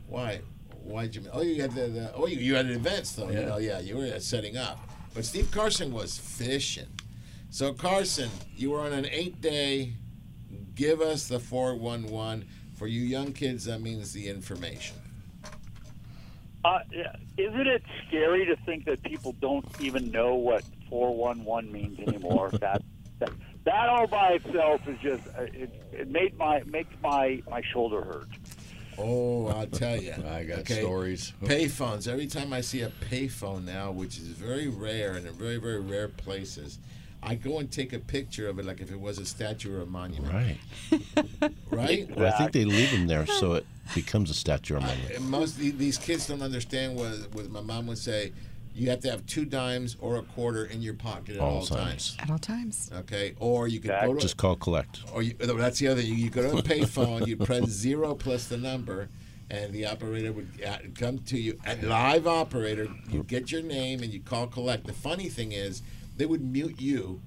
[0.06, 0.40] Why?
[0.84, 1.22] Why'd you?
[1.32, 3.28] Oh, you had the, the oh, you, you had events though.
[3.30, 3.44] You Yeah.
[3.46, 4.78] know, yeah, you were setting up.
[5.14, 6.86] But Steve Carson was fishing.
[7.50, 9.94] So Carson, you were on an eight-day.
[10.74, 13.64] Give us the four one one for you young kids.
[13.64, 14.96] That means the information.
[16.64, 16.80] Uh,
[17.36, 22.50] isn't it scary to think that people don't even know what 411 means anymore?
[22.60, 22.82] that,
[23.20, 23.30] that
[23.64, 28.02] that all by itself is just uh, it, it made my makes my my shoulder
[28.02, 28.28] hurt.
[28.98, 30.12] Oh, I'll tell you.
[30.28, 31.32] I got stories.
[31.42, 32.08] Payphones.
[32.08, 35.80] Every time I see a payphone now, which is very rare and in very, very
[35.80, 36.78] rare places,
[37.22, 39.82] I go and take a picture of it like if it was a statue or
[39.82, 40.32] a monument.
[40.32, 41.52] Right.
[41.70, 42.10] Right?
[42.16, 45.20] Well, I think they leave them there so it becomes a statue or monument.
[45.20, 48.32] Most of these kids don't understand what, what my mom would say.
[48.78, 51.66] You have to have two dimes or a quarter in your pocket at All all,
[51.66, 52.14] times.
[52.14, 52.16] times.
[52.20, 52.90] At all times.
[52.94, 55.00] Okay, or you could go to Just call collect.
[55.12, 56.00] or you, that's the other.
[56.00, 59.08] You, you go to a payphone, you press zero plus the number,
[59.50, 61.58] and the operator would uh, come to you.
[61.66, 64.86] A live operator, you get your name and you call collect.
[64.86, 65.82] The funny thing is,
[66.16, 67.20] they would mute you,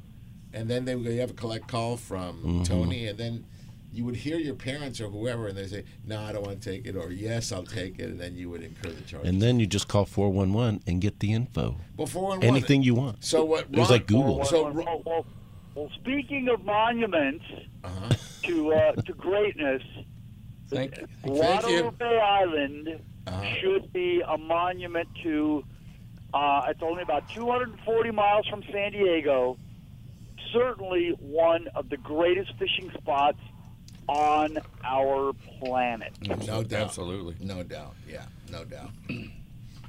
[0.54, 2.66] and then they would go, you have a collect call from Mhm.
[2.66, 3.46] Tony, and then
[3.94, 6.70] you would hear your parents or whoever, and they say, "No, I don't want to
[6.72, 9.26] take it," or "Yes, I'll take it," and then you would incur the charge.
[9.28, 11.78] And then you just call 411 and get the info.
[11.98, 13.24] Well, 411 Anything you want.
[13.24, 13.62] So what?
[13.72, 14.44] It was like Google.
[14.46, 15.26] So well, well,
[15.76, 17.46] well, speaking of monuments
[17.84, 18.10] Uh-huh.
[18.44, 19.82] to uh, to greatness,
[20.70, 21.08] Thank you.
[21.24, 23.46] Guadalupe Island Uh-huh.
[23.60, 25.64] should be a monument to.
[26.34, 29.58] Uh, it's only about 240 miles from San Diego.
[30.54, 33.38] Certainly one of the greatest fishing spots
[34.12, 36.12] on our planet.
[36.46, 37.36] no doubt, Absolutely.
[37.40, 38.92] no doubt, yeah, no doubt.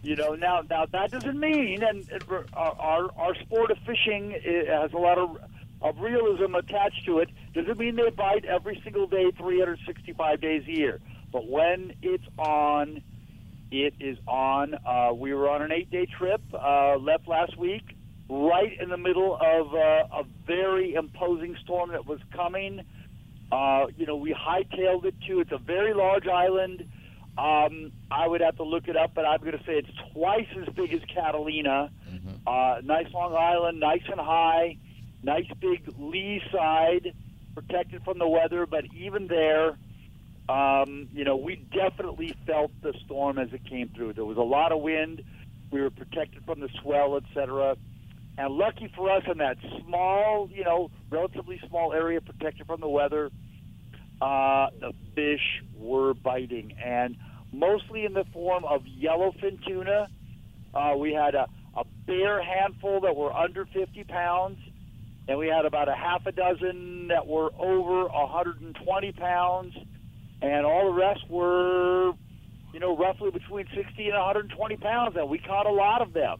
[0.04, 4.32] You know, now now that doesn't mean, and it- our our, our sport of fishing
[4.32, 5.36] has a lot of
[5.80, 7.28] of realism attached to it.
[7.54, 10.98] Doesn't mean they bite every single day, 365 days a year.
[11.32, 13.00] But when it's on,
[13.70, 14.74] it is on.
[14.84, 17.94] Uh, we were on an eight-day trip, uh, left last week,
[18.28, 22.80] right in the middle of uh, a very imposing storm that was coming.
[23.52, 25.40] Uh, you know, we hightailed it to.
[25.40, 26.88] It's a very large island.
[27.36, 30.48] Um, I would have to look it up, but I'm going to say it's twice
[30.60, 31.90] as big as Catalina.
[32.46, 34.78] Uh, nice long island, nice and high,
[35.22, 37.14] nice big lee side,
[37.54, 38.64] protected from the weather.
[38.66, 39.76] But even there,
[40.48, 44.14] um, you know, we definitely felt the storm as it came through.
[44.14, 45.22] There was a lot of wind.
[45.70, 47.76] We were protected from the swell, etc.
[48.38, 52.88] And lucky for us, in that small, you know, relatively small area protected from the
[52.88, 53.30] weather,
[54.22, 57.16] uh, the fish were biting, and
[57.52, 60.08] mostly in the form of yellowfin tuna.
[60.74, 64.58] Uh, we had a, a bare handful that were under 50 pounds,
[65.28, 69.74] and we had about a half a dozen that were over 120 pounds,
[70.40, 72.12] and all the rest were,
[72.72, 76.38] you know, roughly between 60 and 120 pounds, and we caught a lot of them.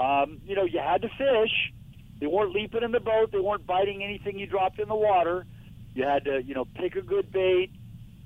[0.00, 1.72] Um, you know, you had to fish.
[2.20, 3.32] They weren't leaping in the boat.
[3.32, 5.44] They weren't biting anything you dropped in the water.
[5.94, 7.70] You had to, you know, pick a good bait,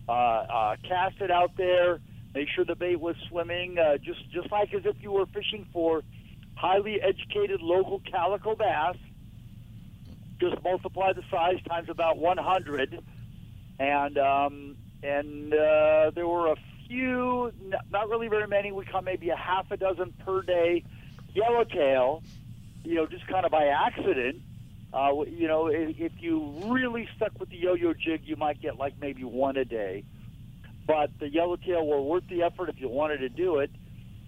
[0.08, 1.98] uh, uh, cast it out there,
[2.32, 5.66] make sure the bait was swimming, uh, just just like as if you were fishing
[5.72, 6.02] for
[6.54, 8.96] highly educated local calico bass.
[10.40, 13.02] Just multiply the size times about 100,
[13.78, 16.56] and um, and uh, there were a
[16.86, 17.50] few,
[17.90, 18.70] not really very many.
[18.70, 20.84] We caught maybe a half a dozen per day
[21.34, 22.22] yellowtail,
[22.84, 24.36] you know, just kind of by accident.
[24.92, 28.78] Uh, you know, if, if you really stuck with the yo-yo jig, you might get
[28.78, 30.04] like maybe one a day.
[30.86, 33.70] But the yellowtail were worth the effort if you wanted to do it,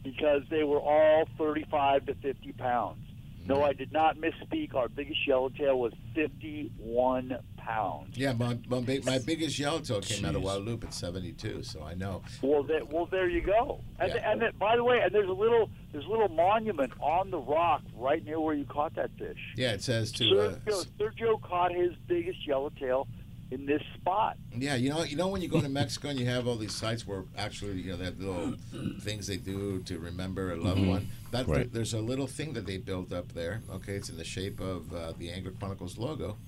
[0.02, 2.98] because they were all 35 to 50 pounds.
[3.46, 4.74] No, I did not misspeak.
[4.74, 7.36] Our biggest yellowtail was 51
[7.66, 8.16] pounds.
[8.16, 12.22] Yeah, my, my, my biggest yellowtail came out of Guadalupe at 72, so I know.
[12.42, 13.80] Well, that, well, there you go.
[13.98, 14.30] And, Yeah.
[14.32, 17.38] and that, by the way, and there's a little there's a little monument on the
[17.38, 19.38] rock right near where you caught that fish.
[19.56, 20.24] Yeah, it says to.
[20.40, 23.08] Uh, Sergio, Sergio caught his biggest yellowtail
[23.50, 24.36] in this spot.
[24.56, 26.74] yeah, you know, you know when you go to Mexico and you have all these
[26.74, 28.54] sites where actually, you know, they have little
[29.00, 30.88] things they do to remember a loved Mhm.
[30.88, 31.08] one.
[31.30, 31.72] That Right.
[31.72, 33.62] there's a little thing that they built up there.
[33.70, 36.38] Okay, it's in the shape of uh, the Angler Chronicles logo.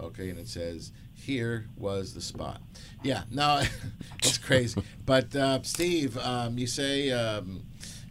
[0.00, 2.60] Okay, and it says, "Here was the spot."
[3.02, 3.62] Yeah, no,
[4.22, 4.82] it's crazy.
[5.06, 7.64] But uh, Steve, um, you say um,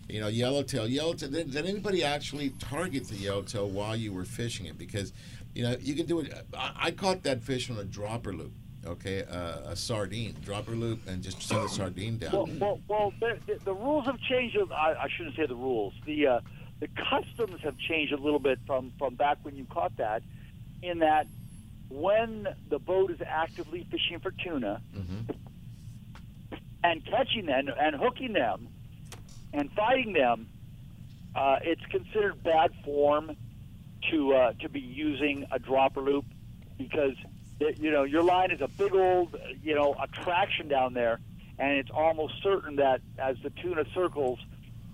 [0.10, 0.88] You know, yellowtail.
[0.88, 1.30] Yellowtail.
[1.30, 4.78] Did, did anybody actually target the yellowtail while you were fishing it?
[4.78, 5.14] Because,
[5.56, 6.34] you know, you can do it.
[6.56, 8.54] I, I caught that fish on a dropper loop.
[8.86, 12.32] Okay, uh, a sardine dropper loop, and just set a sardine down.
[12.34, 14.58] Well, well, well the, the, the rules have changed.
[14.72, 15.94] I, I shouldn't say the rules.
[16.06, 16.40] The uh,
[16.82, 20.22] the customs have changed a little bit from from back when you caught that,
[20.82, 21.28] in that
[21.94, 24.82] when the boat is actively fishing for tuna
[26.84, 28.68] and catching them and hooking them
[29.54, 30.48] and fighting them,
[31.36, 33.36] uh, it's considered bad form
[34.12, 36.26] to uh, to be using a dropper loop
[36.78, 37.14] because
[37.60, 41.20] it, you know your line is a big old you know attraction down there,
[41.60, 44.40] and it's almost certain that as the tuna circles,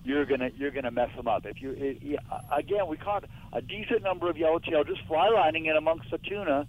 [0.03, 1.45] you're gonna you're gonna mess them up.
[1.45, 2.19] If you it, it,
[2.51, 3.23] again, we caught
[3.53, 6.67] a decent number of yellowtail just fly lining in amongst the tuna,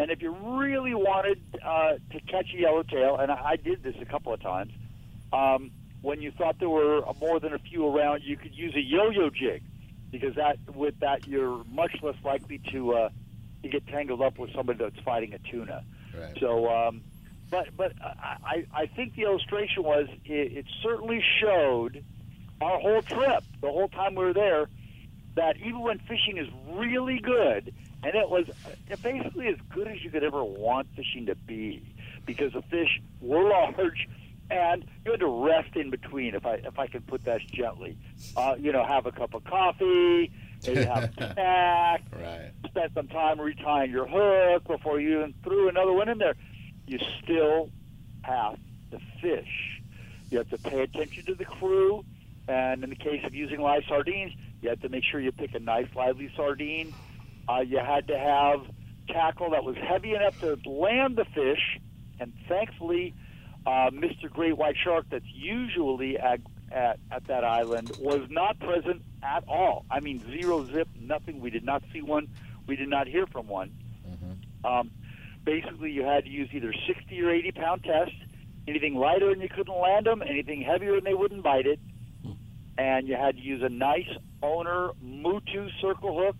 [0.00, 3.96] and if you really wanted uh, to catch a yellowtail, and I, I did this
[4.00, 4.72] a couple of times,
[5.32, 5.70] um,
[6.02, 9.30] when you thought there were more than a few around, you could use a yo-yo
[9.30, 9.62] jig
[10.10, 13.08] because that with that you're much less likely to uh,
[13.62, 15.84] to get tangled up with somebody that's fighting a tuna.
[16.18, 16.36] Right.
[16.40, 17.02] So, um,
[17.50, 22.02] but but I, I think the illustration was it, it certainly showed
[22.60, 24.68] our whole trip, the whole time we were there,
[25.34, 27.72] that even when fishing is really good,
[28.02, 28.46] and it was
[29.02, 31.94] basically as good as you could ever want fishing to be,
[32.26, 34.08] because the fish were large,
[34.50, 37.98] and you had to rest in between, if I if I can put that gently.
[38.36, 40.32] Uh, you know, have a cup of coffee,
[40.66, 42.50] maybe have a snack, right.
[42.66, 46.34] spend some time retying your hook before you even threw another one in there.
[46.86, 47.70] You still
[48.22, 48.58] have
[48.90, 49.82] to fish.
[50.30, 52.04] You have to pay attention to the crew,
[52.48, 54.32] and in the case of using live sardines,
[54.62, 56.94] you have to make sure you pick a nice, lively sardine.
[57.50, 58.60] Uh, you had to have
[59.08, 61.80] tackle that was heavy enough to land the fish,
[62.20, 63.12] and thankfully,
[63.66, 64.30] uh, Mr.
[64.30, 66.40] Great White Shark, that's usually at,
[66.70, 69.84] at at that island, was not present at all.
[69.90, 71.40] I mean, zero zip, nothing.
[71.40, 72.28] We did not see one.
[72.66, 73.72] We did not hear from one.
[74.64, 74.90] Um,
[75.44, 78.12] basically, you had to use either 60 or 80 pound test.
[78.68, 80.22] Anything lighter and you couldn't land them.
[80.22, 81.80] Anything heavier and they wouldn't bite it.
[82.78, 84.08] And you had to use a nice
[84.42, 86.36] owner Mutu circle hook.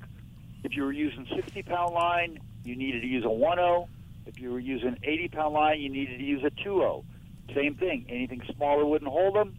[0.62, 3.58] If you were using 60 pound line, you needed to use a 1
[4.26, 6.82] If you were using 80 pound line, you needed to use a 2
[7.54, 8.06] Same thing.
[8.08, 9.54] Anything smaller wouldn't hold them.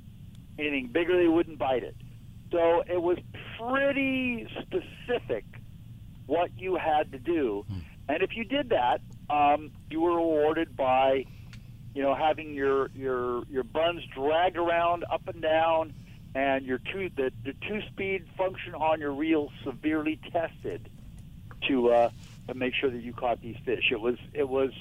[0.60, 1.96] Anything bigger, they wouldn't bite it.
[2.52, 3.18] So it was
[3.60, 5.46] pretty specific
[6.28, 7.66] what you had to do.
[8.08, 9.00] And if you did that,
[9.30, 11.26] um, you were rewarded by,
[11.94, 15.94] you know, having your your your buns dragged around up and down,
[16.34, 20.90] and your two the, the two speed function on your reel severely tested
[21.68, 22.10] to uh,
[22.48, 23.92] to make sure that you caught these fish.
[23.92, 24.72] It was it was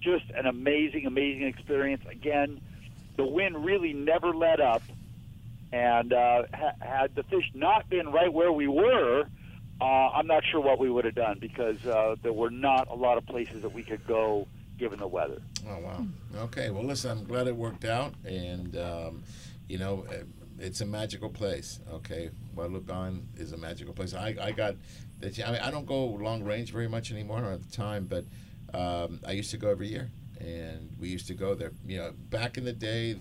[0.00, 2.02] just an amazing amazing experience.
[2.10, 2.60] Again,
[3.16, 4.82] the wind really never let up,
[5.72, 9.24] and uh, ha- had the fish not been right where we were.
[9.80, 12.94] Uh, I'm not sure what we would have done because uh, there were not a
[12.94, 15.40] lot of places that we could go given the weather.
[15.68, 16.06] Oh wow.
[16.36, 16.70] Okay.
[16.70, 17.10] Well, listen.
[17.18, 19.22] I'm glad it worked out, and um,
[19.68, 20.04] you know,
[20.58, 21.80] it's a magical place.
[21.92, 24.14] Okay, Guadalupe is a magical place.
[24.14, 24.74] I, I got.
[25.22, 28.24] I mean, I don't go long range very much anymore at the time, but
[28.72, 31.72] um, I used to go every year, and we used to go there.
[31.86, 33.16] You know, back in the day,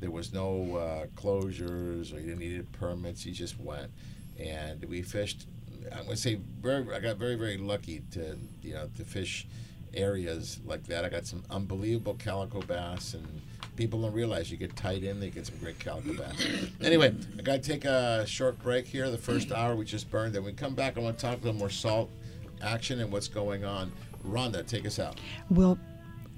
[0.00, 3.26] there was no uh, closures or you didn't need permits.
[3.26, 3.90] You just went,
[4.38, 5.46] and we fished.
[5.92, 6.94] I'm gonna say very.
[6.94, 9.46] I got very very lucky to you know to fish
[9.92, 11.04] areas like that.
[11.04, 13.42] I got some unbelievable calico bass, and
[13.76, 16.46] people don't realize you get tight in, they get some great calico bass.
[16.80, 19.10] Anyway, I got to take a short break here.
[19.10, 20.34] The first hour we just burned.
[20.34, 20.96] Then we come back.
[20.96, 22.10] I want to talk a little more salt
[22.62, 23.92] action and what's going on.
[24.26, 25.20] Rhonda, take us out.
[25.50, 25.78] Well,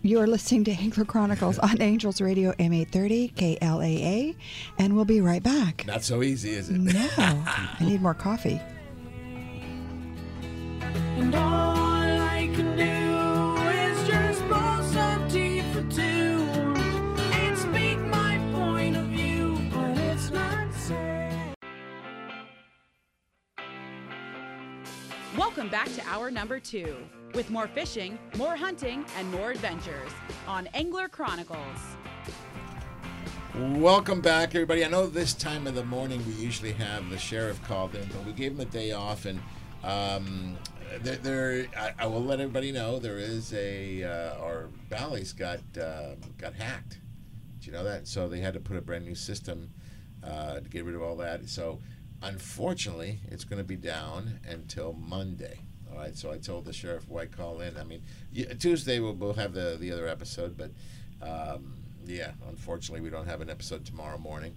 [0.03, 4.37] you're listening to Angler Chronicles on Angels Radio M830 KLAA,
[4.79, 5.87] and we'll be right back.
[5.87, 6.79] Not so easy, is it?
[6.79, 8.61] No, I need more coffee.
[25.57, 26.99] Welcome back to hour number two
[27.33, 30.11] with more fishing, more hunting, and more adventures
[30.47, 31.79] on Angler Chronicles.
[33.55, 34.85] Welcome back, everybody.
[34.85, 38.27] I know this time of the morning we usually have the sheriff called in, but
[38.27, 39.41] we gave him a day off, and
[39.83, 40.59] um,
[41.01, 45.61] there, there I, I will let everybody know there is a uh, our Bally's got
[45.81, 46.99] uh, got hacked.
[47.61, 48.07] Did you know that?
[48.07, 49.71] So they had to put a brand new system
[50.23, 51.49] uh, to get rid of all that.
[51.49, 51.81] So
[52.23, 55.61] unfortunately, it's going to be down until Monday.
[55.91, 56.17] All right.
[56.17, 57.77] So I told the sheriff why call in.
[57.77, 58.03] I mean,
[58.33, 60.71] yeah, Tuesday we'll, we'll have the the other episode, but
[61.27, 64.55] um, yeah, unfortunately we don't have an episode tomorrow morning.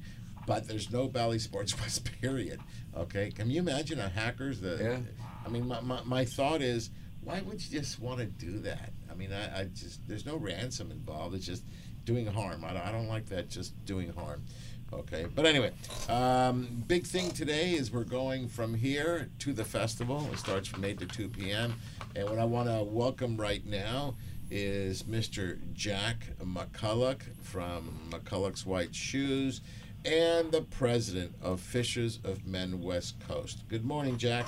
[0.47, 2.09] but there's no Bally Sports West.
[2.21, 2.59] Period.
[2.95, 4.59] Okay, can you imagine a hackers?
[4.61, 4.97] The Yeah.
[5.45, 6.89] I mean, my, my, my thought is,
[7.21, 8.91] why would you just want to do that?
[9.09, 11.35] I mean, I, I just there's no ransom involved.
[11.35, 11.63] It's just
[12.05, 12.65] doing harm.
[12.65, 13.49] I don't, I don't like that.
[13.49, 14.43] Just doing harm.
[14.91, 15.71] Okay, but anyway,
[16.09, 20.27] um, big thing today is we're going from here to the festival.
[20.33, 21.75] It starts from 8 to 2 p.m.
[22.15, 24.15] And what I want to welcome right now
[24.49, 25.59] is Mr.
[25.73, 29.61] Jack McCulloch from McCulloch's White Shoes
[30.05, 33.63] and the president of Fishers of Men West Coast.
[33.67, 34.47] Good morning, Jack.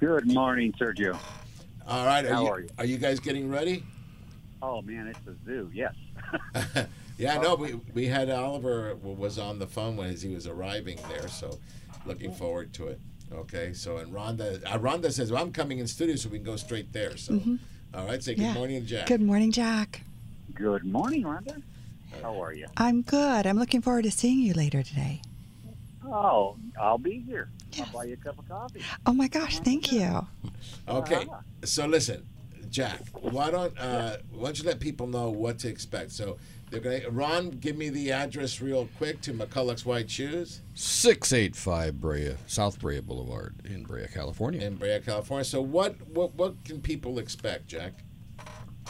[0.00, 1.18] Good morning, Sergio.
[1.86, 2.68] All right, are How you, are you?
[2.78, 3.84] are you guys getting ready?
[4.62, 5.70] Oh man, it's a zoo.
[5.74, 5.94] Yes.
[7.22, 11.28] Yeah, no, we, we had Oliver was on the phone when he was arriving there,
[11.28, 11.56] so
[12.04, 13.00] looking forward to it.
[13.32, 16.44] Okay, so and Rhonda, uh, Rhonda says, "Well, I'm coming in studio, so we can
[16.44, 17.60] go straight there." So, Mhm.
[17.94, 18.54] all right, say good Yeah.
[18.54, 19.06] morning, Jack.
[19.06, 20.02] Good morning, Jack.
[20.52, 21.62] Good morning, Rhonda.
[22.20, 22.66] How are you?
[22.76, 23.46] I'm good.
[23.46, 25.22] I'm looking forward to seeing you later today.
[26.04, 27.50] Oh, I'll be here.
[27.78, 28.82] I'll buy you a cup of coffee.
[29.06, 30.26] Oh my gosh, thank you.
[30.88, 31.26] Okay,
[31.64, 32.26] so listen,
[32.68, 36.10] Jack, why don't uh, why don't you let people know what to expect?
[36.10, 36.36] So
[36.72, 42.34] they're gonna Ron, give me the address real quick to McCulloch's White Shoes 685 Brea,
[42.46, 44.62] South Brea Boulevard in Brea, California.
[44.62, 45.44] in Brea, California.
[45.44, 47.92] So what what what can people expect, Jack?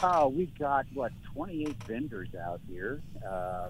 [0.01, 3.69] Oh, we've got what 28 vendors out here, uh,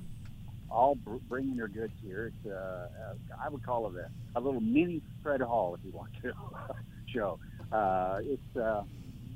[0.69, 2.27] all br- bringing their goods here.
[2.35, 5.91] It's uh, uh, I would call it a, a little mini Fred Hall, if you
[5.91, 6.33] want to
[7.07, 7.39] show.
[7.71, 8.83] Uh, it's uh,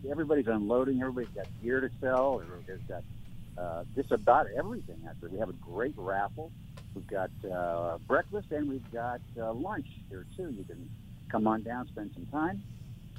[0.10, 1.02] everybody's unloading.
[1.02, 2.42] Everybody's got gear to sell.
[2.44, 3.04] Everybody's got
[3.58, 5.30] uh, just about everything out there.
[5.30, 6.52] We have a great raffle.
[6.94, 10.50] We've got uh, breakfast and we've got uh, lunch here too.
[10.52, 10.90] You can
[11.30, 12.64] come on down, spend some time.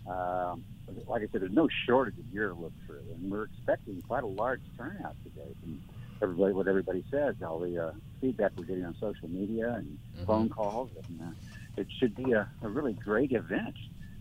[0.08, 0.64] Um,
[1.06, 4.22] like I said, there's no shortage of gear to look through, and we're expecting quite
[4.22, 5.82] a large turnout today from
[6.22, 6.54] everybody.
[6.54, 10.90] What everybody says, all the uh, feedback we're getting on social media and phone calls,
[11.08, 13.74] and uh, it should be a, a really great event.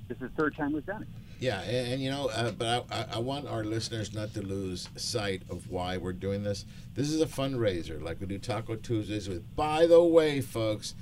[0.09, 1.07] This is the third time we've done it.
[1.39, 4.41] Yeah, and, and you know, uh, but I, I, I want our listeners not to
[4.41, 6.65] lose sight of why we're doing this.
[6.95, 9.55] This is a fundraiser, like we do Taco Tuesdays with.
[9.55, 10.95] By the way, folks,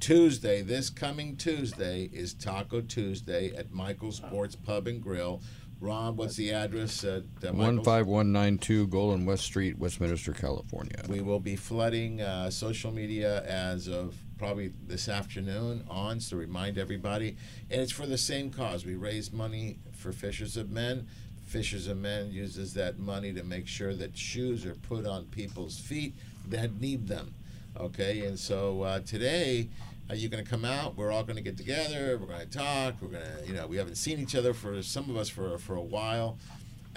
[0.00, 5.40] Tuesday, this coming Tuesday, is Taco Tuesday at Michael's Sports Pub and Grill.
[5.80, 11.04] Rob, what's the address at uh, 15192 Golden West Street, Westminster, California.
[11.08, 16.78] We will be flooding uh, social media as of probably this afternoon on to remind
[16.78, 17.36] everybody.
[17.70, 18.86] And it's for the same cause.
[18.86, 21.06] We raise money for Fishers of Men.
[21.46, 25.78] Fishers of Men uses that money to make sure that shoes are put on people's
[25.78, 26.14] feet
[26.48, 27.34] that need them.
[27.78, 29.68] Okay, and so uh, today
[30.10, 30.96] uh, you're going to come out.
[30.96, 32.18] We're all going to get together.
[32.18, 32.94] We're going to talk.
[33.00, 35.58] We're going to, you know, we haven't seen each other for some of us for
[35.58, 36.38] for a while.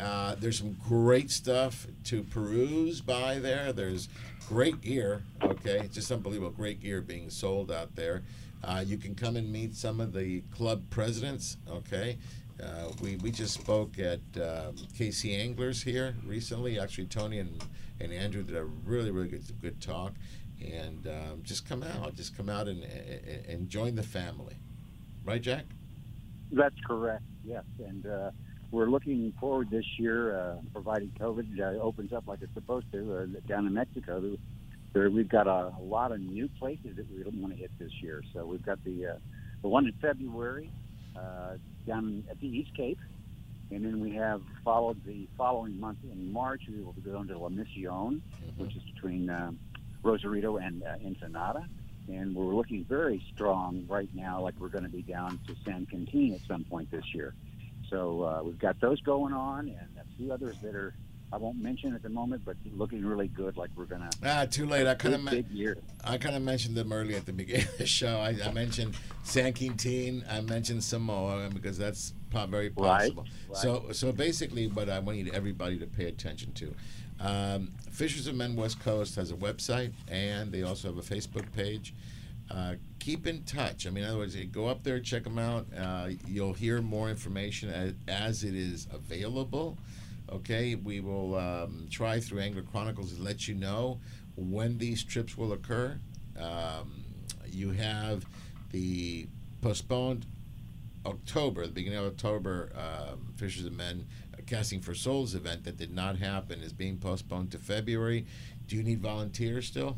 [0.02, 3.72] Uh, there's some great stuff to peruse by there.
[3.72, 4.10] There's
[4.48, 5.22] great gear.
[5.44, 6.50] Okay, it's just unbelievable.
[6.52, 8.24] Great gear being sold out there.
[8.64, 11.58] Uh, you can come and meet some of the club presidents.
[11.70, 12.18] Okay.
[12.62, 16.80] Uh, we, we just spoke at um, KC Anglers here recently.
[16.80, 17.64] Actually, Tony and,
[18.00, 20.14] and Andrew did a really, really good, good talk.
[20.64, 22.16] And um, just come out.
[22.16, 24.56] Just come out and, and, and join the family.
[25.26, 25.66] Right, Jack?
[26.52, 27.24] That's correct.
[27.44, 28.32] Yes, and uh,
[28.72, 33.18] we're looking forward this year, uh, providing COVID uh, opens up like it's supposed to
[33.18, 34.38] uh, down in Mexico.
[34.94, 37.92] There, we've got a, a lot of new places that we want to hit this
[38.02, 38.24] year.
[38.34, 39.14] So we've got the uh,
[39.62, 40.72] the one in February
[41.16, 41.56] uh,
[41.86, 43.00] down at the East Cape,
[43.72, 46.64] and then we have followed the following month in March.
[46.70, 48.22] We will be going to La Misión,
[48.58, 49.60] which is between um,
[50.02, 51.66] Rosarito and uh, Ensenada.
[52.08, 55.86] And we're looking very strong right now, like we're going to be down to San
[55.86, 57.34] Quintin at some point this year.
[57.92, 60.96] So uh, we've got those going on, and a few others that are
[61.34, 63.56] I won't mention at the moment, but looking really good.
[63.56, 64.86] Like we're gonna Ah, too late.
[64.86, 65.78] I kind of year.
[66.04, 68.20] I kind of mentioned them early at the beginning of the show.
[68.20, 70.26] I, I mentioned San Quintin.
[70.30, 72.14] I mentioned Samoa because that's
[72.50, 73.26] very Right, possible.
[73.54, 76.74] So, so basically, what I want you to, everybody to pay attention to,
[77.20, 81.50] um, Fishers of Men West Coast has a website and they also have a Facebook
[81.54, 81.94] page.
[82.50, 83.88] Uh, keep in touch.
[83.88, 85.66] I mean, in other words, go up there, check them out.
[85.78, 89.78] Uh, you'll hear more information as, as it is available.
[90.32, 94.00] Okay, we will um, try through Angler Chronicles to let you know
[94.38, 95.98] when these trips will occur.
[96.40, 97.04] Um,
[97.52, 98.26] you have
[98.72, 99.28] the
[99.62, 100.28] postponed
[101.06, 105.76] October, the beginning of October, um, Fishers and Men uh, Casting for Souls event that
[105.76, 108.26] did not happen is being postponed to February.
[108.68, 109.98] Do you need volunteers still?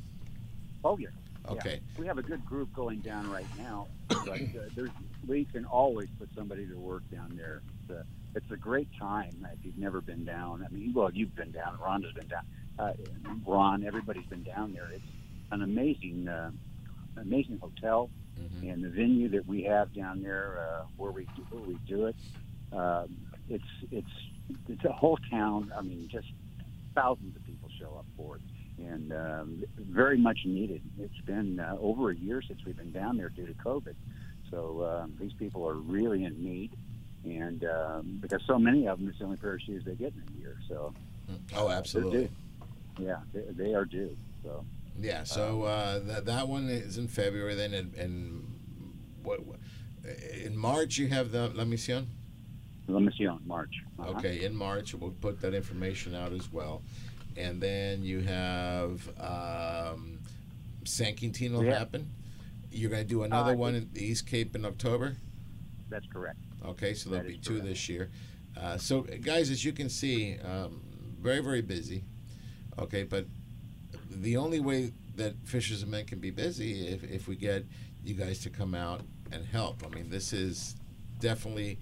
[0.85, 1.09] Oh yeah.
[1.49, 1.73] Okay.
[1.73, 1.99] Yeah.
[1.99, 4.37] We have a good group going down right now, but uh,
[4.75, 4.89] there's
[5.27, 7.61] we can always put somebody to work down there.
[7.81, 10.65] It's a, it's a great time if you've never been down.
[10.65, 11.77] I mean, well, you've been down.
[11.77, 12.43] Rhonda's been down.
[12.79, 12.93] Uh,
[13.45, 14.87] Ron, everybody's been down there.
[14.93, 15.03] It's
[15.51, 16.51] an amazing uh,
[17.17, 18.09] amazing hotel,
[18.69, 22.05] and the venue that we have down there uh, where we do, where we do
[22.07, 22.15] it.
[22.71, 23.15] Um,
[23.49, 24.07] it's it's
[24.67, 25.71] it's a whole town.
[25.77, 26.27] I mean, just
[26.95, 28.41] thousands of people show up for it,
[28.89, 30.81] and um, very much needed.
[30.99, 33.95] It's been uh, over a year since we've been down there due to COVID,
[34.51, 36.71] so um, these people are really in need,
[37.23, 40.13] and um, because so many of them, it's the only pair of shoes they get
[40.13, 40.57] in a year.
[40.67, 40.93] So,
[41.55, 42.29] Oh, absolutely.
[42.99, 44.15] Yeah, they, they are due.
[44.43, 44.65] So.
[44.99, 47.55] Yeah, so uh, that that one is in February.
[47.55, 48.47] Then and, in
[49.23, 49.59] what what-
[50.43, 52.07] in March you have the La Mission.
[52.87, 53.73] La Mission, March.
[53.97, 54.11] Uh-huh.
[54.17, 56.81] Okay, in March we'll put that information out as well,
[57.37, 60.19] and then you have um,
[60.85, 61.77] San Quintin will Yeah.
[61.79, 62.09] happen.
[62.71, 65.17] You're going to do another Uh, one in the East Cape in October.
[65.89, 66.39] That's correct.
[66.65, 68.09] Okay, so there'll That be two this year.
[68.57, 70.81] Uh, so, guys, as you can see, um,
[71.21, 72.03] very, very busy.
[72.79, 73.25] Okay, but
[74.09, 77.65] the only way that Fishers and Men can be busy if, if we get
[78.03, 79.83] you guys to come out and help.
[79.85, 80.75] I mean, this is
[81.19, 81.77] definitely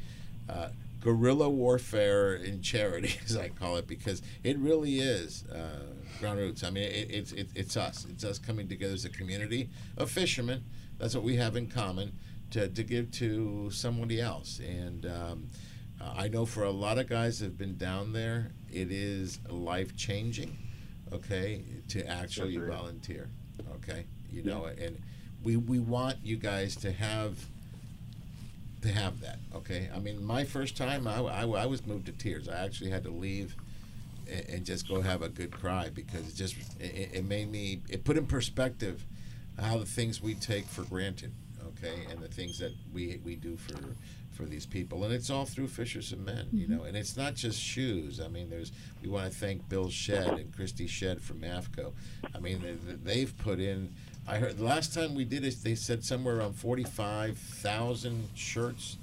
[0.49, 0.70] uh,
[1.02, 5.86] guerrilla warfare in charity, as I call it, because it really is uh,
[6.20, 6.64] ground roots.
[6.64, 8.06] I mean, it, it's it, it's us.
[8.10, 10.64] It's us coming together as a community of fishermen.
[10.97, 12.14] That's what we have in common
[12.52, 14.60] to, to give to somebody else.
[14.60, 15.47] And um,
[15.99, 19.95] I know for a lot of guys that have been down there, it is life
[19.97, 20.58] changing.
[21.12, 23.30] Okay, to actually volunteer.
[23.76, 25.02] Okay, you know, and
[25.43, 27.38] we we want you guys to have
[28.82, 29.40] to have that.
[29.56, 32.50] Okay, I mean, my first time, I, I, I was moved to tears.
[32.50, 33.56] I actually had to leave
[34.30, 37.82] and, and just go have a good cry because it just it, it made me
[37.90, 39.06] it put in perspective
[39.60, 41.32] how the things we take for granted.
[41.68, 43.78] Okay, and the things that we we do for
[44.32, 46.78] for these people, and it's all through Fishers and Men, you mm-hmm.
[46.78, 46.84] know.
[46.84, 48.20] And it's not just shoes.
[48.20, 48.72] I mean, there's
[49.02, 51.92] we want to thank Bill Shedd and Christy Shedd from AFTCO.
[52.34, 53.94] I mean, they, they've put in.
[54.28, 58.98] I heard the last time we did it, they said somewhere around forty-five thousand shirts.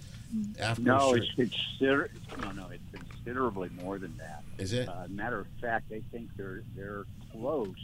[0.55, 2.11] AFTCO No, it's consider
[2.43, 4.43] no, no, it's considerably more than that.
[4.59, 4.89] Is it?
[4.89, 7.75] Uh, matter of fact, they think they're they're close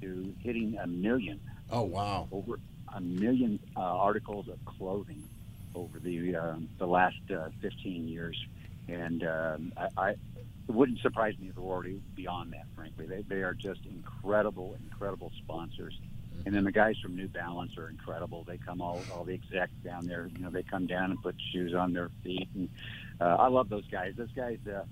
[0.00, 1.40] to hitting a million.
[1.70, 2.28] Oh wow!
[2.32, 2.58] Over
[2.94, 5.22] a million uh, articles of clothing
[5.74, 8.42] over the um, the last uh, 15 years,
[8.88, 12.66] and um, I, I it wouldn't surprise me if we're already beyond that.
[12.74, 15.98] Frankly, they they are just incredible, incredible sponsors.
[16.46, 18.44] And then the guys from New Balance are incredible.
[18.46, 20.28] They come all all the execs down there.
[20.36, 22.48] You know, they come down and put shoes on their feet.
[22.54, 22.68] And
[23.20, 24.14] uh, I love those guys.
[24.16, 24.84] Those guys, uh,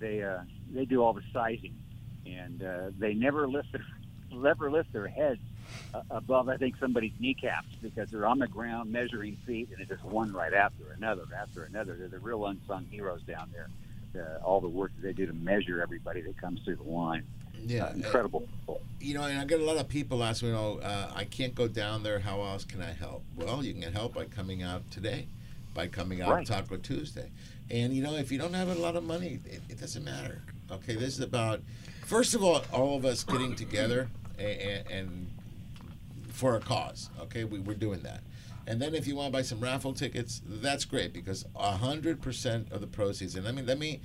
[0.00, 0.40] they uh,
[0.70, 1.74] they do all the sizing,
[2.26, 3.84] and uh, they never lift their
[4.30, 5.40] never lift their heads
[5.94, 9.88] uh, above I think somebody's kneecaps because they're on the ground measuring feet, and it's
[9.88, 11.96] just one right after another after another.
[11.96, 13.68] They're the real unsung heroes down there.
[14.16, 17.24] Uh, all the work that they do to measure everybody that comes through the line.
[17.66, 18.48] Yeah, Uh, incredible.
[19.00, 21.24] You know, and I get a lot of people ask me, you know, uh, I
[21.24, 22.18] can't go down there.
[22.18, 23.22] How else can I help?
[23.36, 25.28] Well, you can help by coming out today,
[25.74, 26.46] by coming out Right.
[26.46, 27.30] Taco Tuesday.
[27.70, 30.42] And, you know, if you don't have a lot of money, it, it doesn't matter.
[30.70, 31.60] Okay, this is about,
[32.04, 35.30] first of all, all of us getting together and, and
[36.30, 37.10] for a cause.
[37.20, 38.20] Okay, we, we're doing that.
[38.66, 42.70] And then if you want to buy some raffle tickets, that's great because hundred percent
[42.70, 43.34] of the proceeds.
[43.34, 44.00] And let me let me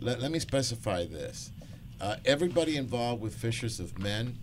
[0.00, 1.52] let, let me specify this:
[2.00, 4.38] uh, everybody involved with Fishers of Men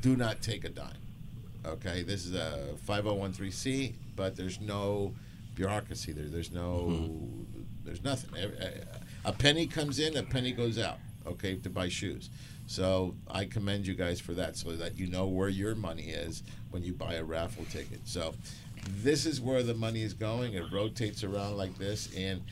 [0.00, 0.96] do not take a dime.
[1.64, 5.14] Okay, this is a 5013C, but there's no
[5.54, 6.26] bureaucracy there.
[6.26, 7.08] There's no,
[7.84, 8.30] there's nothing.
[9.24, 10.98] A penny comes in, a penny goes out.
[11.24, 12.30] Okay, to buy shoes.
[12.66, 16.42] So I commend you guys for that, so that you know where your money is
[16.70, 18.00] when you buy a raffle ticket.
[18.04, 18.34] So
[18.88, 20.54] this is where the money is going.
[20.54, 22.42] It rotates around like this, and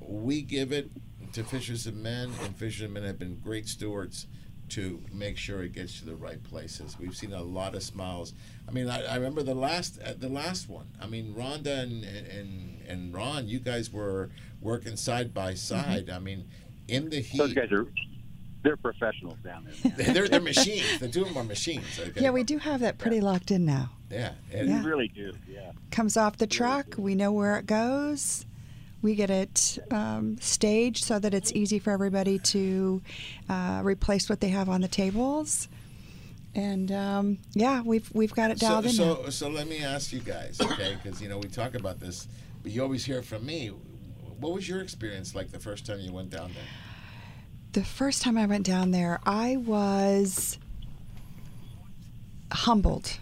[0.00, 0.90] we give it
[1.32, 4.26] to Fishers and Men, and Fishers and Men have been great stewards
[4.70, 6.96] to make sure it gets to the right places.
[6.98, 8.32] We've seen a lot of smiles.
[8.66, 10.86] I mean, I, I remember the last uh, the last one.
[11.00, 14.30] I mean, Rhonda and, and and Ron, you guys were
[14.60, 16.08] working side by side.
[16.08, 16.48] I mean,
[16.88, 17.38] in the heat.
[17.38, 17.86] Those guys are
[18.62, 19.92] they're professionals down there.
[20.14, 21.00] they're, they're machines.
[21.00, 21.98] The two of them are machines.
[21.98, 22.20] Okay?
[22.20, 23.90] Yeah, we do have that pretty locked in now.
[24.10, 24.32] Yeah.
[24.52, 24.82] Yeah.
[24.82, 25.32] We really do.
[25.48, 25.72] Yeah.
[25.90, 28.46] Comes off the truck, we know where it goes.
[29.02, 33.02] We get it um, staged so that it's easy for everybody to
[33.48, 35.68] uh, replace what they have on the tables.
[36.54, 39.14] And um, yeah, we've we've got it So, dialed in now.
[39.24, 40.96] so, so let me ask you guys, okay?
[41.02, 42.28] Because you know we talk about this,
[42.62, 43.72] but you always hear from me.
[44.38, 46.64] What was your experience like the first time you went down there?
[47.72, 50.58] The first time I went down there, I was
[52.52, 53.18] humbled.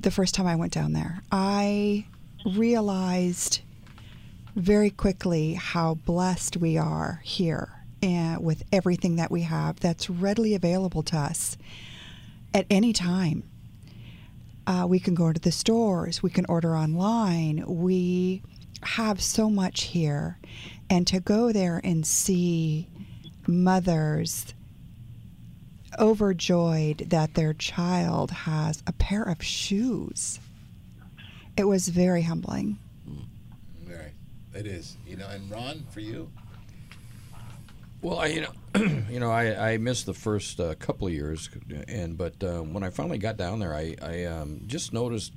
[0.00, 2.06] The first time I went down there, I
[2.44, 3.60] realized
[4.56, 7.70] very quickly how blessed we are here
[8.02, 11.58] and with everything that we have that's readily available to us
[12.54, 13.42] at any time.
[14.66, 16.22] Uh, we can go to the stores.
[16.22, 17.64] We can order online.
[17.66, 18.42] We
[18.82, 20.38] have so much here.
[20.88, 22.88] And to go there and see
[23.46, 24.54] mothers
[25.98, 30.40] overjoyed that their child has a pair of shoes,
[31.58, 32.78] it was very humbling.
[34.56, 34.96] It is.
[35.06, 36.30] You know, and Ron, for you?
[38.02, 38.52] Well, I, you know,
[39.10, 41.50] you know, I, I missed the first uh, couple of years,
[41.88, 45.32] and but uh, when I finally got down there, I, I um, just noticed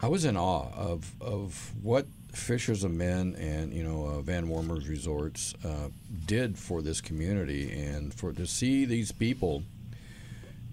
[0.00, 4.48] I was in awe of of what Fishers of Men and you know uh, Van
[4.48, 5.88] Wormer's Resorts uh,
[6.26, 9.62] did for this community, and for to see these people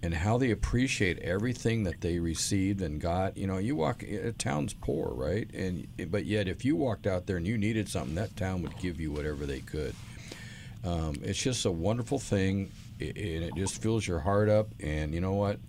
[0.03, 3.37] and how they appreciate everything that they received and got.
[3.37, 5.49] You know, you walk a town's poor, right?
[5.53, 8.77] And but yet, if you walked out there and you needed something, that town would
[8.79, 9.95] give you whatever they could.
[10.83, 14.69] Um, it's just a wonderful thing, and it just fills your heart up.
[14.79, 15.59] And you know what?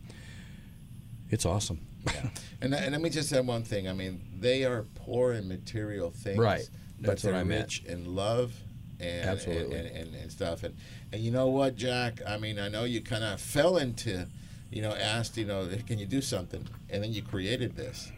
[1.30, 1.80] It's awesome.
[2.06, 2.28] Yeah.
[2.60, 3.88] And, and let me just add one thing.
[3.88, 6.38] I mean, they are poor in material things.
[6.38, 6.68] Right.
[7.00, 7.64] But That's what they're I meant.
[7.64, 8.54] rich in love
[9.00, 9.76] and, Absolutely.
[9.76, 10.62] and, and, and stuff.
[10.62, 10.76] And,
[11.12, 12.20] and you know what, Jack?
[12.26, 14.26] I mean, I know you kind of fell into,
[14.70, 16.66] you know, asked, you know, can you do something?
[16.90, 18.10] And then you created this.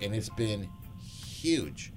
[0.00, 0.68] And it's been
[1.02, 1.92] huge.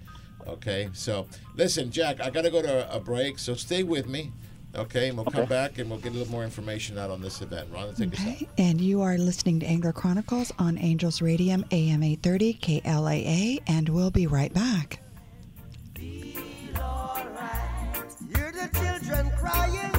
[0.48, 0.90] Okay.
[0.94, 3.38] So listen, Jack, I got to go to a break.
[3.38, 4.32] So stay with me.
[4.74, 5.10] Okay.
[5.10, 7.70] And we'll come back and we'll get a little more information out on this event.
[7.72, 8.28] Ron, take us out.
[8.28, 13.90] Okay, and you are listening to Angler Chronicles on Angels Radio AM 830 KLAA, and
[13.90, 15.00] we'll be right back.
[18.34, 19.91] Hear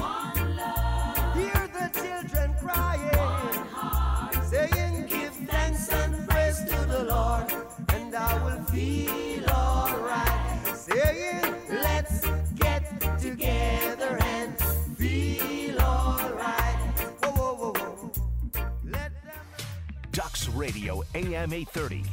[20.55, 22.03] Radio AM 830,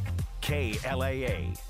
[0.40, 1.69] KLAA.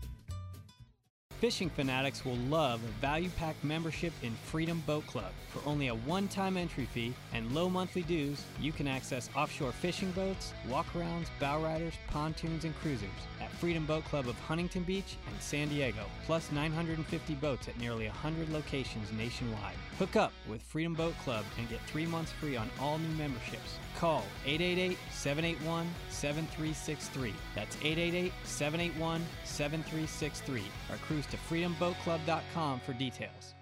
[1.41, 5.31] Fishing fanatics will love a value pack membership in Freedom Boat Club.
[5.49, 9.71] For only a one time entry fee and low monthly dues, you can access offshore
[9.71, 13.09] fishing boats, walkarounds, bow riders, pontoons, and cruisers
[13.41, 18.05] at Freedom Boat Club of Huntington Beach and San Diego, plus 950 boats at nearly
[18.05, 19.77] 100 locations nationwide.
[19.97, 23.79] Hook up with Freedom Boat Club and get three months free on all new memberships.
[24.01, 27.33] Call 888 781 7363.
[27.53, 33.53] That's 888 781 7363 or cruise to freedomboatclub.com for details.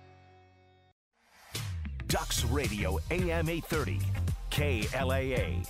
[2.07, 3.99] Ducks Radio AM 830,
[4.49, 5.67] KLAA.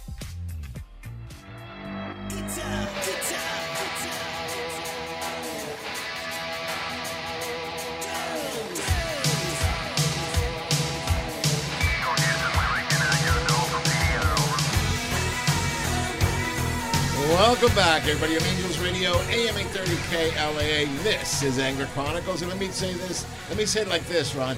[17.30, 18.38] Welcome back, everybody.
[18.38, 21.04] I'm Angels Radio, AM 830 KLAA.
[21.04, 22.42] This is Angler Chronicles.
[22.42, 23.24] And let me say this.
[23.50, 24.58] Let me say it like this, Ron.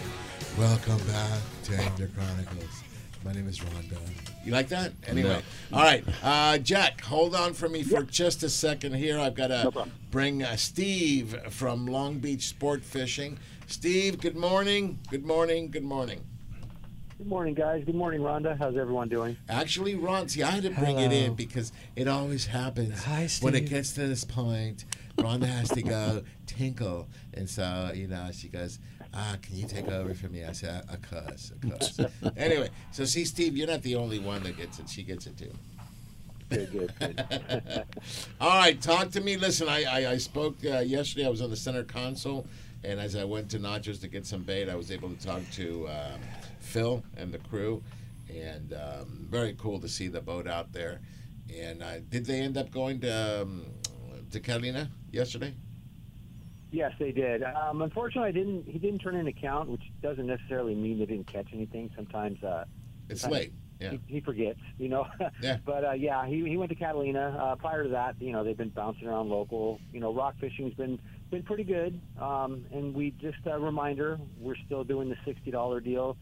[0.58, 2.84] Welcome back to Angler Chronicles.
[3.26, 4.00] My name is Ron Dunn.
[4.46, 4.94] You like that?
[5.06, 5.42] Anyway.
[5.74, 6.06] All right.
[6.24, 9.20] Uh, Jack, hold on for me for just a second here.
[9.20, 13.38] I've got to bring uh, Steve from Long Beach Sport Fishing.
[13.68, 14.98] Steve, good morning.
[15.10, 15.70] Good morning.
[15.70, 16.22] Good morning.
[17.22, 17.84] Good morning, guys.
[17.86, 18.58] Good morning, Rhonda.
[18.58, 19.38] How's everyone doing?
[19.48, 23.54] Actually, Ron, see, I had to bring it in because it always happens Hi, when
[23.54, 23.70] it Steve.
[23.70, 24.86] gets to this point.
[25.18, 28.80] Rhonda has to go tinkle, and so you know she goes,
[29.14, 32.00] "Ah, can you take over for me?" I said, "A cuss, a cuss."
[32.38, 34.90] anyway, so see, Steve, you're not the only one that gets it.
[34.90, 35.54] She gets it too.
[36.50, 37.84] Good, good, good.
[38.42, 39.38] All right, talk to me.
[39.38, 41.28] Listen, I I, I spoke uh, yesterday.
[41.28, 42.48] I was on the center console,
[42.84, 45.44] and as I went to Nachos to get some bait, I was able to talk
[45.52, 46.20] to um,
[46.62, 47.84] Phil and the crew,
[48.30, 51.02] and um, very cool to see the boat out there.
[51.54, 53.66] And uh, did they end up going to um,
[54.32, 55.54] to Catalina yesterday?
[56.72, 57.44] Yes, they did.
[57.44, 58.66] Um, unfortunately, I didn't.
[58.66, 61.92] He didn't turn in a count, which doesn't necessarily mean they didn't catch anything.
[61.96, 62.64] Sometimes uh,
[63.10, 63.54] It's sometimes late.
[63.82, 63.92] Yeah.
[63.92, 65.08] He, he forgets, you know.
[65.42, 65.58] Yeah.
[65.66, 67.36] But uh, yeah, he, he went to Catalina.
[67.38, 69.80] Uh, prior to that, you know, they've been bouncing around local.
[69.92, 71.00] You know, rock fishing's been
[71.32, 72.00] been pretty good.
[72.20, 76.16] Um, and we just a reminder, we're still doing the sixty dollar deal,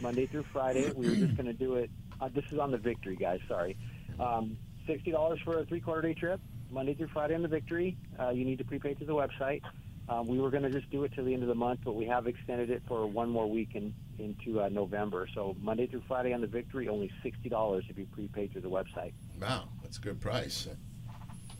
[0.00, 0.92] Monday through Friday.
[0.94, 1.90] We were just going to do it.
[2.20, 3.40] Uh, this is on the Victory, guys.
[3.48, 3.76] Sorry,
[4.18, 4.56] um,
[4.86, 6.40] sixty dollars for a three quarter day trip.
[6.70, 7.96] Monday through Friday on the Victory.
[8.18, 9.62] Uh, you need to prepay to the website.
[10.08, 11.94] Um, we were going to just do it till the end of the month, but
[11.94, 15.28] we have extended it for one more week in, into uh, November.
[15.34, 18.70] So Monday through Friday on the Victory, only sixty dollars if you prepay through the
[18.70, 19.12] website.
[19.40, 20.68] Wow, that's a good price.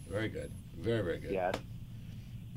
[0.09, 0.53] Very good.
[0.79, 1.33] Very, very good.
[1.33, 1.55] Yes.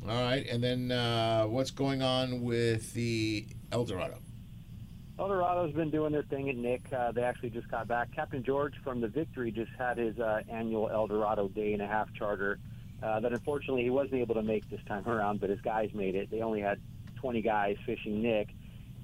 [0.07, 4.19] All right, and then uh, what's going on with the Eldorado?
[5.19, 6.81] Eldorado's been doing their thing at Nick.
[6.93, 8.09] Uh, they actually just got back.
[8.15, 12.13] Captain George from the Victory just had his uh, annual Eldorado day and a half
[12.13, 12.57] charter
[13.03, 16.15] uh, that unfortunately he wasn't able to make this time around, but his guys made
[16.15, 16.31] it.
[16.31, 16.79] They only had
[17.17, 18.47] 20 guys fishing Nick,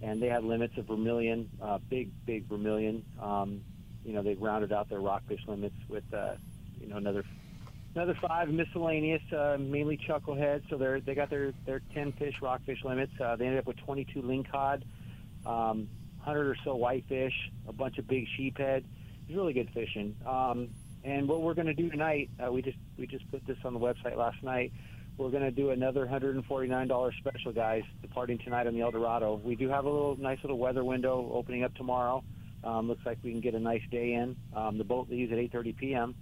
[0.02, 3.04] and they had limits of vermilion, uh, big, big vermilion.
[3.22, 3.62] Um,
[4.06, 6.36] you know, they rounded out their rockfish limits with, uh,
[6.80, 7.26] you know, another
[7.94, 10.62] another five miscellaneous, uh, mainly chucklehead.
[10.70, 13.12] So they're they got their their 10 fish rockfish limits.
[13.20, 14.84] Uh, they ended up with 22 lingcod,
[15.46, 15.88] um,
[16.26, 18.80] 100 or so whitefish, a bunch of big sheephead.
[18.80, 20.16] It was really good fishing.
[20.26, 20.70] Um,
[21.04, 23.74] and what we're going to do tonight, uh, we just we just put this on
[23.74, 24.74] the website last night.
[25.18, 29.36] We're going to do another $149 special, guys, departing tonight on the Eldorado.
[29.36, 32.22] We do have a little nice little weather window opening up tomorrow.
[32.66, 34.36] Um, looks like we can get a nice day in.
[34.54, 36.16] Um, the boat leaves at 8:30 p.m.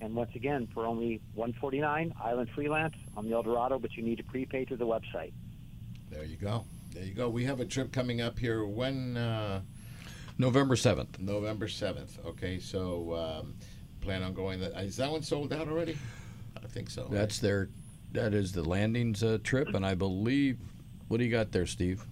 [0.00, 4.24] And once again, for only 149 Island Freelance on the Eldorado, but you need to
[4.24, 5.32] prepay to the website.
[6.10, 6.64] There you go.
[6.94, 7.28] There you go.
[7.28, 8.64] We have a trip coming up here.
[8.64, 9.16] When?
[9.16, 9.60] Uh,
[10.38, 11.18] November 7th.
[11.18, 12.24] November 7th.
[12.24, 13.54] Okay, so um,
[14.00, 14.60] plan on going.
[14.60, 15.98] That, is that one sold out already?
[16.62, 17.02] I think so.
[17.02, 17.10] right?
[17.12, 17.68] That's their,
[18.12, 20.58] that is the landings uh, trip, and I believe,
[21.08, 22.04] what do you got there, Steve?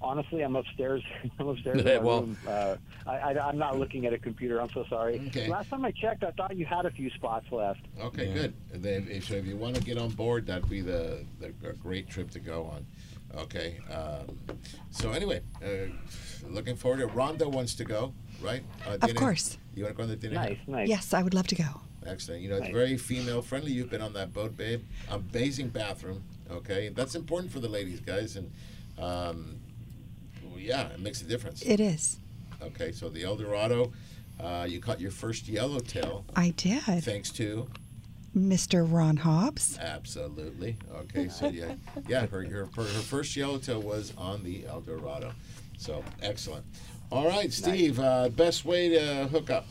[0.00, 1.02] Honestly, I'm upstairs.
[1.38, 2.36] I'm upstairs in my Well- room.
[2.48, 2.76] Uh,
[3.06, 4.60] I, I, I'm not looking at a computer.
[4.60, 5.20] I'm so sorry.
[5.28, 5.48] Okay.
[5.48, 7.80] Last time I checked, I thought you had a few spots left.
[8.00, 8.54] Okay, good.
[8.72, 11.48] And then, if, so if you want to get on board, that'd be the, the
[11.68, 12.84] a great trip to go on.
[13.36, 13.78] Okay.
[13.90, 14.38] Um,
[14.90, 15.90] so anyway, uh,
[16.48, 17.14] looking forward to it.
[17.14, 18.62] Rhonda wants to go, right?
[18.86, 19.58] Uh, Of course.
[19.74, 20.34] You want to go on the dinner?
[20.34, 20.88] Nice, nice.
[20.88, 21.82] Yes, I would love to go.
[22.06, 22.40] Excellent.
[22.40, 22.72] You know, it's Nice.
[22.72, 23.72] very female friendly.
[23.72, 24.82] You've been on that boat, babe.
[25.10, 26.22] Amazing bathroom.
[26.50, 28.50] Okay, that's important for the ladies, guys, and
[28.98, 29.56] um,
[30.44, 31.62] well, yeah, it makes a difference.
[31.62, 32.18] It is.
[32.62, 33.92] Okay, so the Eldorado,
[34.40, 36.24] uh, you caught your first yellowtail.
[36.36, 36.82] I did.
[37.02, 37.68] Thanks to
[38.36, 38.86] Mr.
[38.90, 39.78] Ron Hobbs.
[39.80, 40.76] absolutely.
[40.94, 41.74] Okay, so yeah,
[42.06, 45.32] yeah, her her, her, her first yellowtail was on the El Dorado,
[45.78, 46.64] So excellent.
[47.10, 47.98] All right, Steve.
[47.98, 49.66] Uh, best way to hook up.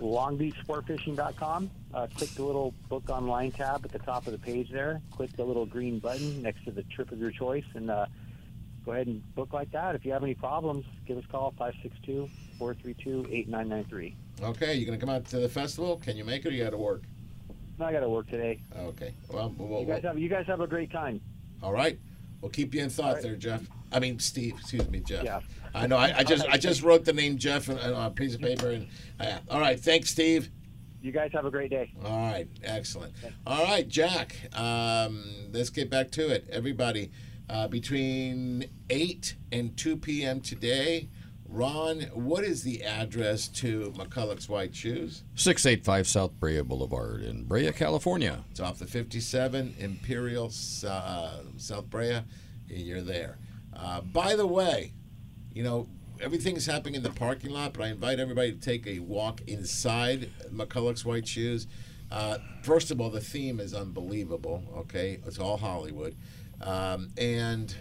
[0.00, 1.70] longbeachsportfishing.com.
[1.94, 5.00] Uh, click the little book online tab at the top of the page there.
[5.12, 8.06] Click the little green button next to the trip of your choice and uh,
[8.84, 9.94] go ahead and book like that.
[9.94, 12.28] If you have any problems, give us a call 562
[12.58, 14.16] 432 8993.
[14.42, 15.96] Okay, you're gonna come out to the festival?
[15.96, 16.48] Can you make it?
[16.48, 17.02] or You got to work.
[17.80, 18.60] I got to work today.
[18.76, 19.14] Okay.
[19.28, 21.20] Well, we'll, You guys have you guys have a great time.
[21.62, 21.98] All right.
[22.40, 23.22] We'll keep you in thought right.
[23.22, 23.62] there, Jeff.
[23.92, 24.54] I mean, Steve.
[24.58, 25.24] Excuse me, Jeff.
[25.24, 25.44] Jeff.
[25.74, 25.96] I know.
[25.96, 28.70] I, I just I just wrote the name Jeff on, on a piece of paper.
[28.70, 28.88] And
[29.20, 29.78] uh, all right.
[29.78, 30.50] Thanks, Steve.
[31.02, 31.92] You guys have a great day.
[32.04, 32.48] All right.
[32.64, 33.12] Excellent.
[33.46, 34.36] All right, Jack.
[34.58, 36.48] Um, let's get back to it.
[36.50, 37.12] Everybody,
[37.48, 40.40] uh, between eight and two p.m.
[40.40, 41.08] today.
[41.56, 45.22] Ron, what is the address to McCulloch's White Shoes?
[45.36, 48.44] 685 South Brea Boulevard in Brea, California.
[48.50, 50.52] It's off the 57 Imperial
[50.86, 52.18] uh, South Brea.
[52.68, 53.38] You're there.
[53.74, 54.92] Uh, by the way,
[55.54, 55.88] you know,
[56.20, 60.28] everything's happening in the parking lot, but I invite everybody to take a walk inside
[60.52, 61.66] McCulloch's White Shoes.
[62.12, 65.20] Uh, first of all, the theme is unbelievable, okay?
[65.26, 66.16] It's all Hollywood.
[66.60, 67.74] Um, and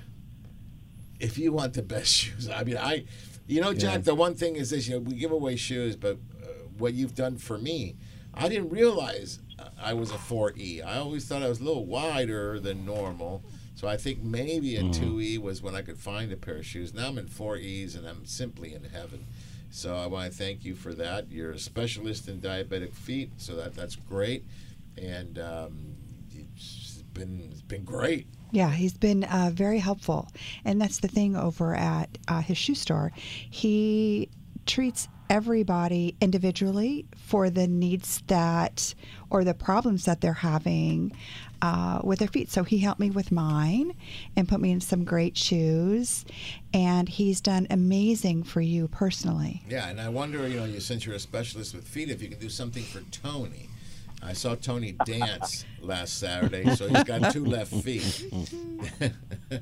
[1.20, 3.04] if you want the best shoes, I mean, I,
[3.48, 3.98] you know, Jack, Yeah.
[4.02, 6.48] the one thing is this, you know, we give away shoes, but uh,
[6.78, 7.96] what you've done for me,
[8.34, 9.40] I didn't realize
[9.82, 10.84] I was a 4E.
[10.84, 13.44] I always thought I was a little wider than normal.
[13.76, 14.94] So I think maybe a Mhm.
[14.94, 16.94] 2E was when I could find a pair of shoes.
[16.94, 19.26] Now I'm in 4Es and I'm simply in heaven.
[19.70, 21.30] So I want to thank you for that.
[21.30, 24.46] You're a specialist in diabetic feet, so that that's great.
[24.98, 25.96] And um,
[26.34, 28.28] it's been it's been great.
[28.52, 30.30] Yeah, he's been uh, very helpful.
[30.64, 33.12] And that's the thing over at uh, his shoe store.
[33.16, 34.30] He
[34.66, 38.94] treats everybody individually for the needs that
[39.30, 41.12] or the problems that they're having
[41.62, 42.52] uh, with their feet.
[42.52, 43.94] So he helped me with mine
[44.36, 46.26] and put me in some great shoes.
[46.74, 49.64] And he's done amazing for you personally.
[49.68, 52.40] Yeah, and I wonder, you know, since you're a specialist with feet, if you can
[52.40, 53.70] do something for Tony.
[54.26, 58.26] I saw Tony dance last Saturday, so he's got two left feet.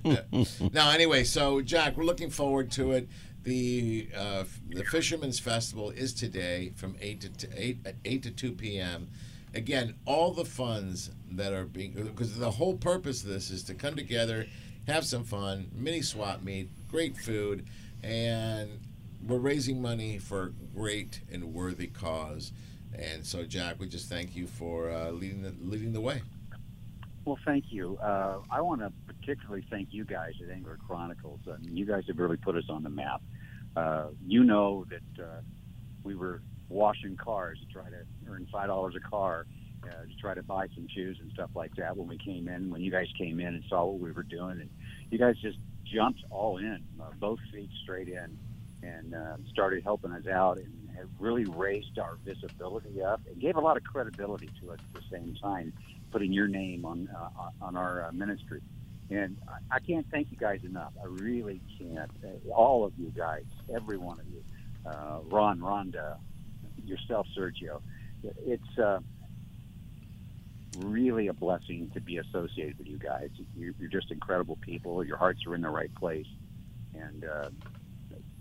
[0.73, 3.09] now, anyway, so Jack, we're looking forward to it.
[3.43, 8.31] The uh, the Fisherman's Festival is today from eight to t- eight at eight to
[8.31, 9.09] two p.m.
[9.53, 13.73] Again, all the funds that are being because the whole purpose of this is to
[13.73, 14.47] come together,
[14.87, 17.65] have some fun, mini swap meet, great food,
[18.01, 18.79] and
[19.27, 22.53] we're raising money for a great and worthy cause.
[22.97, 26.21] And so, Jack, we just thank you for uh, leading the leading the way.
[27.25, 27.97] Well, thank you.
[27.97, 31.39] Uh, I want to particularly thank you guys at Angler Chronicles.
[31.47, 33.21] I mean, you guys have really put us on the map.
[33.75, 35.41] Uh, you know that uh,
[36.03, 39.47] we were washing cars to try to earn five dollars a car
[39.83, 42.69] uh, to try to buy some shoes and stuff like that when we came in.
[42.69, 44.69] When you guys came in and saw what we were doing, and
[45.09, 48.37] you guys just jumped all in, uh, both feet straight in,
[48.83, 49.15] and
[49.49, 53.77] started helping us out and have really raised our visibility up and gave a lot
[53.77, 55.73] of credibility to us at the same time,
[56.11, 58.61] putting your name on uh, on our uh, ministry.
[59.09, 60.93] And I- I can't thank you guys enough.
[61.03, 62.11] I really can't.
[62.23, 64.43] Uh, All of you guys, every one of you,
[64.85, 66.17] uh, Ron, Rhonda,
[66.85, 67.81] yourself, Sergio.
[68.23, 68.99] It's uh,
[70.79, 73.29] really a blessing to be associated with you guys.
[73.55, 75.03] You're, you're just incredible people.
[75.03, 76.27] Your hearts are in the right place,
[76.95, 77.49] and uh,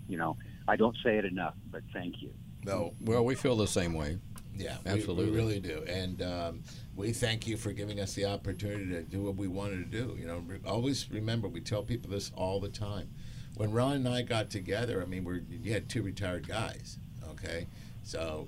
[0.09, 0.37] you know
[0.69, 2.31] I don't say it enough, but thank you.
[2.65, 2.95] No.
[3.01, 4.19] Well, we feel the same way.
[4.55, 5.31] Yeah, absolutely.
[5.31, 6.63] We, really do, and um,
[6.95, 10.17] we thank you for giving us the opportunity to do what we wanted to do.
[10.19, 13.09] You know, re- always remember we tell people this all the time.
[13.57, 16.99] When Ron and I got together, I mean, we're you had two retired guys,
[17.31, 17.67] okay?
[18.03, 18.47] So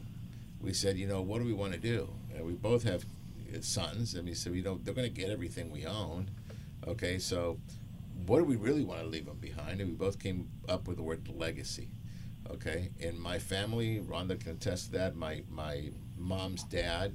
[0.60, 2.08] we said, you know, what do we want to do?
[2.34, 3.04] And we both have
[3.54, 6.30] uh, sons, and we said, you know, they're going to get everything we own,
[6.86, 7.18] okay?
[7.18, 7.58] So
[8.26, 9.80] what do we really want to leave them behind?
[9.80, 11.88] And we both came up with the word legacy.
[12.50, 15.16] Okay, in my family, Rhonda can attest to that.
[15.16, 17.14] My my mom's dad,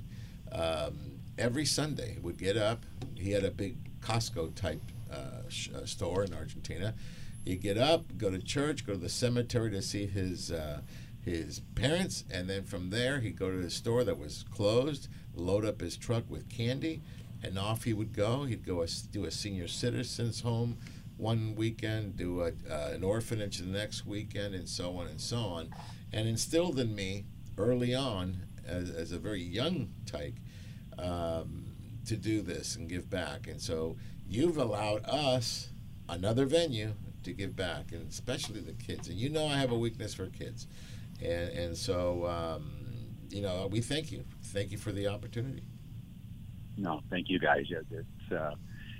[0.51, 2.85] um, every Sunday would get up.
[3.15, 4.81] He had a big Costco type
[5.11, 6.93] uh, sh- uh, store in Argentina.
[7.45, 10.81] He'd get up, go to church, go to the cemetery to see his uh,
[11.23, 15.65] his parents, and then from there he'd go to the store that was closed, load
[15.65, 17.01] up his truck with candy,
[17.43, 18.45] and off he would go.
[18.45, 20.77] He'd go a, do a senior citizens home
[21.19, 25.37] one weekend, do a, uh, an orphanage the next weekend, and so on and so
[25.37, 25.69] on,
[26.13, 27.25] and instilled in me
[27.57, 30.37] early on as, as a very young tyke
[30.97, 31.65] um,
[32.05, 33.47] to do this and give back.
[33.47, 33.97] And so
[34.27, 35.69] you've allowed us
[36.07, 36.93] another venue
[37.23, 39.09] to give back, and especially the kids.
[39.09, 40.67] And you know I have a weakness for kids,
[41.21, 42.71] and and so um,
[43.29, 45.63] you know we thank you, thank you for the opportunity.
[46.77, 47.65] No, thank you guys.
[47.69, 48.55] It's uh,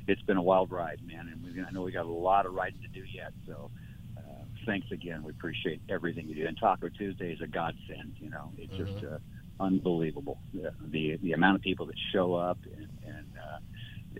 [0.09, 2.53] it's been a wild ride, man, and we I know we got a lot of
[2.53, 3.31] riding to do yet.
[3.47, 3.69] So
[4.17, 4.21] uh,
[4.65, 5.23] thanks again.
[5.23, 6.47] We appreciate everything you do.
[6.47, 8.15] And Taco Tuesday is a godsend.
[8.19, 9.13] You know, it's just Mm-hmm.
[9.15, 9.17] uh,
[9.61, 13.57] unbelievable the, the the amount of people that show up and, and uh,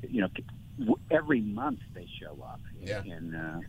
[0.10, 2.60] you know every month they show up.
[2.82, 3.02] Yeah.
[3.02, 3.60] And uh,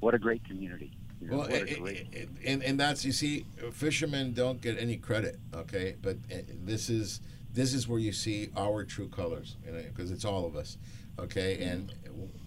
[0.00, 0.92] what a great community.
[1.20, 4.96] You know, Well, it- great it- and and that's you see, fishermen don't get any
[4.96, 5.96] credit, okay?
[6.02, 7.20] But uh, this is
[7.52, 10.76] this is where you see our true colors, because it's all of us,
[11.18, 11.62] okay?
[11.62, 11.92] And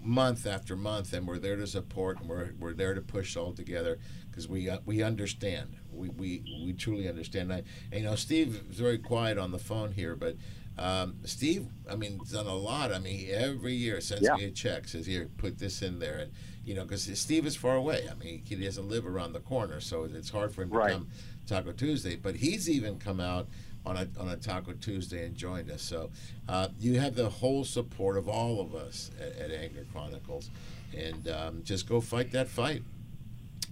[0.04, 3.54] month after month, and we're there to support, and we're we're there to push all
[3.54, 4.00] together,
[4.30, 7.52] because we uh, we understand, we, we we truly understand.
[7.52, 10.36] I, and, you know, Steve is very quiet on the phone here, but.
[10.80, 12.94] Um, Steve, I mean, done a lot.
[12.94, 14.36] I mean, every year sends Yeah.
[14.36, 16.32] me a check, says, "Here, put this in there," and
[16.64, 18.08] you know, because Steve is far away.
[18.08, 21.08] I mean, he doesn't live around the corner, so it's hard for him to come
[21.48, 22.16] Taco Tuesday.
[22.16, 23.48] But he's even come out
[23.88, 25.82] on a on a Taco Tuesday and joined us.
[25.82, 26.10] So
[26.50, 30.50] uh, you have the whole support of all of us at, at Angler Chronicles,
[30.96, 32.84] and um, just go fight that fight.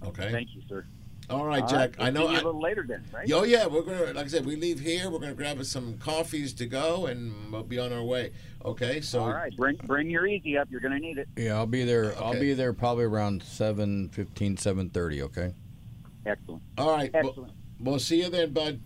[0.04, 0.30] Okay.
[0.32, 0.86] Thank you, sir.
[1.28, 1.96] All right, All Jack.
[1.98, 2.20] right, I know.
[2.20, 3.30] we'll see you I, a little later then, right?
[3.32, 5.10] Oh yeah, we're gonna like I said, we leave here.
[5.10, 8.32] We're gonna grab us some coffees to go, and we'll be on our way.
[8.64, 9.00] Okay.
[9.00, 10.68] So All right, bring bring your easy up.
[10.70, 11.28] You're going to need it.
[11.36, 12.16] Yeah, I'll be there.
[12.18, 15.54] I'll be there probably around 7, 15, 7.30, Okay.
[16.24, 16.62] Excellent.
[16.76, 17.12] All right.
[17.12, 17.52] well- Excellent.
[17.78, 18.80] We'll see you then, bud.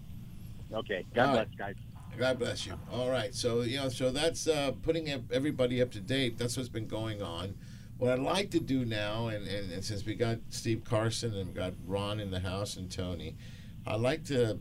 [0.73, 1.05] Okay.
[1.15, 1.59] God All bless, right.
[1.59, 1.75] guys.
[2.19, 2.75] God bless you.
[2.93, 3.35] All right.
[3.35, 6.39] So, you know, so that's uh, putting everybody up to date.
[6.39, 7.55] That's what's been going on.
[7.99, 11.49] What I'd like to do now, and, and, and since we got Steve Carson and
[11.49, 13.37] we got Ron in the house and Tony,
[13.87, 14.59] I'd like to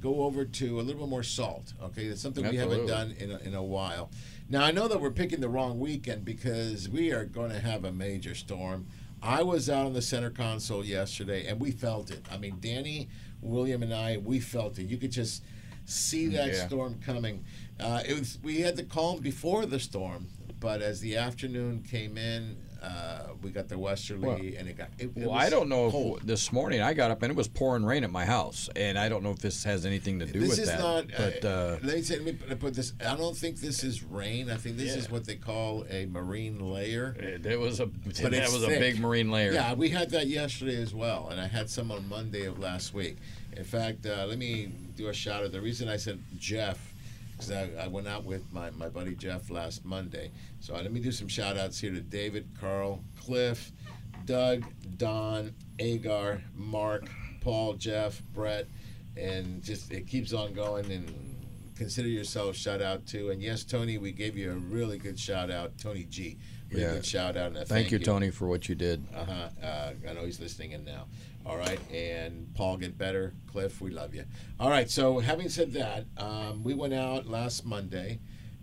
[0.00, 1.72] go over to a little bit more salt.
[1.82, 4.10] Okay, it's something we haven't done in a, in a while.
[4.48, 7.84] Now I know that we're picking the wrong weekend because we are going to have
[7.84, 8.86] a major storm.
[9.20, 12.24] I was out on the center console yesterday and we felt it.
[12.30, 13.08] I mean, Danny,
[13.42, 14.84] William, and I, we felt it.
[14.84, 15.42] You could just
[15.84, 16.66] see that Yeah.
[16.66, 17.44] storm coming.
[17.80, 20.28] Uh, it was we had the calm before the storm,
[20.60, 24.88] but as the afternoon came in, uh, we got the westerly, Well- and it got.
[24.98, 26.18] It, it Well, was I don't know cold.
[26.18, 28.98] if this morning I got up and it was pouring rain at my house, and
[28.98, 30.78] I don't know if this has anything to do this with that.
[30.78, 31.06] not.
[31.16, 32.92] but uh, let me say, let me put- this.
[33.04, 34.50] I don't think this is rain.
[34.50, 37.16] I think this is what they call a marine layer.
[37.18, 39.52] It, it was a But that was a big marine layer.
[39.52, 42.94] Yeah, we had that yesterday as well, and I had some on Monday of last
[42.94, 43.16] week.
[43.56, 45.50] In fact, uh, let me do a shout out.
[45.52, 46.94] The reason I said Jeff,
[47.38, 50.32] because I, I went out with my, my buddy Jeff last Monday.
[50.58, 53.70] So let me do some shout outs here to David, Carl, Cliff,
[54.24, 54.64] Doug,
[54.96, 57.08] Don, Agar, Mark,
[57.40, 58.66] Paul, Jeff, Brett,
[59.16, 60.90] and just it keeps on going.
[60.90, 61.36] And
[61.78, 63.30] consider yourself shout out too.
[63.30, 66.36] And yes, Tony, we gave you a really good shout out, Tony G.
[66.70, 66.94] Really Yeah.
[66.94, 67.48] good shout out.
[67.48, 69.02] And a Thank, you, Tony, for what you did.
[69.14, 69.48] uh-huh.
[69.62, 71.06] Uh, I know he's listening in now.
[71.46, 73.32] All right, and Paul, get better.
[73.46, 74.24] Cliff, we love you.
[74.60, 78.18] All right, so having said that, um, we went out last Monday,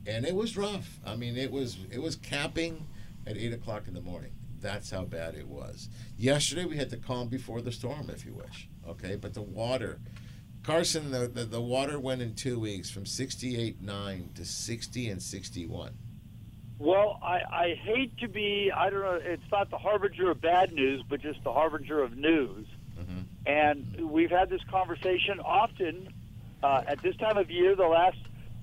[0.05, 0.99] and it was rough.
[1.03, 2.85] I mean, it was it was capping
[3.25, 4.33] at eight o'clock in the morning.
[4.61, 5.89] That's how bad it was.
[6.17, 8.67] Yesterday we had the calm before the storm, if you wish.
[8.87, 9.99] Okay, but the water,
[10.65, 15.09] Carson, the the, the water went in two weeks from sixty eight nine to sixty
[15.09, 15.93] and sixty one.
[16.79, 20.73] Well, I, I hate to be, I don't know, it's not the harbinger of bad
[20.73, 22.67] news, but just the harbinger of news.
[23.45, 26.09] And we've had this conversation often
[26.63, 28.17] uh, at this time of year, the last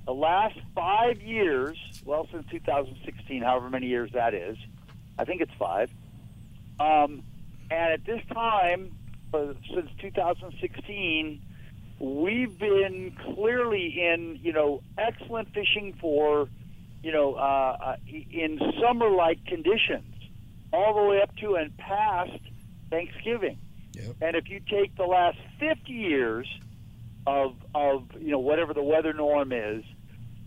[0.04, 4.56] the last five years, well, since 2016, however many years that is.
[5.16, 5.90] I think it's five.
[6.80, 7.22] Um,
[7.70, 8.96] and at this time,
[9.32, 11.40] uh, since 2016,
[12.02, 16.48] we've been clearly in, you know, excellent fishing for
[17.02, 20.14] you know, uh, uh, in summer-like conditions,
[20.72, 22.38] all the way up to and past
[22.90, 23.58] Thanksgiving.
[24.20, 26.48] And if you take the last 50 years
[27.24, 29.84] of of you know whatever the weather norm is,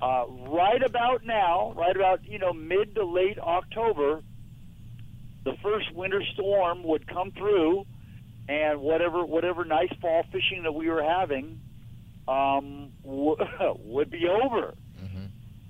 [0.01, 4.21] uh, right about now, right about you know mid to late October,
[5.43, 7.85] the first winter storm would come through,
[8.47, 11.59] and whatever whatever nice fall fishing that we were having
[12.27, 13.35] um, w-
[13.79, 14.73] would be over.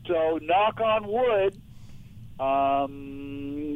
[0.07, 1.59] So, knock on wood.
[2.39, 3.75] Um,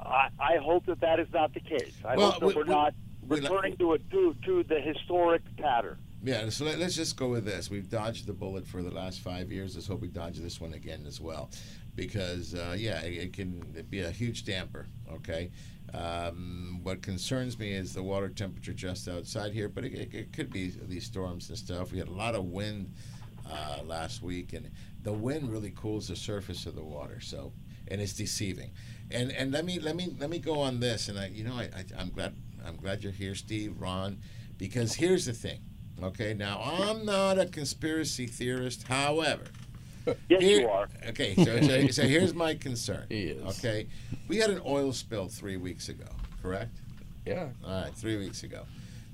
[0.00, 1.94] I, I hope that that is not the case.
[2.04, 2.94] I Well, hope that we- we, are we- not
[3.28, 5.98] we- returning to a to, to the historic pattern.
[6.24, 7.68] Yeah, so let, us just go with this.
[7.70, 9.74] We've dodged the bullet for the last five years.
[9.74, 11.50] Let's hope we dodge this one again as well,
[11.96, 13.60] because uh, yeah, it, it can
[13.90, 14.86] be a huge damper.
[15.12, 15.50] Okay,
[15.94, 20.32] um, what concerns me is the water temperature just outside here, but it, it, it
[20.32, 21.92] could be these storms and stuff.
[21.92, 22.94] We had a lot of wind
[23.50, 24.70] uh, last week, and
[25.02, 27.20] the wind really cools the surface of the water.
[27.20, 27.52] So,
[27.88, 28.70] and it's deceiving.
[29.10, 31.08] And and let me let me let me go on this.
[31.08, 34.18] And I, you know, I, I I'm glad I'm glad you're here, Steve, Ron,
[34.56, 35.60] because here's the thing.
[36.02, 38.88] Okay, now I'm not a conspiracy theorist.
[38.88, 39.44] However,
[40.28, 40.88] yes, you are.
[41.08, 43.06] Okay, so, so, so here's my concern.
[43.08, 43.58] He is.
[43.58, 43.86] Okay,
[44.28, 46.06] we had an oil spill three weeks ago,
[46.42, 46.76] correct?
[47.26, 47.48] Yeah.
[47.64, 48.62] All right, three weeks ago.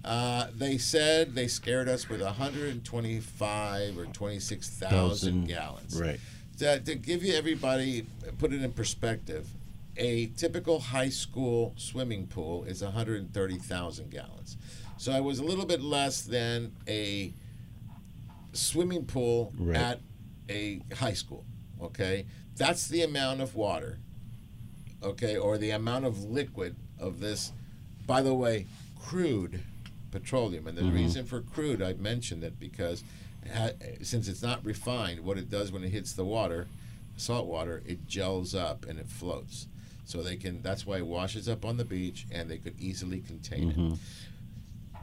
[0.04, 6.00] Uh, they said they scared us with 125 or 26,000 Thousand, gallons.
[6.00, 6.20] right.
[6.58, 8.06] To, to give you everybody,
[8.38, 9.48] put it in perspective,
[9.96, 14.56] a typical high school swimming pool is 130,000 gallons.
[14.96, 17.32] So I was a little bit less than a
[18.52, 19.76] swimming pool Right.
[19.76, 20.00] at
[20.48, 21.44] a high school.
[21.80, 22.26] Okay,
[22.56, 23.98] that's the amount of water.
[25.02, 27.52] Okay, or the amount of liquid of this.
[28.06, 28.66] By the way,
[28.98, 29.60] crude
[30.10, 30.94] petroleum, and the Mhm.
[30.94, 33.04] reason for crude, I've mentioned it because
[33.52, 33.72] ha-
[34.02, 36.66] since it's not refined, what it does when it hits the water,
[37.16, 39.66] salt water, it gels up and it floats.
[40.04, 40.62] So they can.
[40.62, 43.98] That's why it washes up on the beach, and they could easily contain it.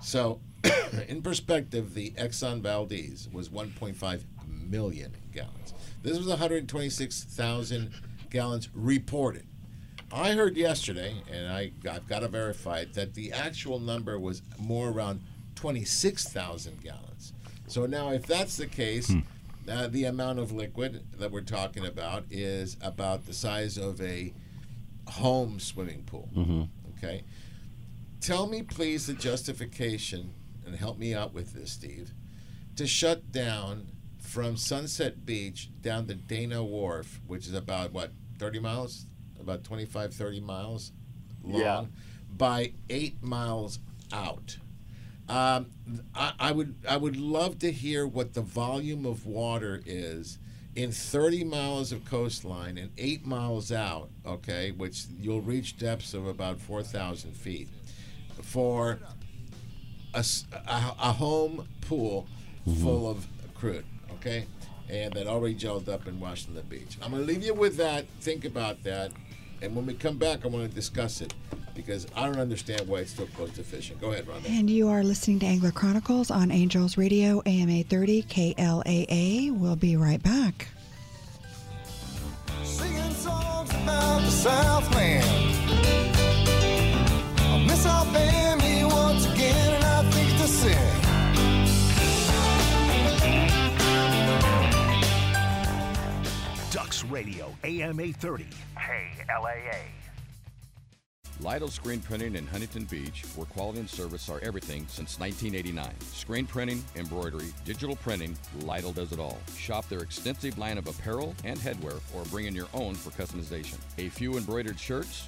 [0.03, 0.41] So,
[1.07, 5.73] in perspective, the Exxon Valdez was 1.5 million gallons.
[6.01, 7.91] This was 126,000
[8.29, 9.45] gallons reported.
[10.11, 14.41] I heard yesterday, and I, I've got to verify it, that the actual number was
[14.57, 15.21] more around
[15.55, 17.33] 26,000 gallons.
[17.67, 19.11] So now, if that's the case,
[19.67, 24.33] uh, the amount of liquid that we're talking about is about the size of a
[25.07, 26.29] home swimming pool.
[26.35, 26.69] Mhm.
[26.97, 27.23] Okay.
[28.21, 30.33] Tell me, please, the justification,
[30.65, 32.13] and help me out with this, Steve,
[32.75, 33.87] to shut down
[34.35, 39.05] from Sunset Beach down to Dana Wharf, which is about, what, 30 miles?
[39.39, 40.91] About 25, 30 miles
[41.41, 41.85] long, Yeah.
[42.35, 43.79] by eight miles
[44.11, 44.57] out.
[45.29, 45.67] Um,
[46.13, 50.37] I, I would I would love to hear what the volume of water is
[50.75, 54.09] in 30 miles of coastline and eight miles out.
[54.25, 57.69] Okay, which you'll reach depths of about 4,000 feet
[58.43, 58.99] for
[60.13, 60.23] a
[60.67, 62.27] a home pool
[62.81, 63.85] full of crude.
[64.25, 64.47] Okay,
[64.89, 66.97] and that already gelled up in Huntington beach.
[67.03, 68.07] I'm going to leave you with that.
[68.21, 69.11] Think about that.
[69.61, 71.35] And when we come back, I want to discuss it
[71.75, 73.99] because I don't understand why it's still closed to fishing.
[74.01, 74.49] Go ahead, Rhonda.
[74.49, 79.51] And you are listening to Angler Chronicles on Angels Radio, AM 830 KLAA.
[79.55, 80.69] We'll be right back.
[82.63, 85.23] Singing songs about the Southland.
[87.37, 91.04] I miss our family once again, and I think to sing.
[96.85, 98.45] Ducks Radio, AM 830.
[98.77, 99.79] KLAA.
[101.41, 105.99] Lytle Screen Printing in Huntington Beach, where quality and service are everything since 1989.
[106.01, 109.39] Screen printing, embroidery, digital printing, Lytle does it all.
[109.57, 113.77] Shop their extensive line of apparel and headwear or bring in your own for customization.
[113.97, 115.27] A few embroidered shirts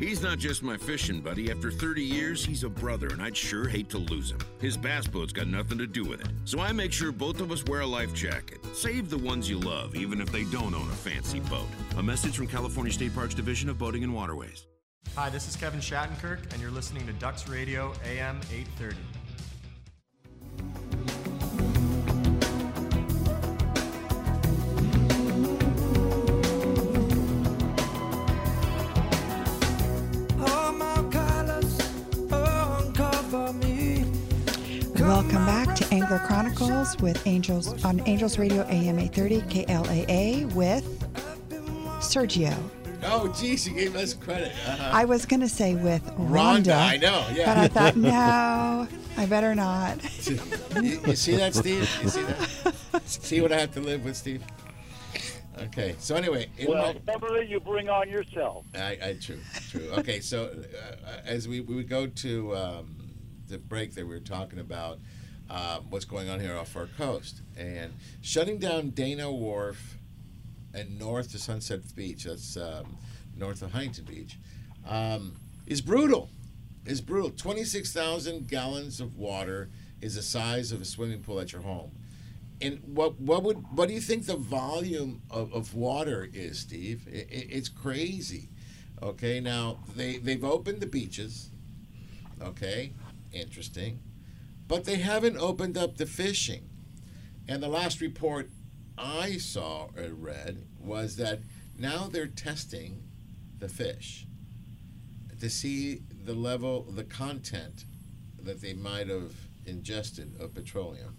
[0.00, 1.50] He's not just my fishing buddy.
[1.50, 4.38] After 30 years, he's a brother, and I'd sure hate to lose him.
[4.58, 6.28] His bass boat's got nothing to do with it.
[6.46, 8.64] So I make sure both of us wear a life jacket.
[8.74, 11.68] Save the ones you love, even if they don't own a fancy boat.
[11.98, 14.66] A message from California State Parks Division of Boating and Waterways.
[15.16, 18.96] Hi, this is Kevin Shattenkirk, and you're listening to Ducks Radio AM 830.
[35.10, 40.84] Welcome back to Angler Chronicles with Angels on Angels Radio AM 830 KLAA with
[41.98, 42.56] Sergio.
[43.02, 44.52] Oh, geez, you gave us credit.
[44.68, 44.90] Uh-huh.
[44.92, 46.76] I was going to say with Rhonda, Rhonda.
[46.76, 47.44] I know, yeah.
[47.46, 49.98] But I thought, no, I better not.
[50.80, 51.90] you, you see that, Steve?
[52.04, 53.02] You see that?
[53.04, 54.44] see what I have to live with, Steve?
[55.58, 58.64] Okay, so anyway, in Well, my- some you bring on yourself.
[58.76, 59.90] I, I true, true.
[59.98, 62.99] Okay, so uh, as we, we would go to um,
[63.50, 64.98] the break that we were talking about
[65.50, 69.96] uh, what's going on here off our coast and shutting down Dana Wharf
[70.72, 72.24] and north to Sunset Beach.
[72.24, 72.96] That's um,
[73.36, 74.38] north of Huntington Beach.
[74.88, 75.36] Um,
[75.66, 76.30] is brutal.
[76.86, 77.30] Is brutal.
[77.30, 79.68] Twenty six thousand gallons of water
[80.00, 81.90] is the size of a swimming pool at your home.
[82.62, 87.06] And what what would what do you think the volume of, of water is, Steve?
[87.12, 88.48] I- I- it's crazy.
[89.02, 91.50] Okay, now they they've opened the beaches.
[92.42, 92.92] Okay,
[93.32, 94.00] interesting,
[94.66, 96.68] but they haven't opened up the fishing.
[97.48, 98.50] And the last report
[98.96, 101.40] I saw or read was that
[101.78, 103.02] now they're testing
[103.58, 104.26] the fish
[105.40, 107.84] to see the level, the content
[108.42, 109.32] that they might have
[109.64, 111.16] ingested of petroleum.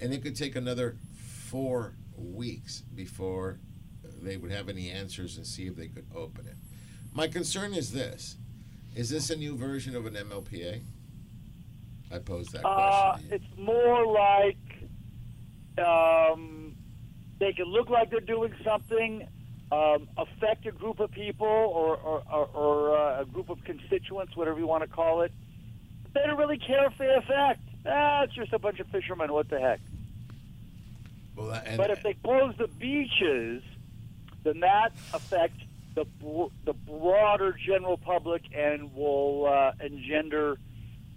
[0.00, 3.58] And it could take another four weeks before
[4.20, 6.56] they would have any answers and see if they could open it.
[7.12, 8.36] My concern is this
[8.94, 10.82] is this a new version of an MLPA?
[12.12, 13.28] I pose that Uh, question.
[13.32, 14.56] it's more like
[15.78, 16.76] um,
[17.38, 19.26] they can look like they're doing something,
[19.70, 24.36] um, affect a group of people or, or, or, or uh, a group of constituents,
[24.36, 25.32] whatever you want to call it.
[26.12, 27.60] They don't really care if they affect.
[27.86, 29.32] Ah, it's just a bunch of fishermen.
[29.32, 29.80] What the heck?
[31.34, 33.62] Well, that- and- but if they close the beaches,
[34.44, 35.58] then that affects
[35.94, 36.04] the
[36.64, 40.58] the broader general public and will uh, engender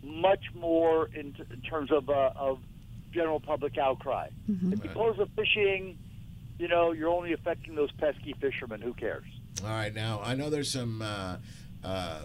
[0.06, 2.60] much more in, t- in terms of uh, of
[3.14, 4.28] general public outcry.
[4.48, 5.98] If you close the fishing,
[6.60, 8.82] you know you're only affecting those pesky fishermen.
[8.82, 9.26] Who cares?
[9.64, 11.38] All right, now I know there's some uh,
[11.84, 12.22] uh,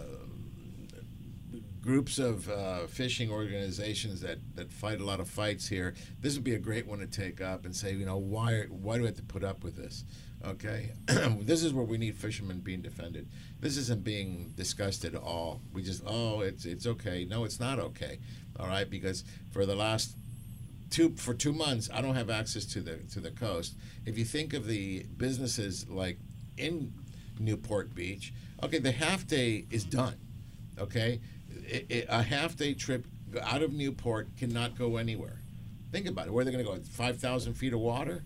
[1.81, 5.95] groups of uh, fishing organizations that, that fight a lot of fights here.
[6.19, 8.95] This would be a great one to take up and say, you know, why why
[8.95, 10.03] do we have to put up with this?
[10.45, 10.91] Okay,
[11.41, 13.27] this is where we need fishermen being defended.
[13.59, 15.61] This isn't being discussed at all.
[15.73, 17.25] We just oh, it's it's okay.
[17.29, 18.19] No, it's not okay.
[18.59, 20.15] All right, because for the last
[20.89, 23.75] two for two months I don't have access to the to the coast.
[24.05, 26.17] If you think of the businesses like
[26.57, 26.91] in
[27.39, 30.15] Newport Beach, okay, the half day is done.
[30.79, 31.19] Okay,
[32.09, 33.05] a half day trip
[33.43, 35.39] out of Newport cannot go anywhere.
[35.91, 36.33] Think about it.
[36.33, 36.79] Where are they going to go?
[36.79, 38.23] Five thousand feet of water.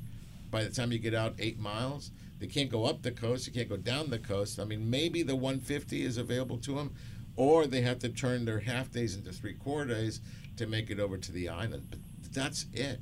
[0.55, 3.45] By the time you get out eight miles, they can't go up the coast.
[3.45, 4.57] You can't go down the coast.
[4.57, 6.93] I mean, maybe the 150 is available to them,
[7.35, 10.21] or they have to turn their half days into three quarter days,
[10.55, 11.87] to make it over to the island.
[11.89, 11.99] But
[12.31, 13.01] that's it.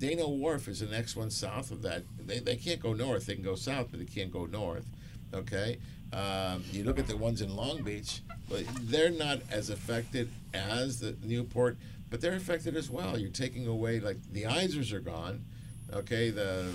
[0.00, 2.02] Dana Wharf is the next one south of that.
[2.18, 3.26] They, they can't go north.
[3.26, 4.86] They can go south, but they can't go north.
[5.32, 5.78] Okay.
[6.12, 10.98] Um, you look at the ones in Long Beach, but they're not as affected as
[10.98, 11.76] the Newport,
[12.10, 13.16] but they're affected as well.
[13.16, 15.44] You're taking away like the Isers are gone.
[15.92, 16.30] Okay.
[16.30, 16.72] The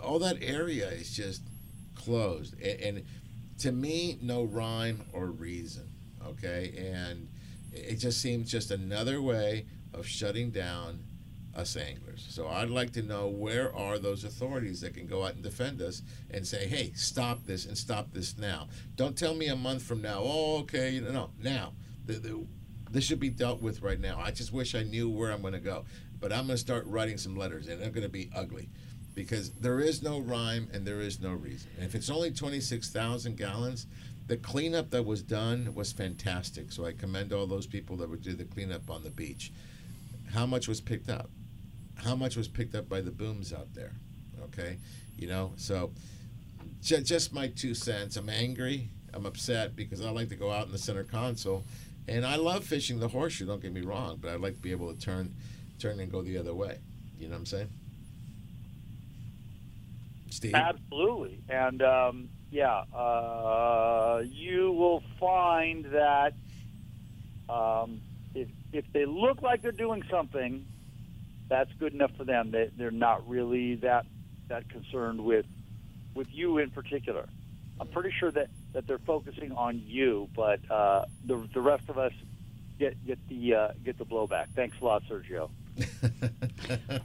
[0.00, 1.42] uh, all that area is just
[1.94, 3.04] closed, A- and
[3.58, 5.88] to me, no rhyme or reason.
[6.26, 7.28] Okay, and
[7.72, 11.04] it just seems just another way of shutting down
[11.54, 12.26] us anglers.
[12.30, 15.82] So I'd like to know where are those authorities that can go out and defend
[15.82, 18.68] us and say, hey, stop this and stop this now.
[18.96, 20.20] Don't tell me a month from now.
[20.22, 21.72] Oh, okay, no, no, now.
[22.06, 22.46] The, the,
[22.90, 24.20] this should be dealt with right now.
[24.22, 25.84] I just wish I knew where I'm going to go.
[26.20, 28.68] But I'm going to start writing some letters, and they're going to be ugly
[29.14, 31.70] because there is no rhyme and there is no reason.
[31.76, 33.86] And if it's only 26,000 gallons,
[34.26, 36.70] the cleanup that was done was fantastic.
[36.70, 39.52] So I commend all those people that would do the cleanup on the beach.
[40.32, 41.30] How much was picked up?
[41.96, 43.92] How much was picked up by the booms out there?
[44.44, 44.78] Okay,
[45.18, 45.52] you know.
[45.56, 45.90] So
[46.82, 48.16] ju- just my two cents.
[48.16, 48.88] I'm angry.
[49.12, 51.64] I'm upset because I like to go out in the center console,
[52.06, 53.46] and I love fishing the horseshoe.
[53.46, 55.34] Don't get me wrong, but I'd like to be able to turn,
[55.80, 56.78] turn and go the other way.
[57.18, 57.68] You know what I'm saying?
[60.30, 60.54] Steve.
[60.54, 66.34] Absolutely, and um, yeah, uh, you will find that
[67.48, 68.00] um,
[68.34, 70.64] if if they look like they're doing something,
[71.48, 72.50] that's good enough for them.
[72.52, 74.06] They they're not really that
[74.48, 75.46] that concerned with
[76.14, 77.28] with you in particular.
[77.80, 81.98] I'm pretty sure that, that they're focusing on you, but uh, the the rest of
[81.98, 82.12] us
[82.78, 84.48] get get the uh, get the blowback.
[84.54, 85.50] Thanks a lot, Sergio.
[85.78, 86.98] No,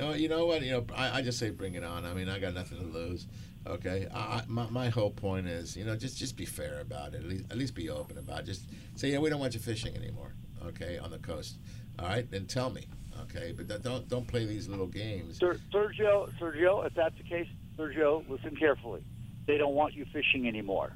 [0.00, 0.62] oh, you know what?
[0.62, 2.04] You know, I, I just say bring it on.
[2.04, 3.26] I mean, I got nothing to lose.
[3.66, 7.14] Okay, I, I- my, my whole point is, you know, just just be fair about
[7.14, 7.18] it.
[7.22, 8.46] At least, at least be open about it.
[8.46, 8.62] Just
[8.96, 10.32] say, yeah, we don't want you fishing anymore.
[10.66, 11.56] Okay, on the coast.
[11.98, 12.86] All right, then tell me.
[13.22, 15.38] Okay, but th- don't don't play these little games.
[15.38, 17.46] Ser- Sergio, Sergio, if that's the case,
[17.78, 19.02] Sergio, listen carefully.
[19.46, 20.92] They don't want you fishing anymore.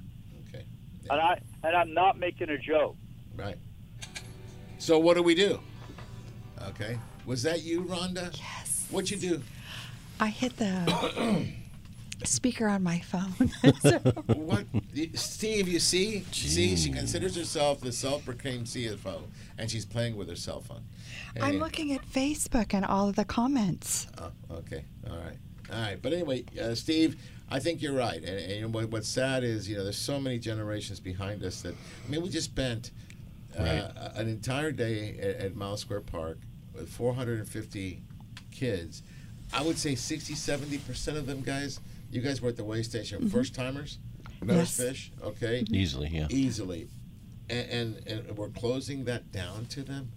[0.48, 0.64] Okay.
[1.10, 2.96] And I and I'm not making a joke.
[3.36, 3.56] Right.
[4.78, 5.60] So what do we do?
[6.68, 8.36] Okay, was that you, Rhonda?
[8.38, 8.86] Yes.
[8.90, 9.42] What'd you do?
[10.20, 11.46] I hit the
[12.24, 13.50] speaker on my phone.
[14.26, 14.64] what,
[15.14, 15.68] Steve?
[15.68, 19.22] You see, see, she considers herself the self-proclaimed CFO,
[19.58, 20.82] and she's playing with her cell phone.
[21.40, 24.06] I'm looking at Facebook and all of the comments.
[24.18, 24.84] Oh, okay.
[25.10, 25.36] All right.
[25.72, 26.00] All right.
[26.00, 27.16] But anyway, uh, Steve,
[27.50, 28.22] I think you're right.
[28.22, 31.74] And, and what, what's sad is, you know, there's so many generations behind us that,
[31.74, 32.90] I mean, we just spent
[33.58, 33.92] uh, Right.
[34.16, 36.38] an entire day at, at Miles Square Park
[36.74, 38.02] with 450
[38.50, 39.02] kids.
[39.52, 41.80] I would say 60, 70% of them guys,
[42.10, 43.30] you guys were at the way station, Mhm.
[43.30, 43.98] first timers,
[44.42, 44.76] nose Yes.
[44.76, 45.64] fish, okay?
[45.70, 46.26] Easily, yeah.
[46.30, 46.88] Easily.
[47.48, 47.68] And,
[48.06, 50.10] and, and we're closing that down to them?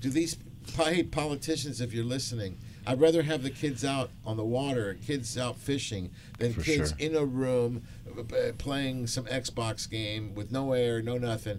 [0.00, 0.36] Do these
[0.76, 5.38] hey, politicians, if you're listening, I'd rather have the kids out on the water, kids
[5.38, 6.98] out fishing, than For kids sure.
[6.98, 7.82] in a room
[8.16, 11.58] Uh, playing some Xbox game with no air, no nothing.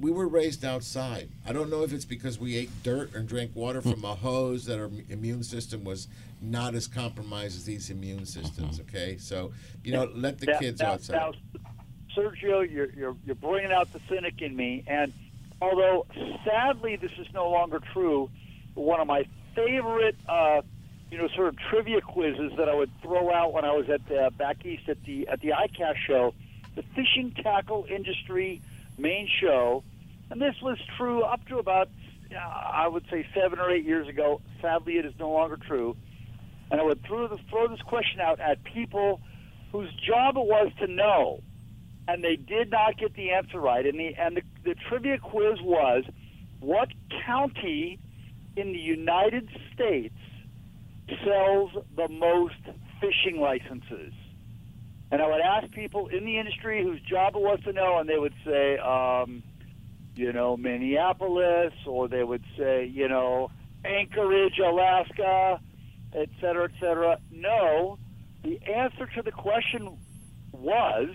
[0.00, 1.28] We were raised outside.
[1.46, 3.92] I don't know if it's because we ate dirt and drank water hmm.
[3.92, 6.08] from a hose that our immune system was
[6.40, 8.24] not as compromised as these immune uh-huh.
[8.26, 8.80] systems.
[8.80, 9.52] Okay, so
[9.84, 11.14] you know, let the Now- kids now, outside.
[11.14, 11.32] Now,
[12.16, 15.12] Sergio, you're, you're you're bringing out the cynic in me, and
[15.62, 16.06] although
[16.44, 18.28] sadly this is no longer true,
[18.74, 19.24] one of my
[19.54, 20.62] favorite, uh,
[21.12, 24.00] you know, sort of trivia quizzes that I would throw out when I was at
[24.10, 26.34] uh, back east at the at the ICAST show,
[26.74, 28.62] the fishing tackle industry
[28.96, 29.84] main show,
[30.30, 31.90] and this was true up to about
[32.34, 34.40] uh, I would say seven or eight years ago.
[34.62, 35.96] Sadly, it is no longer true.
[36.70, 39.20] And I would throw, the, throw this question out at people
[39.70, 41.42] whose job it was to know,
[42.08, 43.84] and they did not get the answer right.
[43.84, 46.04] And the and the, the trivia quiz was,
[46.60, 46.88] what
[47.26, 47.98] county
[48.56, 50.14] in the United States
[51.24, 52.60] sells the most
[53.00, 54.12] fishing licenses?
[55.10, 58.08] And I would ask people in the industry whose job it was to know, and
[58.08, 59.42] they would say, um,
[60.14, 63.50] you know, Minneapolis, or they would say, you know,
[63.84, 65.60] Anchorage, Alaska,
[66.14, 67.18] et cetera, et cetera.
[67.30, 67.98] No,
[68.42, 69.98] the answer to the question
[70.52, 71.08] was,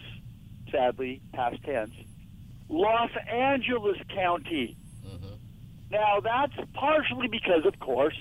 [0.72, 1.94] sadly, past tense,
[2.70, 4.78] Los Angeles County.
[5.90, 8.18] Now, that's partially because, of course,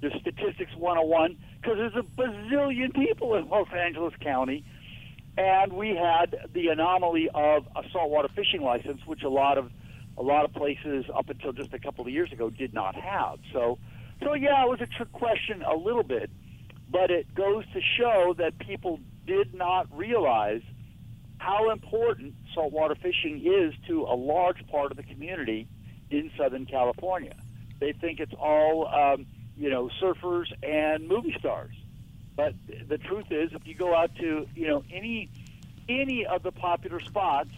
[0.00, 4.64] the Statistics 101, because there's a bazillion people in Los Angeles County,
[5.36, 9.70] and we had the anomaly of a saltwater fishing license, which a lot of
[10.16, 13.38] a lot of places up until just a couple of years ago did not have.
[13.52, 13.78] So,
[14.20, 16.28] so yeah, it was a trick question a little bit,
[16.90, 20.62] but it goes to show that people did not realize
[21.38, 25.68] how important saltwater fishing is to a large part of the community
[26.10, 27.36] in Southern California.
[27.78, 29.26] They think it's all, um,
[29.58, 31.74] you know, surfers and movie stars.
[32.36, 32.54] But
[32.88, 35.30] the truth is, if you go out to, you know, any
[35.88, 37.50] any of the popular spots,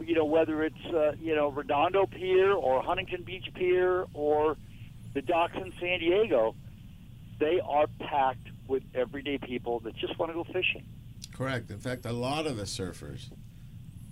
[0.00, 4.56] you know, whether it's uh, you know Redondo Pier or Huntington Beach Pier or
[5.14, 6.54] the docks in San Diego,
[7.40, 10.84] they are packed with everyday people that just want to go fishing.
[11.34, 11.70] Correct.
[11.70, 13.30] In fact, a lot of the surfers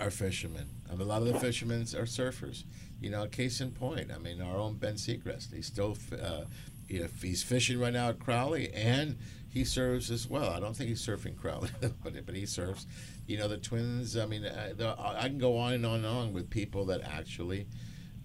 [0.01, 0.69] are fishermen.
[0.91, 2.65] And a lot of the fishermen are surfers.
[3.01, 6.45] You know, case in point, I mean, our own Ben Seacrest, he's still, uh,
[6.99, 9.17] know, he's fishing right now at Crowley and
[9.49, 10.51] he serves as well.
[10.51, 12.87] I don't think he's surfing Crowley, but, but he surfs.
[13.27, 16.07] You know, the twins, I mean, I, the, I can go on and on and
[16.07, 17.67] on with people that actually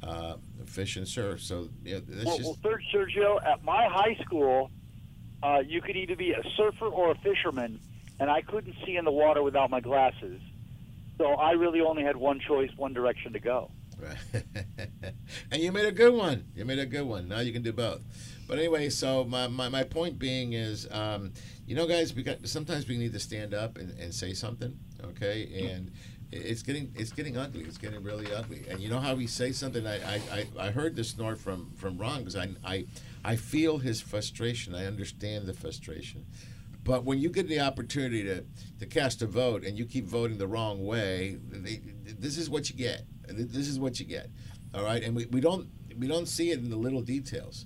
[0.02, 0.36] uh,
[0.66, 1.42] fish and surf.
[1.42, 2.48] So, you know, it's Well, just.
[2.50, 4.72] well, third, Sergio, at my high school,
[5.44, 7.80] uh, you could either be a surfer or a fisherman,
[8.20, 10.42] and I couldn't see in the water without my glasses.
[11.18, 13.72] So I really only had one choice, one direction to go.
[13.98, 14.44] Right.
[15.52, 16.46] and you made a good one.
[16.56, 17.30] You made a good one.
[17.30, 18.02] Now you can do both.
[18.48, 21.34] But anyway, so my, my, my point being is, um,
[21.66, 24.78] you know, guys, we got sometimes we need to stand up and, and say something,
[25.04, 25.72] okay?
[25.72, 25.92] And
[26.32, 27.64] it's getting it's getting ugly.
[27.64, 28.66] It's getting really ugly.
[28.70, 29.86] And you know how we say something?
[29.88, 32.86] I I, I, heard this snort from from Ron because I, I
[33.24, 34.76] I feel his frustration.
[34.76, 36.26] I understand the frustration.
[36.84, 38.44] But when you get the opportunity to,
[38.80, 42.70] to cast a vote and you keep voting the wrong way, they, this is what
[42.70, 43.06] you get.
[43.28, 44.30] This is what you get.
[44.74, 45.68] All right, and we, we don't
[45.98, 47.66] we don't see it in the little details.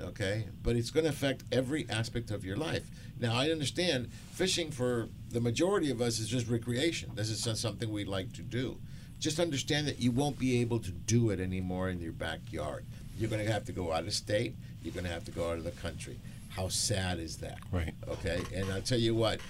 [0.00, 2.90] Okay, but it's going to affect every aspect of your life.
[3.18, 7.10] Now I understand fishing for the majority of us is just recreation.
[7.14, 8.78] This is something we like to do.
[9.18, 12.86] Just understand that you won't be able to do it anymore in your backyard.
[13.18, 14.54] You're going to have to go out of state.
[14.82, 16.18] You're going to have to go out of the country.
[16.48, 17.58] How sad is that?
[17.70, 17.92] Right.
[18.08, 18.42] Okay.
[18.54, 19.40] And I'll tell you what,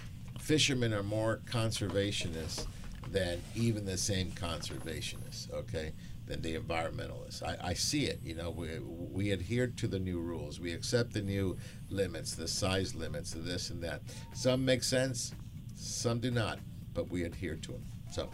[0.41, 2.67] fishermen are more conservationists
[3.13, 5.53] than even the same conservationists.
[5.53, 5.93] Okay.
[6.31, 7.43] Than the environmentalists.
[7.43, 8.21] I, I see it.
[8.23, 10.61] You know, we, we adhere to the new rules.
[10.61, 11.57] We accept the new
[11.89, 14.03] limits, the size limits, this and that.
[14.33, 15.33] Some make sense,
[15.75, 16.61] some do not,
[16.95, 17.83] but we adhere to them.
[18.13, 18.31] So,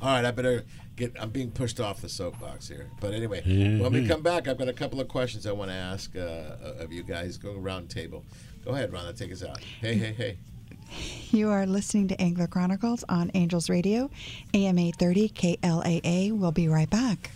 [0.00, 0.64] all right, I better
[0.96, 1.12] get.
[1.20, 2.88] I'm being pushed off the soapbox here.
[2.98, 4.08] But anyway, when we Mhm.
[4.08, 7.02] come back, I've got a couple of questions I want to ask uh, of you
[7.02, 7.36] guys.
[7.36, 8.24] Go round table.
[8.64, 9.60] Go ahead, Rhonda, take us out.
[9.82, 10.38] Hey, hey, hey.
[11.30, 14.10] You are listening to Angler Chronicles on Angels Radio,
[14.54, 16.32] AM 830 KLAA.
[16.32, 17.30] We'll be right back.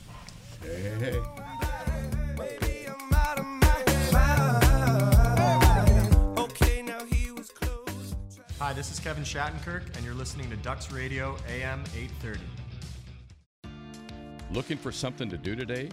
[0.63, 1.21] Hey, hey, hey.
[8.59, 12.41] Hi, this is Kevin Shattenkirk, and you're listening to Ducks Radio AM 830.
[14.53, 15.89] Looking for something to do today?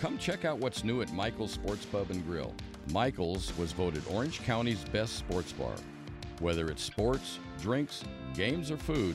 [0.00, 2.52] Come check out what's new at Michael's Sports Pub and Grill.
[2.92, 5.74] Michael's was voted Orange County's best sports bar.
[6.40, 8.02] Whether it's sports, drinks,
[8.34, 9.14] games, or food,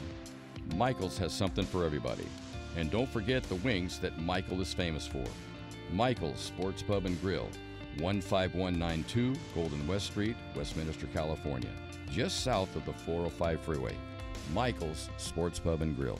[0.76, 2.28] Michael's has something for everybody.
[2.78, 5.24] And don't forget the wings that Michael is famous for.
[5.92, 7.50] Michael's Sports Pub and Grill,
[7.98, 11.70] 15192 Golden West Street, Westminster, California,
[12.12, 13.96] just south of the 405 freeway.
[14.54, 16.20] Michael's Sports Pub and Grill.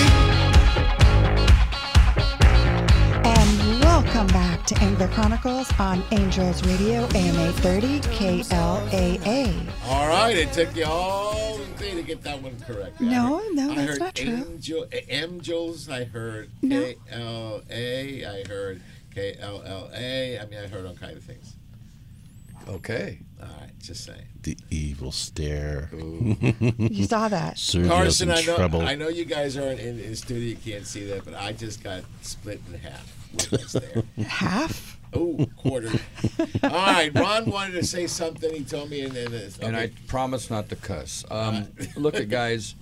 [3.26, 9.54] And welcome back to Angler Chronicles on Angels Radio, AM 830 KLAA.
[9.86, 13.02] All right, it took you all day to get that one correct.
[13.02, 14.34] I No, heard- no, I that's heard not true.
[14.52, 16.82] Angel, Angels, I heard No.
[16.84, 18.82] K L A, I heard
[19.14, 20.40] K L L A.
[20.40, 21.56] I mean, I heard all kinds of things.
[22.70, 23.20] Okay.
[23.42, 24.26] All right, just saying.
[24.44, 25.90] The evil stare.
[25.94, 27.56] You saw that.
[27.58, 28.82] Sergio's Carson, in I know, trouble.
[28.82, 31.84] I know you guys aren't in, in studio, you can't see that, but I just
[31.84, 33.72] got split in half.
[33.74, 34.04] there.
[34.26, 34.98] Half?
[35.14, 35.90] Oh, quarter.
[36.64, 38.54] All right, Ron wanted to say something.
[38.54, 41.26] He told me, and then it's- And I promise not to cuss.
[41.32, 42.76] Um, look at guys.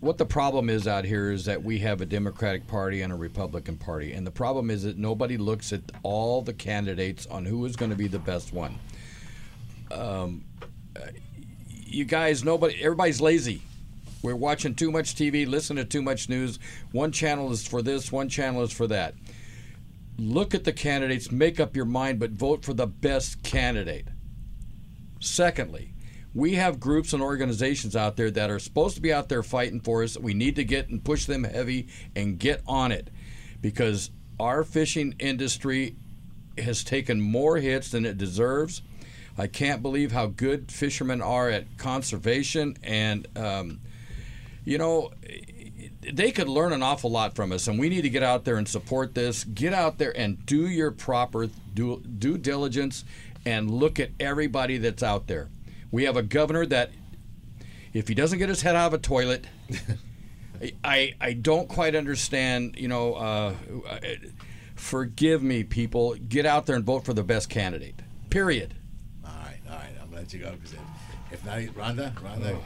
[0.00, 3.16] What the problem is out here is that we have a Democratic Party and a
[3.16, 7.64] Republican Party, and the problem is that nobody looks at all the candidates on who
[7.66, 8.78] is going to be the best one.
[9.90, 10.44] Um,
[11.68, 13.62] you guys, nobody, everybody's lazy.
[14.22, 16.58] We're watching too much TV, listening to too much news.
[16.92, 19.14] One channel is for this, one channel is for that.
[20.18, 24.06] Look at the candidates, make up your mind, but vote for the best candidate.
[25.20, 25.92] Secondly,
[26.34, 29.80] we have groups and organizations out there that are supposed to be out there fighting
[29.80, 30.16] for us.
[30.16, 33.10] We need to get and push them heavy and get on it
[33.60, 35.96] because our fishing industry
[36.56, 38.82] has taken more hits than it deserves.
[39.36, 43.80] I can't believe how good fishermen are at conservation and, um,
[44.64, 45.10] you know,
[46.02, 48.56] they could learn an awful lot from us, and we need to get out there
[48.56, 49.44] and support this.
[49.44, 53.04] Get out there and do your proper due, due diligence
[53.44, 55.48] and look at everybody that's out there.
[55.90, 56.90] We have a governor that,
[57.92, 59.46] if he doesn't get his head out of a toilet,
[60.84, 62.76] I I don't quite understand.
[62.78, 63.54] You know, uh,
[64.76, 66.14] forgive me, people.
[66.14, 68.00] Get out there and vote for the best candidate.
[68.30, 68.74] Period.
[69.24, 69.90] All right, all right.
[70.00, 70.80] I'm gonna let you go because if,
[71.32, 72.58] if not, Rhonda, Rhonda,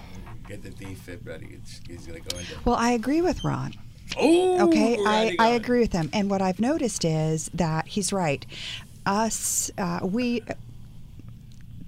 [0.47, 1.49] get the defib ready.
[1.55, 2.55] It's, he's gonna go into.
[2.65, 3.73] Well, I agree with Ron.
[4.19, 4.99] Oh, okay.
[5.07, 6.11] I, I agree with him.
[6.13, 8.45] And what I've noticed is that he's right.
[9.07, 10.43] Us, uh, we,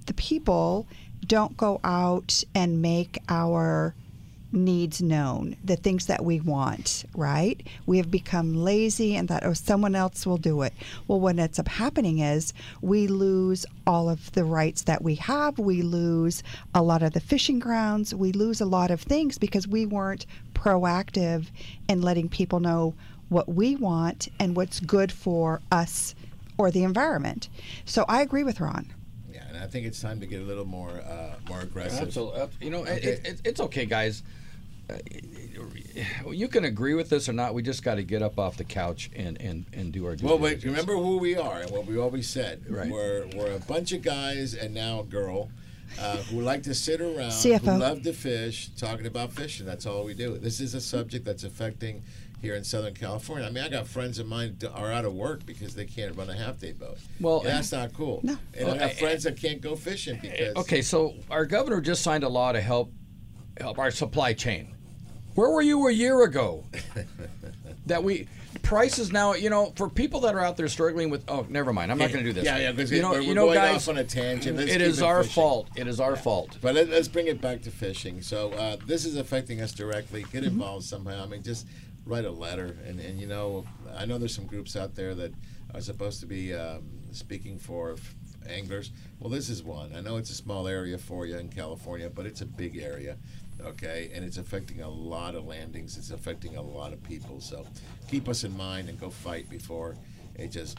[0.06, 0.86] the people,
[1.26, 3.94] don't go out and make our
[4.52, 7.60] needs known, the things that we want, right?
[7.84, 10.72] We have become lazy and that, oh, someone else will do it.
[11.06, 15.58] Well, what ends up happening is we lose all of the rights that we have.
[15.58, 16.42] We lose
[16.74, 18.14] a lot of the fishing grounds.
[18.14, 21.46] We lose a lot of things because we weren't proactive
[21.88, 22.94] in letting people know
[23.28, 26.14] what we want and what's good for us
[26.56, 27.48] or the environment.
[27.84, 28.92] So I agree with Ron.
[29.36, 32.06] Yeah, and I think it's time to get a little more uh, more aggressive.
[32.06, 32.48] Absolutely.
[32.60, 32.94] You know, Okay.
[32.96, 34.22] it, it, it's okay, guys.
[34.88, 34.96] Uh,
[36.30, 37.52] you can agree with this or not.
[37.54, 40.26] We just got to get up off the couch and, and, and do our due
[40.26, 42.62] Well, but remember who we are and what we always said.
[42.68, 42.88] Right.
[42.88, 45.50] We're, we're a bunch of guys and now a girl
[46.00, 47.58] uh, who like to sit around, CFO.
[47.74, 49.66] who love to fish, talking about fishing.
[49.66, 50.38] That's all we do.
[50.38, 52.04] This is a subject that's affecting
[52.40, 53.46] here in Southern California.
[53.46, 56.16] I mean, I got friends of mine that are out of work because they can't
[56.16, 56.98] run a half day boat.
[57.20, 58.20] Well, And that's not cool.
[58.22, 58.36] No.
[58.54, 60.54] And I Well, got I- friends that can't go fishing because.
[60.56, 62.92] Okay, so our governor just signed a law to help
[63.58, 64.74] help our supply chain.
[65.34, 66.64] Where were you a year ago?
[67.86, 68.28] that we
[68.62, 71.24] prices now, you know, for people that are out there struggling with.
[71.28, 71.90] Oh, never mind.
[71.92, 72.44] I'm not going to do this.
[72.44, 74.56] Yeah, yeah, because you know, we're, you we're know, going guys, off on a tangent.
[74.56, 75.34] Let's it our fishing.
[75.34, 75.68] fault.
[75.76, 76.58] It is our fault.
[76.60, 78.22] But let, us bring it back to fishing.
[78.22, 80.22] So uh, this is affecting us directly.
[80.22, 80.44] Get Mm-hmm.
[80.46, 81.22] involved somehow.
[81.22, 81.66] I mean, just
[82.06, 82.76] write a letter.
[82.86, 83.66] And, and you know,
[83.96, 85.32] I know there's some groups out there that
[85.74, 88.14] are supposed to be um, speaking for f-
[88.48, 88.92] anglers.
[89.18, 89.94] Well, this is one.
[89.94, 93.16] I know it's a small area for you in California, but it's a big area.
[93.60, 95.96] Okay, and it's affecting a lot of landings.
[95.96, 97.40] It's affecting a lot of people.
[97.40, 97.66] So
[98.08, 99.96] keep us in mind and go fight before
[100.34, 100.78] it just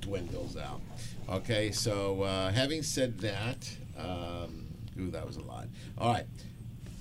[0.00, 0.80] dwindles out.
[1.28, 3.68] Okay, so uh, having said that,
[3.98, 4.66] um,
[4.98, 5.66] ooh, that was a lot.
[5.98, 6.26] All right,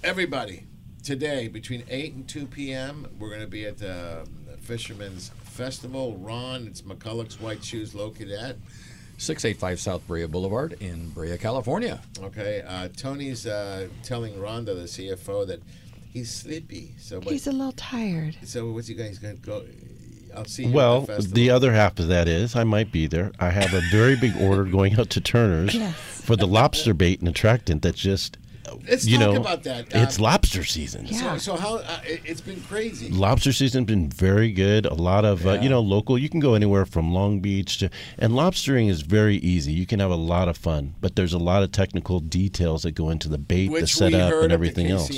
[0.04, 0.66] everybody,
[1.08, 4.28] today between 8 and 2 p.m., we're going to be at the
[4.60, 6.18] Fisherman's Festival.
[6.18, 8.58] Ron, it's McCulloch's White Shoes located at.
[9.18, 12.02] 685 South Brea Boulevard in Brea, California.
[12.22, 15.62] Okay, uh, Tony's uh, telling Rhonda, the CFO, that
[16.12, 16.94] he's sleepy.
[16.98, 18.36] So, but, He's a little tired.
[18.44, 19.08] so what's he going?
[19.08, 19.64] He's going to go.
[20.36, 20.74] I'll see you.
[20.74, 23.32] Well, at the, the other half of that is I might be there.
[23.40, 25.96] I have a very big order going out to Turner's Yes.
[25.96, 28.38] for the lobster bait and attractant that just,
[28.88, 29.88] Let's you talk know, about that.
[29.94, 31.08] it's Um, lobster season.
[31.08, 33.10] So, so how uh, it, it's been crazy.
[33.10, 34.86] Lobster season's been very good.
[34.86, 36.18] A lot of uh, you know local.
[36.18, 39.72] You can go anywhere from Long Beach to and lobstering is very easy.
[39.72, 42.92] You can have a lot of fun, but there's a lot of technical details that
[42.92, 45.10] go into the bait, the Which we setup, and everything else.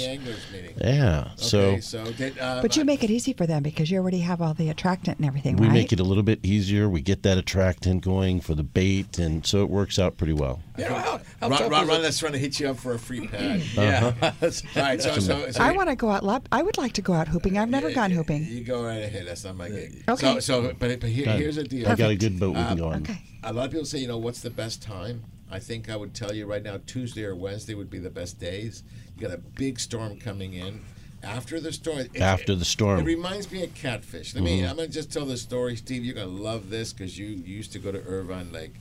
[0.77, 1.29] Yeah.
[1.35, 4.19] so Okay, so did, uh, But you make it easy for them because you already
[4.19, 5.73] have all the attractant and everything, we right?
[5.73, 6.89] make it a little bit easier.
[6.89, 10.61] We get that attractant going for the bait, and so it works out pretty well.
[10.77, 12.01] Ron, tough Ron, is Ron, it?
[12.03, 13.61] that's trying to hit you up for a free pad.
[13.75, 14.13] Yeah.
[14.21, 16.23] All right, so, so, so I want to go out.
[16.23, 17.57] Lob- I would like to go out hooping.
[17.57, 18.45] I've never gone hooping.
[18.45, 19.27] You go right ahead.
[19.27, 20.03] That's not my gig.
[20.07, 20.33] Okay.
[20.33, 21.87] So, so but, but here, here's the deal.
[21.87, 23.01] I got a good boat we can go on.
[23.03, 23.21] Okay.
[23.43, 25.23] A lot of people say, you know, what's the best time?
[25.51, 28.39] I think I would tell you right now, Tuesday or Wednesday would be the best
[28.39, 28.83] days.
[29.17, 30.81] You got a big storm coming in.
[31.23, 31.99] After the storm.
[31.99, 32.99] it- After the storm.
[33.01, 34.33] It reminds me of catfish.
[34.35, 34.61] Let me.
[34.61, 34.69] Mhm.
[34.69, 36.05] I'm gonna just tell the story, Steve.
[36.05, 38.73] You're gonna love this because you, you used to go to Irvine Lake.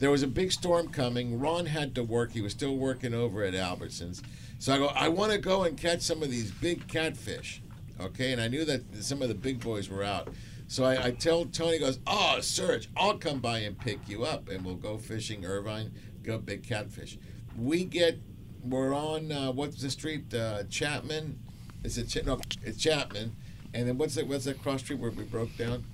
[0.00, 1.38] There was a big storm coming.
[1.38, 2.32] Ron had to work.
[2.32, 4.22] He was still working over at Albertsons.
[4.58, 7.62] So I go, I want to go and catch some of these big catfish.
[8.00, 10.28] Okay, and I knew that some of the big boys were out.
[10.68, 14.48] So I, I tell Tony, goes, Oh, Serge, I'll come by and pick you up
[14.48, 17.18] and we'll go fishing Irvine, go big catfish.
[17.58, 18.18] We get,
[18.64, 20.32] we're on, uh, what's the street?
[20.32, 21.38] Uh, Chapman.
[21.84, 22.40] Is it Ch- no?
[22.62, 23.36] It's Chapman.
[23.74, 24.26] And then what's that?
[24.26, 25.84] What's that cross street where we broke down?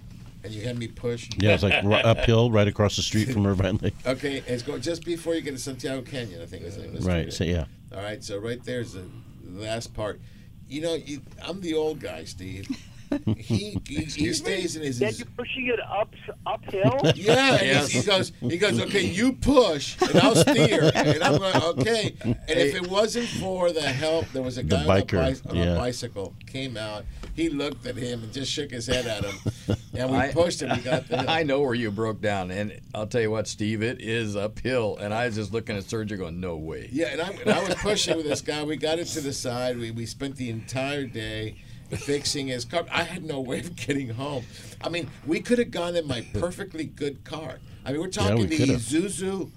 [0.47, 1.29] And you had me push.
[1.39, 3.95] Yeah, it's like ri- uphill, right across the street from Irvine Lake.
[4.07, 6.41] Okay, it's going just before you get to Santiago Canyon.
[6.41, 7.65] I think is of Right, so, yeah.
[7.93, 9.05] All right, so right there's the
[9.45, 10.21] last part.
[10.69, 12.69] You know, you, I'm the old guy, Steve.
[13.37, 14.99] He he, he stays in his.
[14.99, 16.13] Then you're pushing it up
[16.47, 17.01] uphill.
[17.15, 18.33] Yeah, and he, he goes.
[18.41, 18.81] He goes.
[18.81, 20.91] Okay, you push, and I'll steer.
[20.95, 21.63] And I'm going.
[21.81, 22.15] Okay.
[22.23, 25.51] And if it wasn't for the help, there was a The guy on, a, biker,
[25.51, 25.75] on yeah.
[25.75, 27.05] a bicycle came out.
[27.35, 29.37] He looked at him and just shook his head at him,
[29.95, 30.71] and we I- pushed him.
[30.77, 31.31] We got the hill.
[31.31, 34.97] I know where you broke down, and I'll tell you what, Steve, it is uphill.
[34.99, 37.63] And I was just looking at Sergio, going, "No way." Yeah, and I, and I
[37.63, 38.63] was pushing with this guy.
[38.65, 39.79] We got it to the side.
[39.79, 41.57] We, we spent the entire day
[41.91, 42.85] fixing his car.
[42.91, 44.45] I had no way of getting home.
[44.83, 47.59] I mean, we could have gone in my perfectly good car.
[47.85, 48.81] I mean, we're Yeah, talking we the could have.
[48.81, 49.51] Isuzu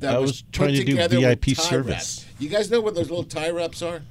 [0.00, 1.88] that I was, was trying put to do together with VIP tie service.
[1.88, 2.26] wraps.
[2.38, 4.02] You guys know what those little tie wraps are?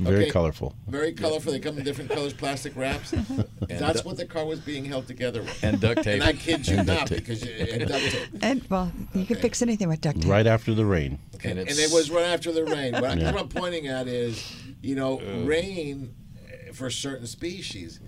[0.00, 0.30] Very Okay.
[0.30, 0.74] colorful.
[0.88, 1.52] Very colorful.
[1.52, 3.10] They come in different colors, plastic wraps.
[3.68, 5.62] That's du- what the car was being held together with.
[5.64, 6.14] And duct tape.
[6.20, 7.18] And I kid you And not, tape.
[7.18, 8.28] because you, and duct tape.
[8.42, 10.30] And well, you can fix anything with duct tape.
[10.30, 11.18] Right after the rain.
[11.44, 12.92] And, and it was right after the rain.
[12.94, 13.32] What, I, Yeah.
[13.32, 14.52] what I'm pointing at is,
[14.82, 16.23] you know, rain uh,
[16.74, 18.00] for certain species.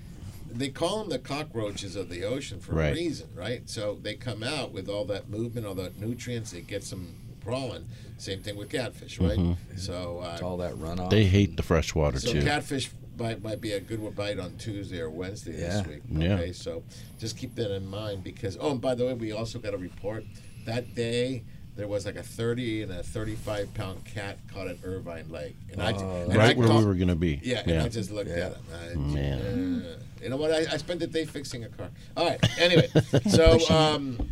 [0.51, 2.93] They call them the cockroaches of the ocean for Right.
[2.93, 3.69] a reason, right?
[3.69, 6.53] So they come out with all that movement, all that nutrients.
[6.53, 7.15] It gets them
[7.45, 7.85] crawling.
[8.19, 9.39] Same thing with catfish, right?
[9.39, 9.57] Mhm.
[9.77, 11.11] So uh, It's all that runoff.
[11.11, 12.43] They hate the fresh water so too.
[12.43, 15.79] catfish bite might be a good one bite on Tuesday or Wednesday Yeah.
[15.83, 16.03] this week.
[16.11, 16.35] Yeah.
[16.35, 16.83] Okay, so
[17.19, 19.79] just keep that in mind because oh, and by the way, we also got a
[19.79, 20.25] report
[20.65, 21.43] that day.
[21.77, 25.83] There was like a 30 and a 35 pound cat caught at Irvine Lake, and
[25.83, 27.39] I Oh, and Right I where we were gonna be.
[27.45, 28.59] Yeah, and I just looked at it.
[28.93, 29.85] I, Man.
[29.85, 30.53] uh, you know what?
[30.53, 31.91] I, I spent the day fixing a car.
[32.17, 32.41] All right.
[32.59, 32.89] Anyway,
[33.31, 34.31] so um,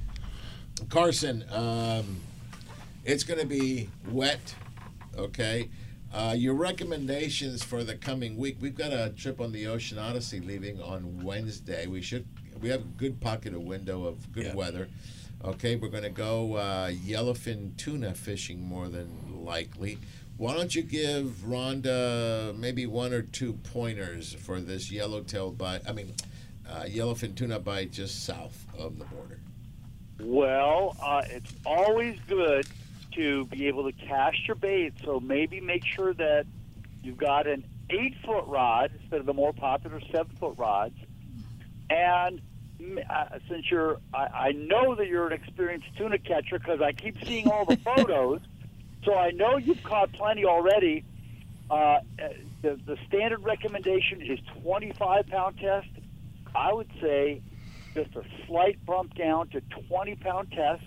[0.89, 2.17] Carson, um,
[3.05, 4.55] it's going to be wet.
[5.17, 5.69] Okay.
[6.15, 8.57] Uh, your recommendations for the coming week?
[8.61, 11.87] We've got a trip on the Ocean Odyssey leaving on Wednesday.
[11.89, 12.25] We should.
[12.63, 14.55] We have a good pocket of window of good Yeah.
[14.55, 14.89] weather.
[15.45, 19.99] Okay, we're going to go uh, yellowfin tuna fishing more than likely.
[20.39, 25.83] Why don't you give Rhonda maybe one or two pointers for this yellowtail bite?
[25.87, 26.15] I mean,
[26.67, 29.39] uh, yellowfin tuna bite just south of the border.
[30.19, 32.67] Well, uh, it's always good
[33.13, 34.95] to be able to cast your bait.
[35.05, 36.47] So maybe make sure that
[37.03, 40.97] you've got an eight foot rod instead of the more popular seven foot rods.
[41.91, 42.41] And
[43.11, 47.17] uh, since you're, I, I know that you're an experienced tuna catcher because I keep
[47.25, 48.41] seeing all the photos.
[49.05, 51.05] So I know you've caught plenty already.
[51.71, 52.01] Uh, uh,
[52.63, 55.89] the, the standard recommendation is 25 pound test.
[56.55, 57.43] I would say
[57.95, 60.83] just a slight bump down to 20 pound test.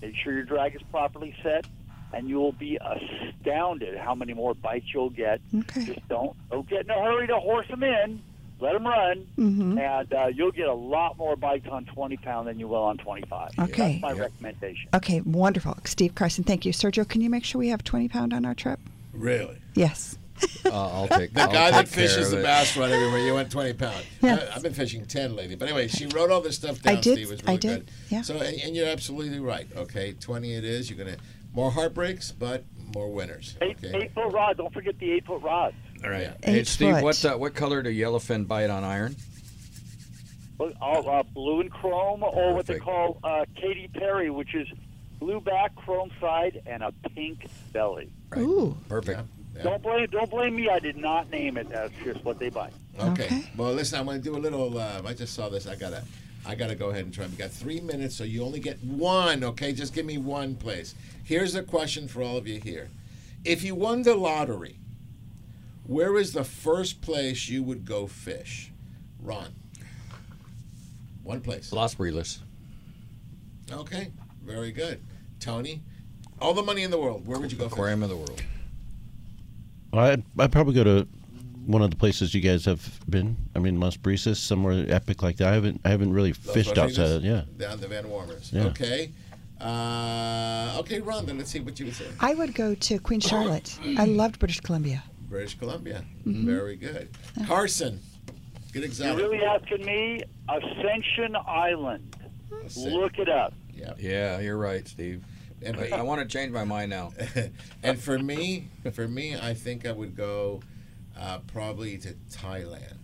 [0.00, 1.64] Make sure your drag is properly set,
[2.12, 5.40] and you will be astounded how many more bites you'll get.
[5.54, 5.84] Okay.
[5.86, 8.22] Just don't don't get in a hurry to horse them in.
[8.60, 9.78] Let them run, Mhm.
[9.78, 12.96] and uh, you'll get a lot more bites on 20 pound than you will on
[12.98, 13.52] 25.
[13.58, 14.00] Okay.
[14.00, 14.88] That's my recommendation.
[14.94, 15.76] Okay, wonderful.
[15.84, 16.72] Steve Carson, thank you.
[16.72, 18.80] Sergio, can you make sure we have 20 pound on our trip?
[19.12, 19.58] Really?
[19.74, 20.18] Yes.
[20.64, 22.42] Uh, I'll take The I'll guy that take care fishes the it.
[22.42, 24.04] bass rod everywhere, you went 20 pound.
[24.22, 24.34] Yeah.
[24.52, 25.56] I, I've been fishing 10 lately.
[25.56, 27.28] But anyway, she wrote all this stuff down, I did- Steve.
[27.28, 27.90] It was I really did, good.
[28.10, 28.22] yeah.
[28.22, 29.66] So, and, and you're absolutely right.
[29.76, 30.90] Okay, 20 it is.
[30.90, 31.20] You're going to,
[31.54, 32.64] more heartbreaks, but
[32.94, 33.56] more winners.
[33.62, 33.96] Eight, Okay.
[34.04, 34.58] eight foot rod.
[34.58, 35.74] Don't forget the eight foot rod.
[36.04, 36.22] All right.
[36.22, 36.52] Yeah.
[36.52, 37.04] Hey, Steve, foot.
[37.04, 39.16] what uh, what color do yellowfin bite on iron?
[40.58, 44.66] Well, all, uh, blue and chrome, or what they call uh, Katy Perry, which is
[45.20, 48.10] blue back, chrome side, and a pink belly.
[48.36, 48.76] Ooh.
[48.88, 49.20] Perfect.
[49.56, 49.62] Yeah.
[49.62, 50.68] Don't blame don't blame me.
[50.68, 51.68] I did not name it.
[51.68, 52.70] That's just what they buy.
[52.98, 53.24] Okay.
[53.24, 53.44] Okay.
[53.56, 54.78] Well, listen, I'm going to do a little.
[54.78, 55.66] Uh, I just saw this.
[55.66, 56.04] I gotta,
[56.46, 57.26] I gotta go ahead and try.
[57.26, 59.42] We got three minutes, so you only get one.
[59.44, 60.94] Okay, just give me one place.
[61.24, 62.88] Here's a question for all of you here:
[63.44, 64.76] If you won the lottery,
[65.88, 68.70] where is the first place you would go fish?
[69.20, 69.52] Ron.
[71.24, 71.72] One place.
[71.72, 72.38] Las Brisas.
[73.72, 74.12] Okay.
[74.44, 75.00] Very good.
[75.40, 75.82] Tony.
[76.40, 77.26] All the money in the world.
[77.26, 77.64] Where would you go?
[77.64, 77.72] Fish?
[77.72, 78.42] Aquarium of the world.
[79.92, 81.08] I'd, I'd probably go to
[81.66, 83.36] one of the places you guys have been.
[83.56, 85.48] I mean, Las Brisas, somewhere epic like that.
[85.48, 86.98] I haven't I haven't really Los fished Rodriguez?
[86.98, 87.22] outside.
[87.22, 87.42] Yeah.
[87.56, 88.52] Down the Van Wormers.
[88.52, 88.66] Yeah.
[88.66, 89.10] Okay.
[89.60, 91.36] Uh, okay, Rhonda.
[91.36, 92.06] Let's see what you would say.
[92.20, 93.76] I would go to Queen Charlotte.
[93.96, 95.02] I loved British Columbia.
[95.28, 96.04] British Columbia.
[96.26, 96.44] Mhm.
[96.44, 97.08] Very good.
[97.46, 98.00] Carson.
[98.72, 99.20] Good example.
[99.20, 102.16] You're really asking me Ascension Island.
[102.76, 103.54] Look it up.
[103.72, 103.94] Yeah.
[103.98, 105.22] Yeah, you're right, Steve.
[105.62, 107.12] And I, I want to change my mind now.
[107.82, 110.60] and for me, for me, I think I would go
[111.18, 112.94] uh, probably to Thailand.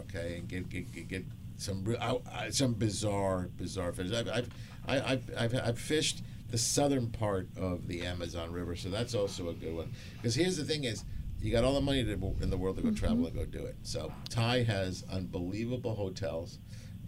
[0.00, 1.24] Okay, and get get, get, get
[1.56, 4.12] some re- I, I, some bizarre bizarre fish.
[4.12, 4.48] I've I've,
[4.88, 9.48] I- I've I've I've fished the southern part of the Amazon River, so that's also
[9.50, 9.92] a good one.
[10.16, 11.04] Because here's the thing: is
[11.42, 13.38] You got all the money to, in the world to go travel Mm-hmm.
[13.38, 13.76] and go do it.
[13.82, 16.58] So Thai has unbelievable hotels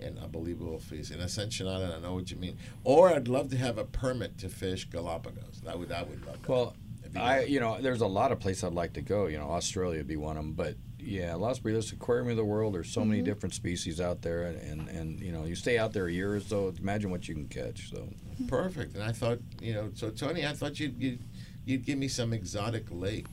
[0.00, 1.10] and unbelievable fees.
[1.10, 2.56] In Ascension Island, I know what you mean.
[2.84, 5.60] Or I'd love to have a permit to fish Galapagos.
[5.64, 6.48] That would I would love that.
[6.48, 9.02] Well, If you I got- you know there's a lot of places I'd like to
[9.02, 9.26] go.
[9.26, 12.44] You know, Australia would be one of them, but yeah, Las Brisas Aquarium of the
[12.44, 12.74] World.
[12.74, 13.24] There's so many Mhm.
[13.24, 16.34] different species out there, and, and and you know you stay out there a year
[16.36, 16.72] or so.
[16.80, 17.90] Imagine what you can catch.
[17.90, 18.08] So
[18.48, 18.94] Perfect.
[18.94, 21.20] And I thought, you know, so Tony, I thought you'd you'd,
[21.66, 23.26] you'd give me some exotic lake.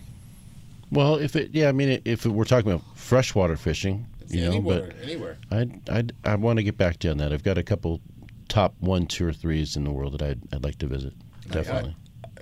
[0.92, 4.48] Well, if it, yeah, I mean, if it, we're talking about freshwater fishing, you know,
[4.52, 5.38] anywhere, but anywhere.
[5.52, 7.32] I'd, I'd, I want to get back to you on that.
[7.32, 8.02] I've got a couple
[8.48, 11.14] top one, two, or threes in the world that I'd, I'd like to visit.
[11.50, 11.96] Definitely.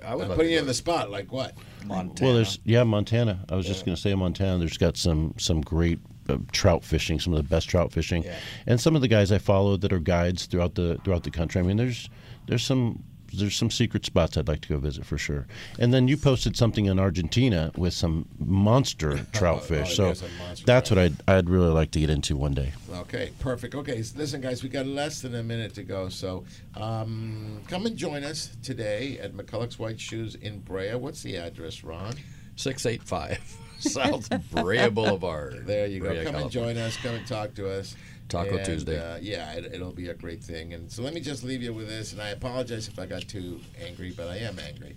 [0.04, 1.10] I would I'm love putting you go in the spot.
[1.10, 1.54] Like what?
[1.84, 2.26] Montana.
[2.26, 3.44] Well, there's yeah, Montana.
[3.48, 4.58] I was just going to say Montana.
[4.58, 5.98] There's got some some great
[6.28, 8.36] uh, trout fishing, some of the best trout fishing, Yeah.
[8.66, 11.60] and some of the guys I follow that are guides throughout the throughout the country.
[11.60, 12.08] I mean, there's
[12.46, 13.02] there's some
[13.32, 15.46] there's some secret spots I'd like to go visit for sure.
[15.78, 19.88] And then you posted something in Argentina with some monster trout Oh, fish.
[19.90, 22.54] oh, so there's some monster that's what I'd I'd really like to get into one
[22.54, 22.72] day.
[22.92, 23.74] Okay, perfect.
[23.74, 26.44] Okay, so listen, guys, we got less than a minute to go, so
[26.76, 30.94] um, come and join us today at McCulloch's White Shoes in Brea.
[30.94, 32.14] What's the address, Ron?
[32.56, 33.38] Six eight five
[33.78, 35.62] South Brea Boulevard.
[35.66, 36.08] There you go.
[36.08, 36.96] Brea, come and join us.
[36.96, 37.94] Come and talk to us.
[38.28, 38.98] Taco And, Tuesday.
[38.98, 40.74] Uh, yeah, it, it'll be a great thing.
[40.74, 42.12] And so let me just leave you with this.
[42.12, 44.96] And I apologize if I got too angry, but I am angry.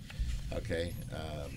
[0.52, 0.92] Okay.
[1.12, 1.50] Um,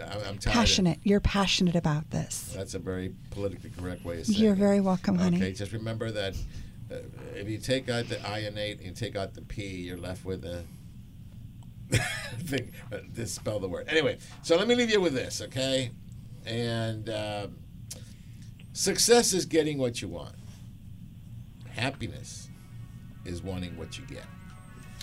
[0.00, 0.46] I- I'm tired.
[0.46, 0.98] of- Passionate.
[1.02, 2.52] You're passionate about this.
[2.54, 4.58] That's a very politically correct way of saying You're it.
[4.58, 5.38] very welcome, honey.
[5.38, 6.34] Okay, just remember that
[6.90, 6.96] uh,
[7.34, 10.44] if you take out the ionate and you take out the P, you're left with
[10.44, 10.62] a
[12.44, 12.70] thing.
[12.92, 13.86] Uh, just spell the word.
[13.88, 15.90] Anyway, so let me leave you with this, okay?
[16.46, 17.48] And uh,
[18.78, 20.36] success is getting what you want.
[21.68, 22.48] Happiness
[23.24, 24.24] is wanting what you get.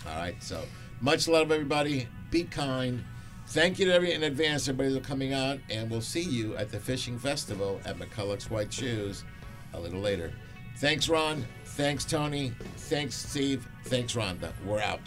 [0.08, 0.42] All right.
[0.42, 0.64] So
[1.02, 2.08] much love, everybody.
[2.32, 3.04] Be kind.
[3.48, 6.72] Thank you to every in advance, everybody that's coming out, and we'll see you at
[6.72, 9.26] the fishing festival at McCulloch's White Shoes
[9.74, 10.32] a little later.
[10.78, 11.46] Thanks, Ron.
[11.66, 12.54] Thanks, Tony.
[12.78, 13.68] Thanks, Steve.
[13.84, 14.54] Thanks, Rhonda.
[14.66, 15.02] We're out.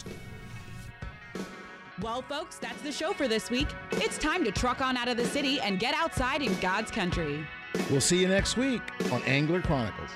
[2.01, 3.67] Well, folks, that's the show for this week.
[3.93, 7.45] It's time to truck on out of the city and get outside in God's country.
[7.89, 8.81] We'll see you next week
[9.11, 10.11] on Angler Chronicles.